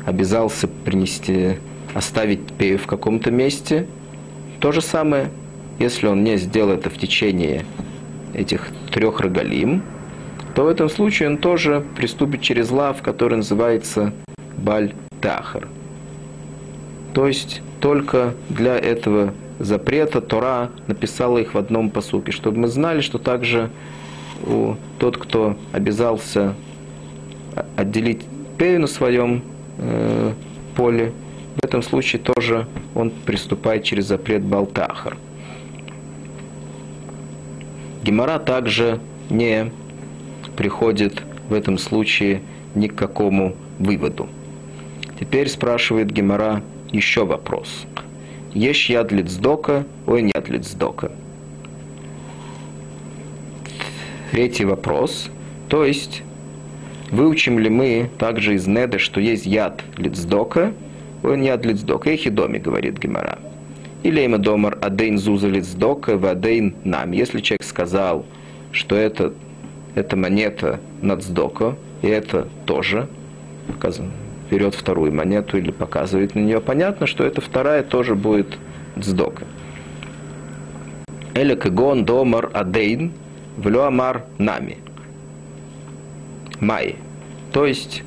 обязался 0.05 0.69
принести, 0.69 1.57
оставить 1.95 2.41
в 2.59 2.87
каком-то 2.87 3.31
месте, 3.31 3.87
то 4.61 4.73
же 4.73 4.83
самое, 4.83 5.31
если 5.79 6.07
он 6.07 6.23
не 6.23 6.37
сделал 6.37 6.73
это 6.73 6.91
в 6.91 6.99
течение 6.99 7.65
этих 8.35 8.69
трех 8.93 9.21
рогалим, 9.21 9.81
то 10.55 10.65
в 10.65 10.69
этом 10.69 10.91
случае 10.91 11.31
он 11.31 11.39
тоже 11.39 11.83
приступит 11.97 12.43
через 12.43 12.71
лав, 12.71 13.01
который 13.01 13.39
называется 13.39 14.13
Баль 14.59 14.93
Тахар. 15.23 15.69
То 17.15 17.27
есть 17.27 17.63
только 17.81 18.35
для 18.51 18.77
этого 18.77 19.33
запрета 19.59 20.21
Тора 20.21 20.69
написала 20.89 21.39
их 21.39 21.55
в 21.55 21.57
одном 21.57 21.89
посуке, 21.89 22.33
чтобы 22.33 22.59
мы 22.59 22.69
знали, 22.69 23.01
что 23.01 23.17
также 23.19 23.71
у, 24.45 24.75
тот, 24.99 25.17
кто 25.17 25.57
обязался 25.73 26.55
отделить 27.77 28.23
пею 28.59 28.81
на 28.81 28.87
своем 28.87 29.43
э, 29.79 30.33
поле, 30.75 31.13
в 31.57 31.65
этом 31.65 31.83
случае 31.83 32.21
тоже 32.21 32.67
он 32.95 33.11
приступает 33.11 33.85
через 33.85 34.07
запрет 34.07 34.43
Балтахар. 34.43 35.17
Гемора 38.03 38.39
также 38.39 39.01
не 39.31 39.71
приходит 40.57 41.23
в 41.49 41.55
этом 41.55 41.79
случае 41.79 42.43
ни 42.75 42.89
к 42.89 42.95
какому 42.95 43.57
выводу. 43.79 44.29
Теперь 45.19 45.49
спрашивает 45.49 46.11
Гемора 46.11 46.63
еще 46.93 47.25
вопрос. 47.25 47.87
Есть 48.53 48.89
яд 48.89 49.13
лицдока, 49.13 49.85
ой 50.07 50.23
нет 50.23 50.49
лицдока. 50.49 51.13
Третий 54.31 54.65
вопрос. 54.65 55.31
То 55.69 55.85
есть, 55.85 56.23
выучим 57.11 57.59
ли 57.59 57.71
мы 57.71 58.11
также 58.19 58.55
из 58.55 58.67
Неда, 58.67 58.99
что 58.99 59.21
есть 59.21 59.47
яд 59.47 59.83
лицдока, 59.97 60.73
ой 61.23 61.45
яд 61.45 61.65
лицдока, 61.65 62.11
и 62.11 62.17
хидоми, 62.17 62.59
говорит 62.59 62.99
Гемора. 62.99 63.39
Или 64.03 64.21
има 64.21 64.39
домар 64.39 64.79
адейн 64.81 65.19
зуза 65.19 65.49
лицдока, 65.49 66.17
в 66.17 66.27
адейн 66.27 66.75
нам. 66.85 67.13
Если 67.13 67.41
человек 67.41 67.65
сказал, 67.65 68.25
что 68.73 68.95
это, 68.95 69.33
это 69.95 70.17
монета 70.17 70.81
нацдока, 71.03 71.77
и 72.03 72.09
это 72.09 72.47
тоже, 72.67 73.09
показано, 73.67 74.11
берет 74.51 74.75
вторую 74.75 75.13
монету 75.13 75.59
или 75.59 75.71
показывает 75.71 76.35
на 76.35 76.41
нее, 76.41 76.61
понятно, 76.61 77.07
что 77.07 77.25
эта 77.25 77.41
вторая 77.41 77.83
тоже 77.83 78.15
будет 78.15 78.59
дздока. 78.97 79.45
Эля 81.35 81.57
кегон 81.57 82.05
домар 82.05 82.51
адейн 82.53 83.13
влюамар 83.57 84.25
нами. 84.39 84.79
Май. 86.61 86.97
То 87.53 87.67
есть, 87.67 88.03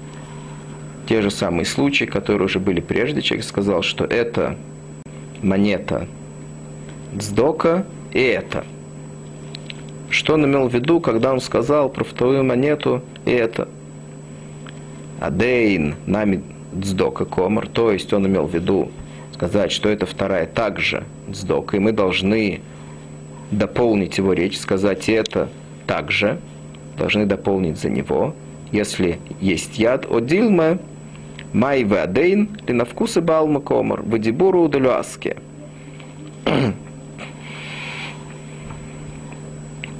те 1.07 1.21
же 1.21 1.31
самые 1.31 1.65
случаи, 1.65 2.05
которые 2.05 2.45
уже 2.45 2.59
были 2.59 2.81
прежде, 2.81 3.21
человек 3.21 3.45
сказал, 3.45 3.81
что 3.81 4.05
это 4.05 4.57
монета 5.41 6.07
дздока 7.13 7.85
и 8.11 8.19
это. 8.19 8.65
Что 10.09 10.33
он 10.33 10.45
имел 10.45 10.67
в 10.67 10.73
виду, 10.73 10.99
когда 10.99 11.31
он 11.31 11.39
сказал 11.39 11.89
про 11.89 12.03
вторую 12.03 12.43
монету 12.43 13.01
и 13.25 13.31
это? 13.31 13.67
Адейн, 15.19 15.95
нами 16.05 16.43
дздока 16.73 17.25
комар, 17.25 17.67
то 17.67 17.91
есть 17.91 18.13
он 18.13 18.27
имел 18.27 18.45
в 18.45 18.53
виду 18.53 18.91
сказать, 19.33 19.71
что 19.71 19.89
это 19.89 20.05
вторая 20.05 20.45
также 20.45 21.03
дздока, 21.29 21.77
и 21.77 21.79
мы 21.79 21.91
должны 21.91 22.61
дополнить 23.51 24.17
его 24.17 24.33
речь, 24.33 24.57
сказать 24.57 25.09
это 25.09 25.49
также, 25.87 26.39
должны 26.99 27.25
дополнить 27.25 27.79
за 27.79 27.89
него, 27.89 28.35
если 28.71 29.17
есть 29.41 29.79
яд, 29.79 30.05
одилма, 30.11 30.77
май 31.53 31.83
адейн, 31.83 32.49
ли 32.67 32.73
на 32.73 32.85
вкусы 32.85 33.21
балма 33.21 33.61
комар, 33.61 34.03
вадибуру 34.03 34.61
удалюаске. 34.63 35.37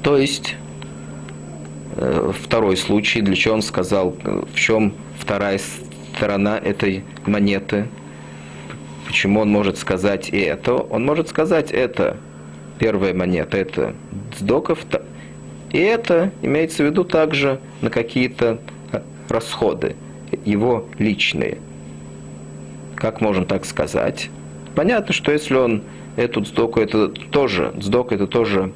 То 0.03 0.17
есть, 0.17 0.55
э, 1.95 2.31
второй 2.43 2.77
случай, 2.77 3.21
для 3.21 3.35
чего 3.35 3.55
он 3.55 3.63
сказал, 3.63 4.15
в 4.23 4.53
чем 4.53 4.93
вторая 5.17 5.59
сторона 6.15 6.57
этой 6.57 7.03
монеты. 7.25 7.87
Почему 9.07 9.39
он 9.41 9.49
может 9.49 9.77
сказать 9.77 10.29
и 10.29 10.39
это? 10.39 10.75
Он 10.75 11.03
может 11.05 11.29
сказать 11.29 11.71
это. 11.71 12.17
Первая 12.77 13.13
монета– 13.13 13.57
это 13.59 13.93
сдоков. 14.37 14.85
И 15.71 15.77
это 15.77 16.31
имеется 16.41 16.83
в 16.83 16.87
виду 16.87 17.03
также 17.03 17.59
на 17.81 17.89
какие-то 17.89 18.59
расходы, 19.29 19.95
его 20.45 20.85
личные. 20.97 21.57
Как 22.95 23.21
можно 23.21 23.45
так 23.45 23.65
сказать? 23.65 24.29
Понятно, 24.75 25.13
что 25.13 25.31
если 25.31 25.55
он 25.55 25.83
эту 26.15 26.43
сдоку, 26.43 26.79
это 26.79 27.07
тоже, 27.07 27.73
сдок 27.79 28.11
это 28.11 28.27
тоже 28.27 28.71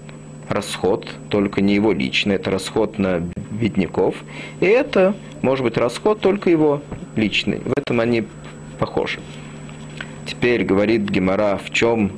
расход, 0.50 1.08
только 1.30 1.62
не 1.62 1.74
его 1.74 1.92
личный, 1.92 2.36
это 2.36 2.52
расход 2.52 3.00
на 3.00 3.22
бедняков. 3.52 4.16
И 4.60 4.66
это 4.66 5.16
может 5.42 5.64
быть 5.64 5.78
расход 5.78 6.20
только 6.20 6.50
его 6.50 6.82
личный. 7.16 7.60
В 7.60 7.74
этом 7.78 8.00
они 8.00 8.26
похожи. 8.80 9.20
Теперь 10.26 10.64
говорит 10.64 11.02
Гемора, 11.10 11.58
в 11.58 11.72
чем 11.72 12.14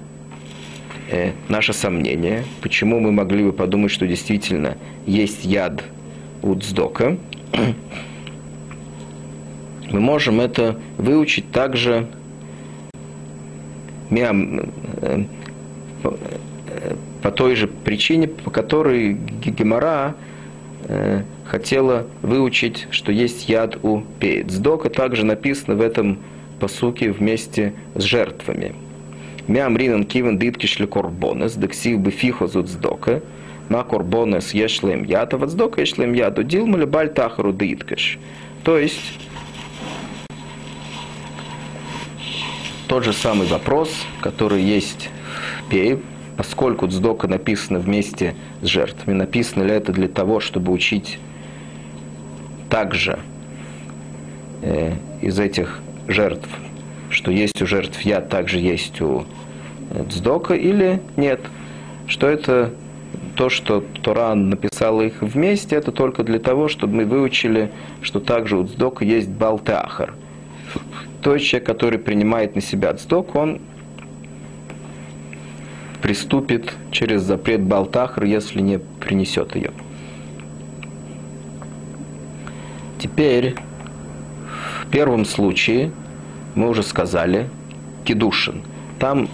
э, 1.10 1.32
наше 1.50 1.74
сомнение, 1.74 2.44
почему 2.62 3.00
мы 3.00 3.12
могли 3.12 3.44
бы 3.44 3.54
подумать, 3.54 3.92
что 3.92 4.08
действительно 4.08 4.78
есть 5.06 5.46
яд 5.46 5.84
у 6.42 6.56
цдока, 6.56 7.18
мы 9.92 10.00
можем 10.00 10.42
это 10.42 10.80
выучить 10.98 11.52
также 11.52 12.08
э, 14.10 15.24
по 17.22 17.32
той 17.32 17.56
же 17.56 17.68
причине, 17.68 18.28
по 18.28 18.52
которой 18.52 19.14
Гемора 19.14 20.16
э, 20.84 21.24
хотела 21.46 22.06
выучить, 22.22 22.88
что 22.92 23.12
есть 23.12 23.50
яд 23.50 23.84
у 23.84 24.02
пеет. 24.20 24.52
Сдока 24.52 24.90
также 24.90 25.26
написано 25.26 25.76
в 25.76 25.82
этом 25.82 26.20
посуке 26.60 27.12
вместе 27.12 27.74
с 27.96 28.04
жертвами. 28.04 28.76
Мям 29.48 29.78
ринан 29.78 30.06
кивен 30.06 30.40
диткишле 30.40 30.88
корбонес, 30.88 31.56
дексив 31.56 32.00
бы 32.00 32.10
фихо 32.12 32.48
зуд 32.48 32.68
сдока, 32.68 33.22
ма 33.70 33.84
корбонес 33.84 34.54
ешлем 34.54 35.04
яд, 35.04 35.34
а 35.34 35.38
вот 35.38 35.50
сдока 35.50 35.82
ешлем 35.82 36.14
яду, 36.14 36.44
дилмали 36.44 36.86
баль 36.86 37.10
тахару 37.10 37.54
диткаш. 37.54 38.18
То 38.64 38.80
есть, 38.80 39.20
тот 42.88 43.04
же 43.04 43.14
самый 43.14 43.48
вопрос, 43.48 43.92
который 44.22 44.64
есть 44.64 45.10
в 45.66 45.70
Пее, 45.70 46.00
поскольку 46.38 46.88
цдока 46.88 47.28
написано 47.28 47.80
вместе 47.80 48.36
с 48.62 48.66
жертвами, 48.66 49.16
написано 49.16 49.64
ли 49.64 49.72
это 49.72 49.92
для 49.92 50.08
того, 50.08 50.40
чтобы 50.40 50.72
учить 50.72 51.20
также 52.70 53.20
э, 54.64 54.94
из 55.22 55.40
этих 55.40 55.82
жертв, 56.08 56.50
что 57.10 57.32
есть 57.32 57.62
у 57.62 57.66
жертв 57.66 58.02
я, 58.02 58.22
также 58.22 58.60
есть 58.60 59.02
у 59.02 59.26
цдока, 60.10 60.54
или 60.54 61.02
нет, 61.16 61.42
что 62.08 62.28
это 62.28 62.72
то, 63.36 63.50
что 63.50 63.84
Торан 64.02 64.50
написал 64.50 65.02
их 65.02 65.22
вместе, 65.22 65.76
это 65.76 65.92
только 65.92 66.24
для 66.24 66.40
того, 66.40 66.68
чтобы 66.68 66.96
мы 66.96 67.06
выучили, 67.06 67.72
что 68.02 68.20
также 68.20 68.58
у 68.58 68.66
цдока 68.66 69.04
есть 69.04 69.30
балтеахар– 69.30 70.14
то 71.26 71.34
есть 71.34 71.48
человек, 71.48 71.68
который 71.68 71.98
принимает 71.98 72.56
на 72.56 72.62
себя 72.62 72.90
отсток, 72.90 73.36
он 73.36 73.60
приступит 76.02 76.72
через 76.92 77.24
запрет 77.24 77.62
Балтахр, 77.62 78.26
если 78.26 78.62
не 78.62 78.78
принесет 78.78 79.56
ее. 79.56 79.72
Теперь, 83.00 83.56
в 84.84 84.88
первом 84.92 85.26
случае, 85.26 85.92
мы 86.56 86.70
уже 86.70 86.84
сказали, 86.84 87.50
кедушин. 88.04 88.62
Там 89.00 89.28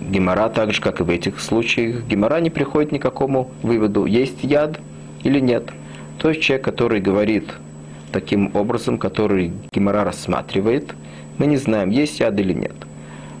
Гемора, 0.00 0.48
так 0.48 0.72
же, 0.72 0.80
как 0.80 1.00
и 1.00 1.02
в 1.02 1.10
этих 1.10 1.40
случаях, 1.40 2.02
Гемора 2.04 2.40
не 2.40 2.50
приходит 2.50 2.92
ни 2.92 2.98
к 2.98 3.02
какому 3.02 3.50
выводу, 3.62 4.06
есть 4.06 4.42
яд 4.42 4.80
или 5.22 5.38
нет. 5.40 5.70
То 6.18 6.30
есть 6.30 6.40
человек, 6.40 6.64
который 6.64 7.00
говорит 7.00 7.52
таким 8.10 8.50
образом, 8.54 8.98
который 8.98 9.52
Гимара 9.72 10.04
рассматривает, 10.04 10.94
мы 11.36 11.46
не 11.46 11.56
знаем, 11.56 11.90
есть 11.90 12.20
яд 12.20 12.38
или 12.40 12.52
нет. 12.52 12.74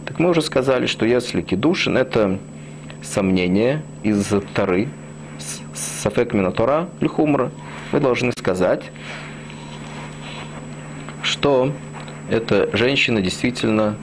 Так 0.04 0.18
мы 0.18 0.30
уже 0.30 0.42
сказали, 0.42 0.86
что 0.86 1.06
если 1.06 1.42
кедушин– 1.42 1.96
это 1.98 2.38
сомнение 3.02 3.82
из 4.02 4.26
Тары, 4.54 4.88
сафек 5.74 6.34
минатора 6.34 6.88
или 7.00 7.08
хумра, 7.08 7.50
мы 7.92 8.00
должны 8.00 8.32
сказать, 8.32 8.82
что 11.22 11.72
эта 12.30 12.68
женщина 12.76 13.20
действительно 13.20 13.96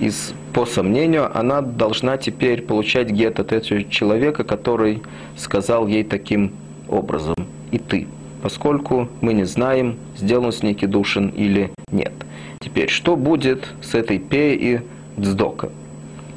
из, 0.00 0.34
по 0.52 0.66
сомнению, 0.66 1.36
она 1.36 1.60
должна 1.60 2.16
теперь 2.16 2.62
получать 2.62 3.10
гет 3.10 3.40
от 3.40 3.52
этого 3.52 3.84
человека, 3.84 4.44
который 4.44 5.02
сказал 5.36 5.86
ей 5.86 6.04
таким 6.04 6.52
образом, 6.88 7.34
и 7.70 7.78
ты 7.78 8.06
поскольку 8.44 9.08
мы 9.22 9.32
не 9.32 9.44
знаем, 9.44 9.96
сделан 10.18 10.52
с 10.52 10.62
ней 10.62 10.74
кедушин 10.74 11.28
или 11.28 11.72
нет. 11.90 12.12
Теперь, 12.60 12.90
что 12.90 13.16
будет 13.16 13.66
с 13.80 13.94
этой 13.94 14.18
пе 14.18 14.54
и 14.54 14.80
дздока? 15.16 15.70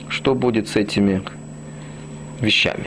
Что 0.07 0.33
будет 0.33 0.69
с 0.69 0.77
этими 0.77 1.21
вещами? 2.39 2.85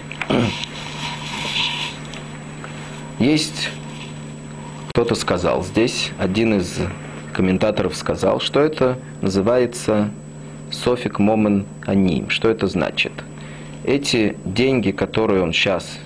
Есть, 3.19 3.69
кто-то 4.89 5.15
сказал 5.15 5.63
здесь, 5.65 6.13
один 6.19 6.55
из 6.55 6.79
комментаторов 7.33 7.97
сказал, 7.97 8.41
что 8.41 8.61
это 8.61 8.99
называется 9.21 10.11
софик 10.71 11.19
момен 11.19 11.67
аним. 11.87 12.31
Что 12.31 12.49
это 12.49 12.67
значит? 12.67 13.13
Эти 13.85 14.37
деньги, 14.45 14.91
которые 14.91 15.43
он 15.43 15.53
сейчас, 15.53 15.99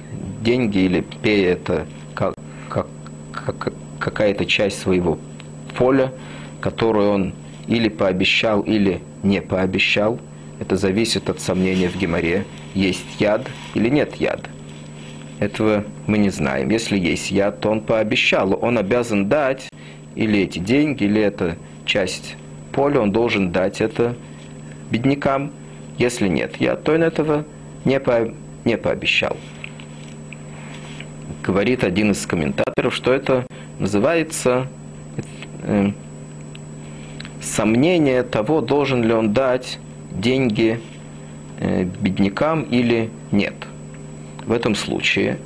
деньги 0.42 0.78
или 0.78 1.00
пе, 1.22 1.44
это 1.44 1.86
как, 2.14 2.34
как 2.68 3.72
какая-то 3.98 4.46
часть 4.46 4.80
своего 4.80 5.18
поля, 5.76 6.12
которую 6.60 7.10
он 7.10 7.32
или 7.66 7.88
пообещал, 7.88 8.60
или 8.60 9.00
не 9.22 9.40
пообещал. 9.40 10.20
Это 10.60 10.76
зависит 10.76 11.28
от 11.30 11.40
сомнения 11.40 11.88
в 11.88 11.96
геморе, 11.96 12.44
есть 12.74 13.04
яд 13.18 13.46
или 13.74 13.88
нет 13.88 14.16
яда. 14.16 14.44
Этого 15.40 15.84
мы 16.06 16.18
не 16.18 16.30
знаем. 16.30 16.70
Если 16.70 16.96
есть 16.96 17.30
яд, 17.30 17.60
то 17.60 17.70
он 17.70 17.80
пообещал, 17.80 18.56
он 18.60 18.78
обязан 18.78 19.28
дать 19.28 19.68
или 20.14 20.40
эти 20.40 20.58
деньги, 20.58 21.04
или 21.04 21.20
эта 21.20 21.56
часть 21.84 22.36
поля, 22.72 23.00
он 23.00 23.12
должен 23.12 23.52
дать 23.52 23.80
это 23.80 24.16
беднякам. 24.90 25.52
Если 25.98 26.28
нет 26.28 26.56
яд, 26.60 26.82
то 26.82 26.92
он 26.92 27.02
этого 27.02 27.44
не, 27.84 28.00
по, 28.00 28.32
не 28.64 28.76
пообещал 28.76 29.36
говорит 31.44 31.84
один 31.84 32.12
из 32.12 32.26
комментаторов, 32.26 32.94
что 32.94 33.12
это 33.12 33.46
называется 33.78 34.66
э, 35.62 35.90
сомнение 37.42 38.22
того, 38.22 38.60
должен 38.60 39.02
ли 39.02 39.12
он 39.12 39.32
дать 39.32 39.78
деньги 40.10 40.80
э, 41.60 41.84
беднякам 41.84 42.62
или 42.62 43.10
нет. 43.30 43.54
В 44.46 44.52
этом 44.52 44.74
случае, 44.74 45.38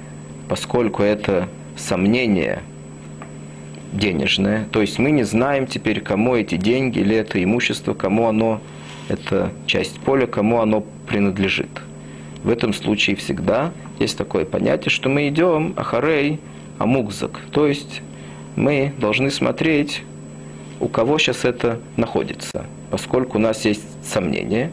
поскольку 0.49 1.03
это 1.03 1.49
сомнение 1.77 2.63
денежное, 3.93 4.67
то 4.71 4.81
есть 4.81 4.99
мы 4.99 5.11
не 5.11 5.25
знаем 5.25 5.67
теперь, 5.67 6.01
кому 6.01 6.37
эти 6.37 6.57
деньги 6.57 6.99
или 6.99 7.17
это 7.17 7.43
имущество, 7.43 7.95
кому 7.95 8.29
оно, 8.29 8.61
это 9.09 9.51
часть 9.67 9.99
поля, 10.01 10.27
кому 10.27 10.61
оно 10.61 10.85
принадлежит. 11.07 11.71
В 12.43 12.51
этом 12.51 12.73
случае 12.73 13.17
всегда 13.17 13.73
есть 13.99 14.17
такое 14.17 14.45
понятие, 14.45 14.91
что 14.91 15.09
мы 15.09 15.29
идем 15.29 15.75
ахарей 15.77 16.39
амукзак, 16.79 17.41
то 17.51 17.67
есть 17.67 18.03
мы 18.57 18.93
должны 18.99 19.31
смотреть, 19.31 20.03
у 20.81 20.89
кого 20.89 21.19
сейчас 21.19 21.45
это 21.45 21.81
находится. 21.97 22.67
Поскольку 22.91 23.39
у 23.39 23.41
нас 23.41 23.65
есть 23.65 23.85
сомнения, 24.05 24.71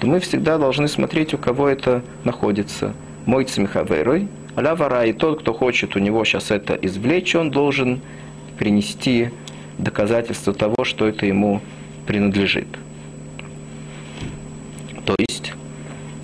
то 0.00 0.06
мы 0.06 0.20
всегда 0.20 0.58
должны 0.58 0.88
смотреть, 0.88 1.34
у 1.34 1.38
кого 1.38 1.68
это 1.68 2.02
находится. 2.24 2.94
Мой 3.26 3.44
цмихаверой, 3.44 4.28
аля 4.56 4.74
вара, 4.74 5.04
и 5.04 5.12
тот, 5.12 5.40
кто 5.40 5.52
хочет 5.52 5.96
у 5.96 5.98
него 5.98 6.24
сейчас 6.24 6.50
это 6.50 6.74
извлечь, 6.74 7.34
он 7.34 7.50
должен 7.50 8.00
принести 8.58 9.30
доказательство 9.78 10.52
того, 10.54 10.84
что 10.84 11.06
это 11.06 11.26
ему 11.26 11.60
принадлежит. 12.06 12.68
То 15.04 15.14
есть 15.18 15.52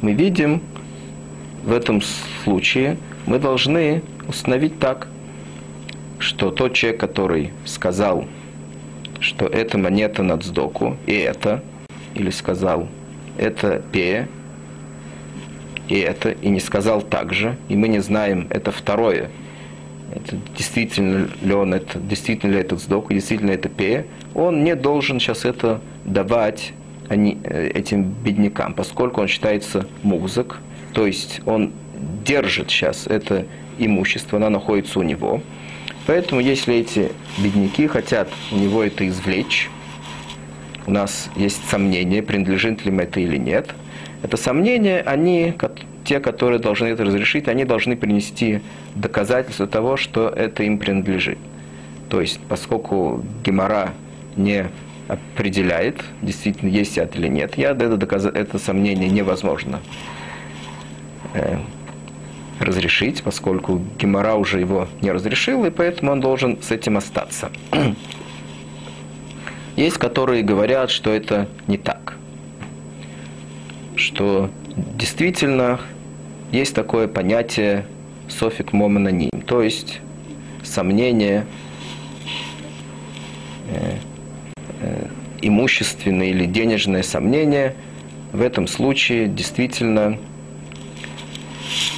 мы 0.00 0.12
видим, 0.12 0.62
в 1.64 1.72
этом 1.72 2.00
случае 2.44 2.96
мы 3.26 3.38
должны 3.38 4.02
установить 4.28 4.78
так, 4.78 5.08
что 6.18 6.50
тот 6.50 6.74
человек, 6.74 7.00
который 7.00 7.52
сказал, 7.64 8.26
что 9.20 9.46
это 9.46 9.78
монета 9.78 10.22
над 10.22 10.44
сдоку, 10.44 10.96
и 11.06 11.12
это, 11.12 11.62
или 12.14 12.30
сказал, 12.30 12.88
это 13.36 13.82
пе, 13.92 14.28
и 15.88 15.98
это, 15.98 16.30
и 16.30 16.48
не 16.48 16.60
сказал 16.60 17.02
так 17.02 17.32
же, 17.32 17.56
и 17.68 17.76
мы 17.76 17.88
не 17.88 18.00
знаем, 18.00 18.46
это 18.50 18.70
второе, 18.70 19.30
это 20.14 20.36
действительно 20.56 21.28
ли 21.42 21.54
он 21.54 21.74
это, 21.74 21.98
действительно 21.98 22.52
ли 22.52 22.61
этот 22.61 22.80
сдок, 22.80 23.12
действительно 23.12 23.50
это 23.50 23.68
пе, 23.68 24.06
он 24.34 24.64
не 24.64 24.74
должен 24.74 25.20
сейчас 25.20 25.44
это 25.44 25.80
давать 26.04 26.72
они, 27.08 27.38
э, 27.44 27.68
этим 27.74 28.04
беднякам, 28.04 28.74
поскольку 28.74 29.20
он 29.20 29.28
считается 29.28 29.86
музык, 30.02 30.58
то 30.92 31.06
есть 31.06 31.40
он 31.46 31.72
держит 32.24 32.70
сейчас 32.70 33.06
это 33.06 33.46
имущество, 33.78 34.38
оно 34.38 34.48
находится 34.48 34.98
у 34.98 35.02
него. 35.02 35.42
Поэтому 36.06 36.40
если 36.40 36.76
эти 36.76 37.12
бедняки 37.38 37.86
хотят 37.86 38.28
у 38.52 38.56
него 38.56 38.82
это 38.82 39.06
извлечь, 39.06 39.70
у 40.86 40.90
нас 40.90 41.30
есть 41.36 41.68
сомнение, 41.68 42.22
принадлежит 42.22 42.84
ли 42.84 42.90
им 42.90 43.00
это 43.00 43.20
или 43.20 43.36
нет. 43.36 43.74
Это 44.22 44.36
сомнение, 44.36 45.00
они, 45.02 45.54
те, 46.11 46.18
которые 46.18 46.58
должны 46.58 46.88
это 46.88 47.04
разрешить, 47.04 47.46
они 47.46 47.64
должны 47.64 47.94
принести 47.94 48.62
доказательство 48.96 49.68
того, 49.68 49.96
что 49.96 50.28
это 50.28 50.64
им 50.64 50.76
принадлежит. 50.76 51.38
То 52.08 52.20
есть, 52.20 52.40
поскольку 52.48 53.22
Гемора 53.44 53.92
не 54.34 54.66
определяет, 55.06 56.02
действительно 56.20 56.68
есть 56.68 56.96
яд 56.96 57.14
или 57.14 57.28
нет 57.28 57.56
яд, 57.56 57.80
это, 57.80 57.96
доказать, 57.96 58.34
это 58.34 58.58
сомнение 58.58 59.08
невозможно 59.08 59.78
э, 61.34 61.58
разрешить, 62.58 63.22
поскольку 63.22 63.80
Гемора 63.96 64.34
уже 64.34 64.58
его 64.58 64.88
не 65.02 65.12
разрешил, 65.12 65.64
и 65.64 65.70
поэтому 65.70 66.11
он 66.11 66.20
должен 66.20 66.61
с 66.61 66.72
этим 66.72 66.96
остаться. 66.96 67.52
Есть, 69.76 69.98
которые 69.98 70.42
говорят, 70.42 70.90
что 70.90 71.12
это 71.12 71.46
не 71.68 71.78
так. 71.78 72.16
Что 73.94 74.50
действительно 74.74 75.78
есть 76.53 76.74
такое 76.74 77.09
понятие 77.09 77.86
софик 78.28 78.72
момононим, 78.72 79.30
то 79.46 79.62
есть 79.62 80.01
сомнение 80.62 81.46
э, 83.68 83.94
э, 84.80 85.07
имущественное 85.42 86.28
или 86.28 86.46
денежное 86.46 87.03
сомнение, 87.03 87.74
в 88.32 88.42
этом 88.42 88.66
случае 88.66 89.28
действительно 89.28 90.18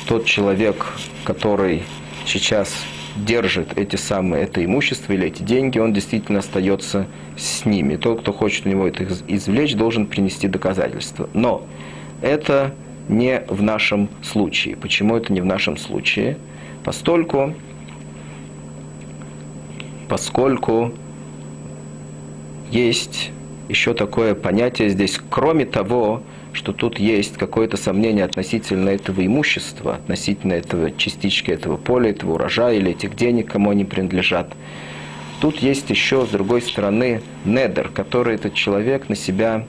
тот 0.07 0.25
человек, 0.25 0.87
который 1.25 1.83
сейчас 2.27 2.75
держит 3.17 3.77
эти 3.77 3.97
самые, 3.97 4.45
это 4.45 4.65
имущество 4.65 5.13
или 5.13 5.27
эти 5.27 5.43
деньги, 5.43 5.79
он 5.79 5.93
действительно 5.93 6.39
остается 6.39 7.07
с 7.37 7.65
ними. 7.65 7.97
Тот, 7.97 8.23
кто 8.23 8.33
хочет 8.33 8.67
у 8.67 8.71
него 8.71 8.87
это 8.87 9.07
извлечь, 9.29 9.75
должен 9.75 10.07
принести 10.07 10.49
доказательства. 10.49 11.29
Но 11.35 11.67
это 12.23 12.75
не 13.09 13.43
в 13.49 13.63
нашем 13.63 14.09
случае. 14.23 14.77
Почему 14.77 15.17
это 15.17 15.33
не 15.33 15.41
в 15.41 15.47
нашем 15.47 15.77
случае? 15.77 16.37
Постольку, 16.85 17.55
поскольку 20.09 20.93
есть 22.71 23.31
еще 23.69 23.95
такое 23.95 24.35
понятие 24.35 24.89
здесь, 24.89 25.21
кроме 25.31 25.65
того, 25.65 26.23
что 26.53 26.73
тут 26.73 26.99
есть 26.99 27.37
какое-то 27.37 27.77
сомнение 27.77 28.25
относительно 28.25 28.91
этого 28.91 29.25
имущества, 29.25 29.95
относительно 29.95 30.53
этого 30.53 30.91
частички 30.91 31.51
этого 31.51 31.77
поля, 31.77 32.11
этого 32.11 32.35
урожая 32.35 32.77
или 32.77 32.91
этих 32.91 33.17
денег, 33.17 33.51
кому 33.51 33.71
они 33.71 33.85
принадлежат. 33.85 34.53
Тут 35.41 35.59
есть 35.59 35.91
еще, 35.91 36.27
с 36.27 36.31
другой 36.31 36.63
стороны, 36.63 37.23
недер, 37.45 37.89
который 37.89 38.35
этот 38.37 38.55
человек 38.55 39.09
на 39.09 39.17
себя 39.17 39.65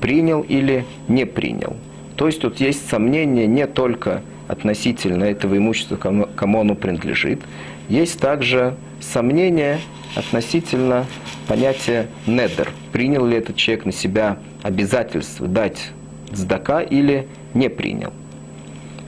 принял 0.00 0.40
или 0.42 0.84
не 1.08 1.24
принял. 1.24 1.76
То 2.16 2.26
есть 2.26 2.40
тут 2.40 2.60
есть 2.60 2.88
сомнение 2.88 3.46
не 3.46 3.66
только 3.66 4.22
относительно 4.48 5.24
этого 5.24 5.56
имущества, 5.56 5.96
кому, 5.96 6.60
оно 6.60 6.74
принадлежит, 6.74 7.40
есть 7.88 8.18
также 8.20 8.74
сомнение 9.00 9.80
относительно 10.14 11.04
понятия 11.46 12.06
недер. 12.26 12.70
Принял 12.92 13.26
ли 13.26 13.36
этот 13.36 13.56
человек 13.56 13.84
на 13.84 13.92
себя 13.92 14.38
обязательство 14.62 15.46
дать 15.46 15.90
сдака 16.32 16.80
или 16.80 17.28
не 17.54 17.68
принял. 17.68 18.12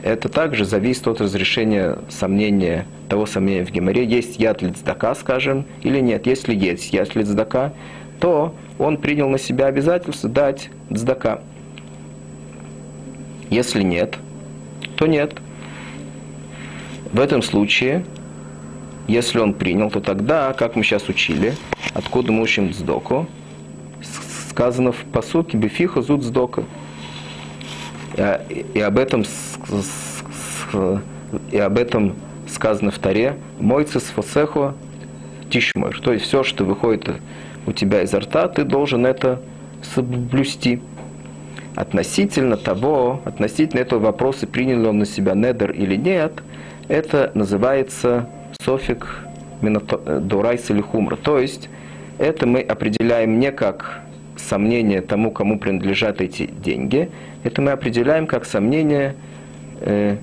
Это 0.03 0.29
также 0.29 0.65
зависит 0.65 1.09
от 1.09 1.21
разрешения 1.21 1.99
сомнения, 2.09 2.87
того 3.09 3.27
сомнения 3.27 3.65
в 3.65 3.71
геморе, 3.71 4.05
есть 4.05 4.39
яд 4.39 4.63
ли 4.63 4.71
цдака, 4.71 5.15
скажем, 5.15 5.65
или 5.83 5.99
нет. 6.01 6.27
Если 6.27 6.55
есть 6.55 6.93
яд 6.93 7.17
ли 7.17 7.25
цдака, 7.25 7.73
то 8.21 8.55
он 8.79 8.99
принял 8.99 9.29
на 9.29 9.39
себя 9.39 9.67
обязательство 9.67 10.29
дать 10.29 10.71
цдака. 10.95 11.41
Если 13.51 13.83
нет, 13.83 14.19
то 14.97 15.07
нет. 15.07 15.37
В 17.13 17.21
этом 17.21 17.43
случае, 17.43 18.05
если 19.07 19.39
он 19.39 19.55
принял, 19.55 19.91
то 19.91 20.01
тогда, 20.01 20.53
как 20.53 20.77
мы 20.77 20.85
сейчас 20.85 21.09
учили, 21.09 21.55
откуда 21.95 22.33
мы 22.33 22.43
учим 22.43 22.73
цдоку, 22.73 23.27
сказано 24.51 24.93
в 24.93 25.05
посуке 25.13 25.57
Бефиха 25.57 26.03
зуд 26.03 26.23
сдока. 26.23 26.65
И 28.75 28.81
об 28.81 28.99
этом 28.99 29.25
и 31.53 31.59
об 31.59 31.79
этом 31.79 32.17
сказано 32.49 32.91
в 32.91 32.99
Таре 32.99 33.37
«Мойцес 33.61 34.03
фосехо 34.03 34.75
тишмер». 35.51 36.01
То 36.01 36.13
есть 36.13 36.25
все, 36.25 36.43
что 36.43 36.65
выходит 36.65 37.11
у 37.67 37.73
тебя 37.73 38.03
изо 38.03 38.21
рта, 38.21 38.49
ты 38.49 38.65
должен 38.65 39.07
это 39.07 39.41
соблюсти. 39.95 40.81
Относительно 41.79 42.57
того, 42.57 43.21
относительно 43.25 43.79
этого 43.79 44.01
вопроса, 44.01 44.49
принял 44.49 44.81
ли 44.81 44.89
он 44.89 44.99
на 44.99 45.07
себя 45.07 45.35
недер 45.35 45.71
или 45.71 45.95
нет, 45.95 46.43
это 46.89 47.31
называется 47.35 48.29
софик 48.61 49.07
дурайс 49.63 50.69
или 50.71 50.81
хумра. 50.81 51.15
То 51.15 51.39
есть 51.39 51.71
это 52.19 52.49
мы 52.49 52.63
определяем 52.63 53.39
не 53.39 53.53
как 53.53 54.01
сомнение 54.35 55.03
тому, 55.03 55.31
кому 55.31 55.57
принадлежат 55.57 56.21
эти 56.21 56.47
деньги, 56.49 57.11
это 57.45 57.63
мы 57.63 57.71
определяем 57.71 58.27
как 58.27 58.45
сомнение, 58.45 59.15
э, 59.81 60.17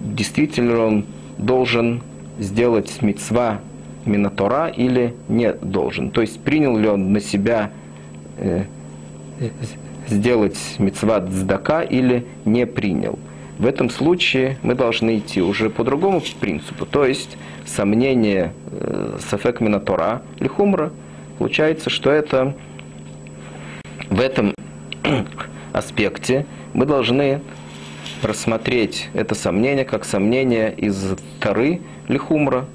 действительно 0.00 0.86
он 0.86 1.04
должен 1.38 2.02
сделать 2.40 3.00
мецва 3.00 3.60
Минатора 4.06 4.66
или 4.66 5.14
не 5.28 5.52
должен. 5.52 6.10
То 6.10 6.22
есть 6.22 6.40
принял 6.40 6.76
ли 6.76 6.88
он 6.88 7.12
на 7.12 7.20
себя 7.20 7.70
э, 8.38 8.64
сделать 10.08 10.58
мецва 10.78 11.20
цдака 11.20 11.82
или 11.82 12.26
не 12.44 12.66
принял. 12.66 13.18
В 13.58 13.66
этом 13.66 13.88
случае 13.88 14.58
мы 14.62 14.74
должны 14.74 15.18
идти 15.18 15.40
уже 15.40 15.70
по 15.70 15.82
другому 15.82 16.22
принципу, 16.40 16.84
то 16.84 17.06
есть 17.06 17.38
сомнение 17.64 18.52
э, 18.70 19.18
сафек 19.30 19.60
Минатора 19.60 20.22
или 20.38 20.48
хумра, 20.48 20.92
получается, 21.38 21.88
что 21.88 22.10
это 22.10 22.54
в 24.10 24.20
этом 24.20 24.54
аспекте 25.72 26.46
мы 26.74 26.84
должны 26.84 27.40
рассмотреть 28.22 29.08
это 29.14 29.34
сомнение 29.34 29.84
как 29.84 30.04
сомнение 30.04 30.72
из 30.74 31.16
Тары 31.40 31.80
Лихумра. 32.08 32.66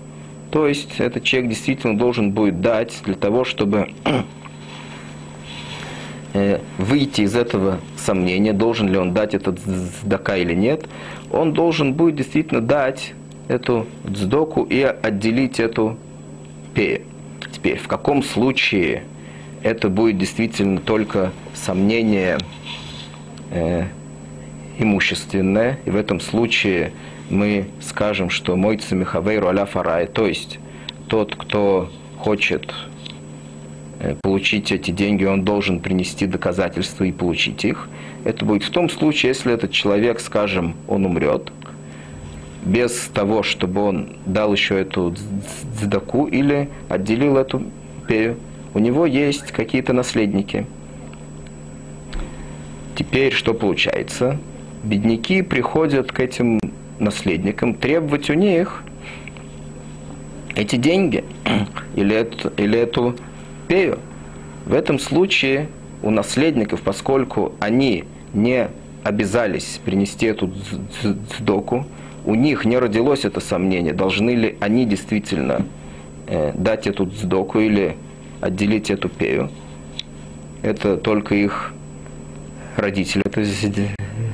То 0.51 0.67
есть 0.67 0.99
этот 0.99 1.23
человек 1.23 1.49
действительно 1.49 1.97
должен 1.97 2.31
будет 2.31 2.61
дать 2.61 2.99
для 3.05 3.15
того, 3.15 3.45
чтобы 3.45 3.89
выйти 6.77 7.21
из 7.21 7.35
этого 7.35 7.79
сомнения, 7.97 8.53
должен 8.53 8.87
ли 8.87 8.97
он 8.97 9.13
дать 9.13 9.33
этот 9.33 9.59
сдака 9.59 10.37
или 10.37 10.53
нет, 10.53 10.85
он 11.31 11.53
должен 11.53 11.93
будет 11.93 12.15
действительно 12.15 12.61
дать 12.61 13.13
эту 13.47 13.85
сдоку 14.05 14.63
и 14.63 14.81
отделить 14.81 15.59
эту 15.59 15.97
пею. 16.73 17.01
Теперь, 17.51 17.77
в 17.77 17.87
каком 17.87 18.23
случае 18.23 19.03
это 19.61 19.89
будет 19.89 20.17
действительно 20.17 20.79
только 20.79 21.31
сомнение 21.53 22.37
э, 23.51 23.85
имущественное, 24.79 25.79
и 25.85 25.89
в 25.89 25.95
этом 25.95 26.19
случае 26.19 26.93
мы 27.29 27.67
скажем, 27.81 28.29
что 28.29 28.55
мой 28.55 28.77
цемихавейру 28.77 29.47
аля 29.47 29.65
фарай, 29.65 30.07
то 30.07 30.25
есть 30.25 30.59
тот, 31.07 31.35
кто 31.35 31.91
хочет 32.17 32.71
э, 32.71 32.90
получить 34.21 34.71
эти 34.71 34.91
деньги, 34.91 35.25
он 35.25 35.43
должен 35.43 35.79
принести 35.79 36.25
доказательства 36.25 37.03
и 37.03 37.11
получить 37.11 37.65
их. 37.65 37.89
Это 38.23 38.45
будет 38.45 38.63
в 38.63 38.69
том 38.69 38.89
случае, 38.89 39.29
если 39.29 39.53
этот 39.53 39.71
человек, 39.71 40.19
скажем, 40.19 40.75
он 40.87 41.05
умрет, 41.05 41.51
без 42.63 43.09
того, 43.13 43.43
чтобы 43.43 43.81
он 43.81 44.09
дал 44.25 44.53
еще 44.53 44.79
эту 44.79 45.15
дздаку 45.79 46.25
или 46.25 46.69
отделил 46.89 47.37
эту 47.37 47.63
пею 48.07 48.37
у 48.73 48.79
него 48.79 49.05
есть 49.05 49.51
какие-то 49.51 49.93
наследники. 49.93 50.65
Теперь 52.95 53.33
что 53.33 53.53
получается? 53.53 54.39
Бедняки 54.83 55.41
приходят 55.41 56.11
к 56.11 56.19
этим 56.19 56.59
наследникам 56.99 57.73
требовать 57.73 58.29
у 58.29 58.33
них 58.33 58.83
эти 60.55 60.75
деньги 60.75 61.23
или 61.95 62.15
эту, 62.15 62.49
или 62.57 62.77
эту 62.79 63.15
пею. 63.71 63.99
В 64.65 64.73
этом 64.73 64.99
случае 64.99 65.69
у 66.03 66.09
наследников, 66.09 66.81
поскольку 66.81 67.53
они 67.61 68.03
не 68.33 68.67
обязались 69.01 69.79
принести 69.85 70.25
эту 70.25 70.51
сдоку, 71.39 71.85
у 72.25 72.35
них 72.35 72.65
не 72.65 72.77
родилось 72.77 73.23
это 73.23 73.39
сомнение, 73.39 73.93
должны 73.93 74.31
ли 74.31 74.57
они 74.59 74.85
действительно 74.85 75.65
э, 76.27 76.51
дать 76.53 76.85
эту 76.85 77.05
сдоку 77.11 77.59
или 77.59 77.95
отделить 78.41 78.91
эту 78.91 79.07
пею. 79.07 79.49
Это 80.63 80.97
только 80.97 81.35
их 81.35 81.73
родитель 82.75 83.21
это 83.23 83.41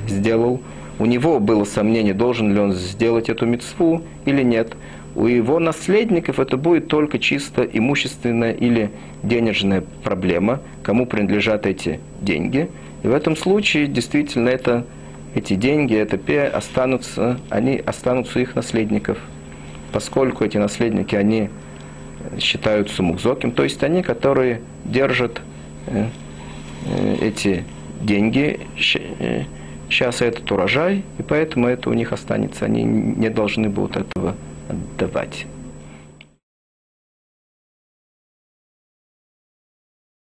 сделал. 0.08 0.60
У 0.98 1.06
него 1.06 1.38
было 1.38 1.62
сомнение, 1.62 2.12
должен 2.12 2.52
ли 2.52 2.58
он 2.58 2.72
сделать 2.72 3.28
эту 3.28 3.46
мецву 3.46 4.02
или 4.24 4.42
нет. 4.42 4.72
У 5.18 5.26
его 5.26 5.58
наследников 5.58 6.38
это 6.38 6.56
будет 6.56 6.86
только 6.86 7.18
чисто 7.18 7.64
имущественная 7.64 8.52
или 8.52 8.92
денежная 9.24 9.82
проблема, 10.04 10.60
кому 10.84 11.06
принадлежат 11.06 11.66
эти 11.66 11.98
деньги. 12.20 12.68
И 13.02 13.08
в 13.08 13.12
этом 13.12 13.36
случае 13.36 13.88
действительно 13.88 14.48
это, 14.48 14.86
эти 15.34 15.54
деньги, 15.54 15.96
это 15.96 16.18
пе 16.18 16.44
останутся, 16.44 17.40
они 17.50 17.82
останутся 17.84 18.38
у 18.38 18.42
их 18.42 18.54
наследников. 18.54 19.18
Поскольку 19.90 20.44
эти 20.44 20.56
наследники, 20.56 21.16
они 21.16 21.50
считаются 22.38 23.02
мукзоким, 23.02 23.50
то 23.50 23.64
есть 23.64 23.82
они, 23.82 24.04
которые 24.04 24.60
держат 24.84 25.40
э, 25.88 26.06
э, 26.86 27.16
эти 27.22 27.64
деньги, 28.00 28.60
сейчас 28.78 30.22
этот 30.22 30.48
урожай, 30.52 31.02
и 31.18 31.24
поэтому 31.24 31.66
это 31.66 31.90
у 31.90 31.92
них 31.92 32.12
останется, 32.12 32.66
они 32.66 32.84
не 32.84 33.30
должны 33.30 33.68
будут 33.68 33.96
этого 33.96 34.36
отдавать. 34.68 35.46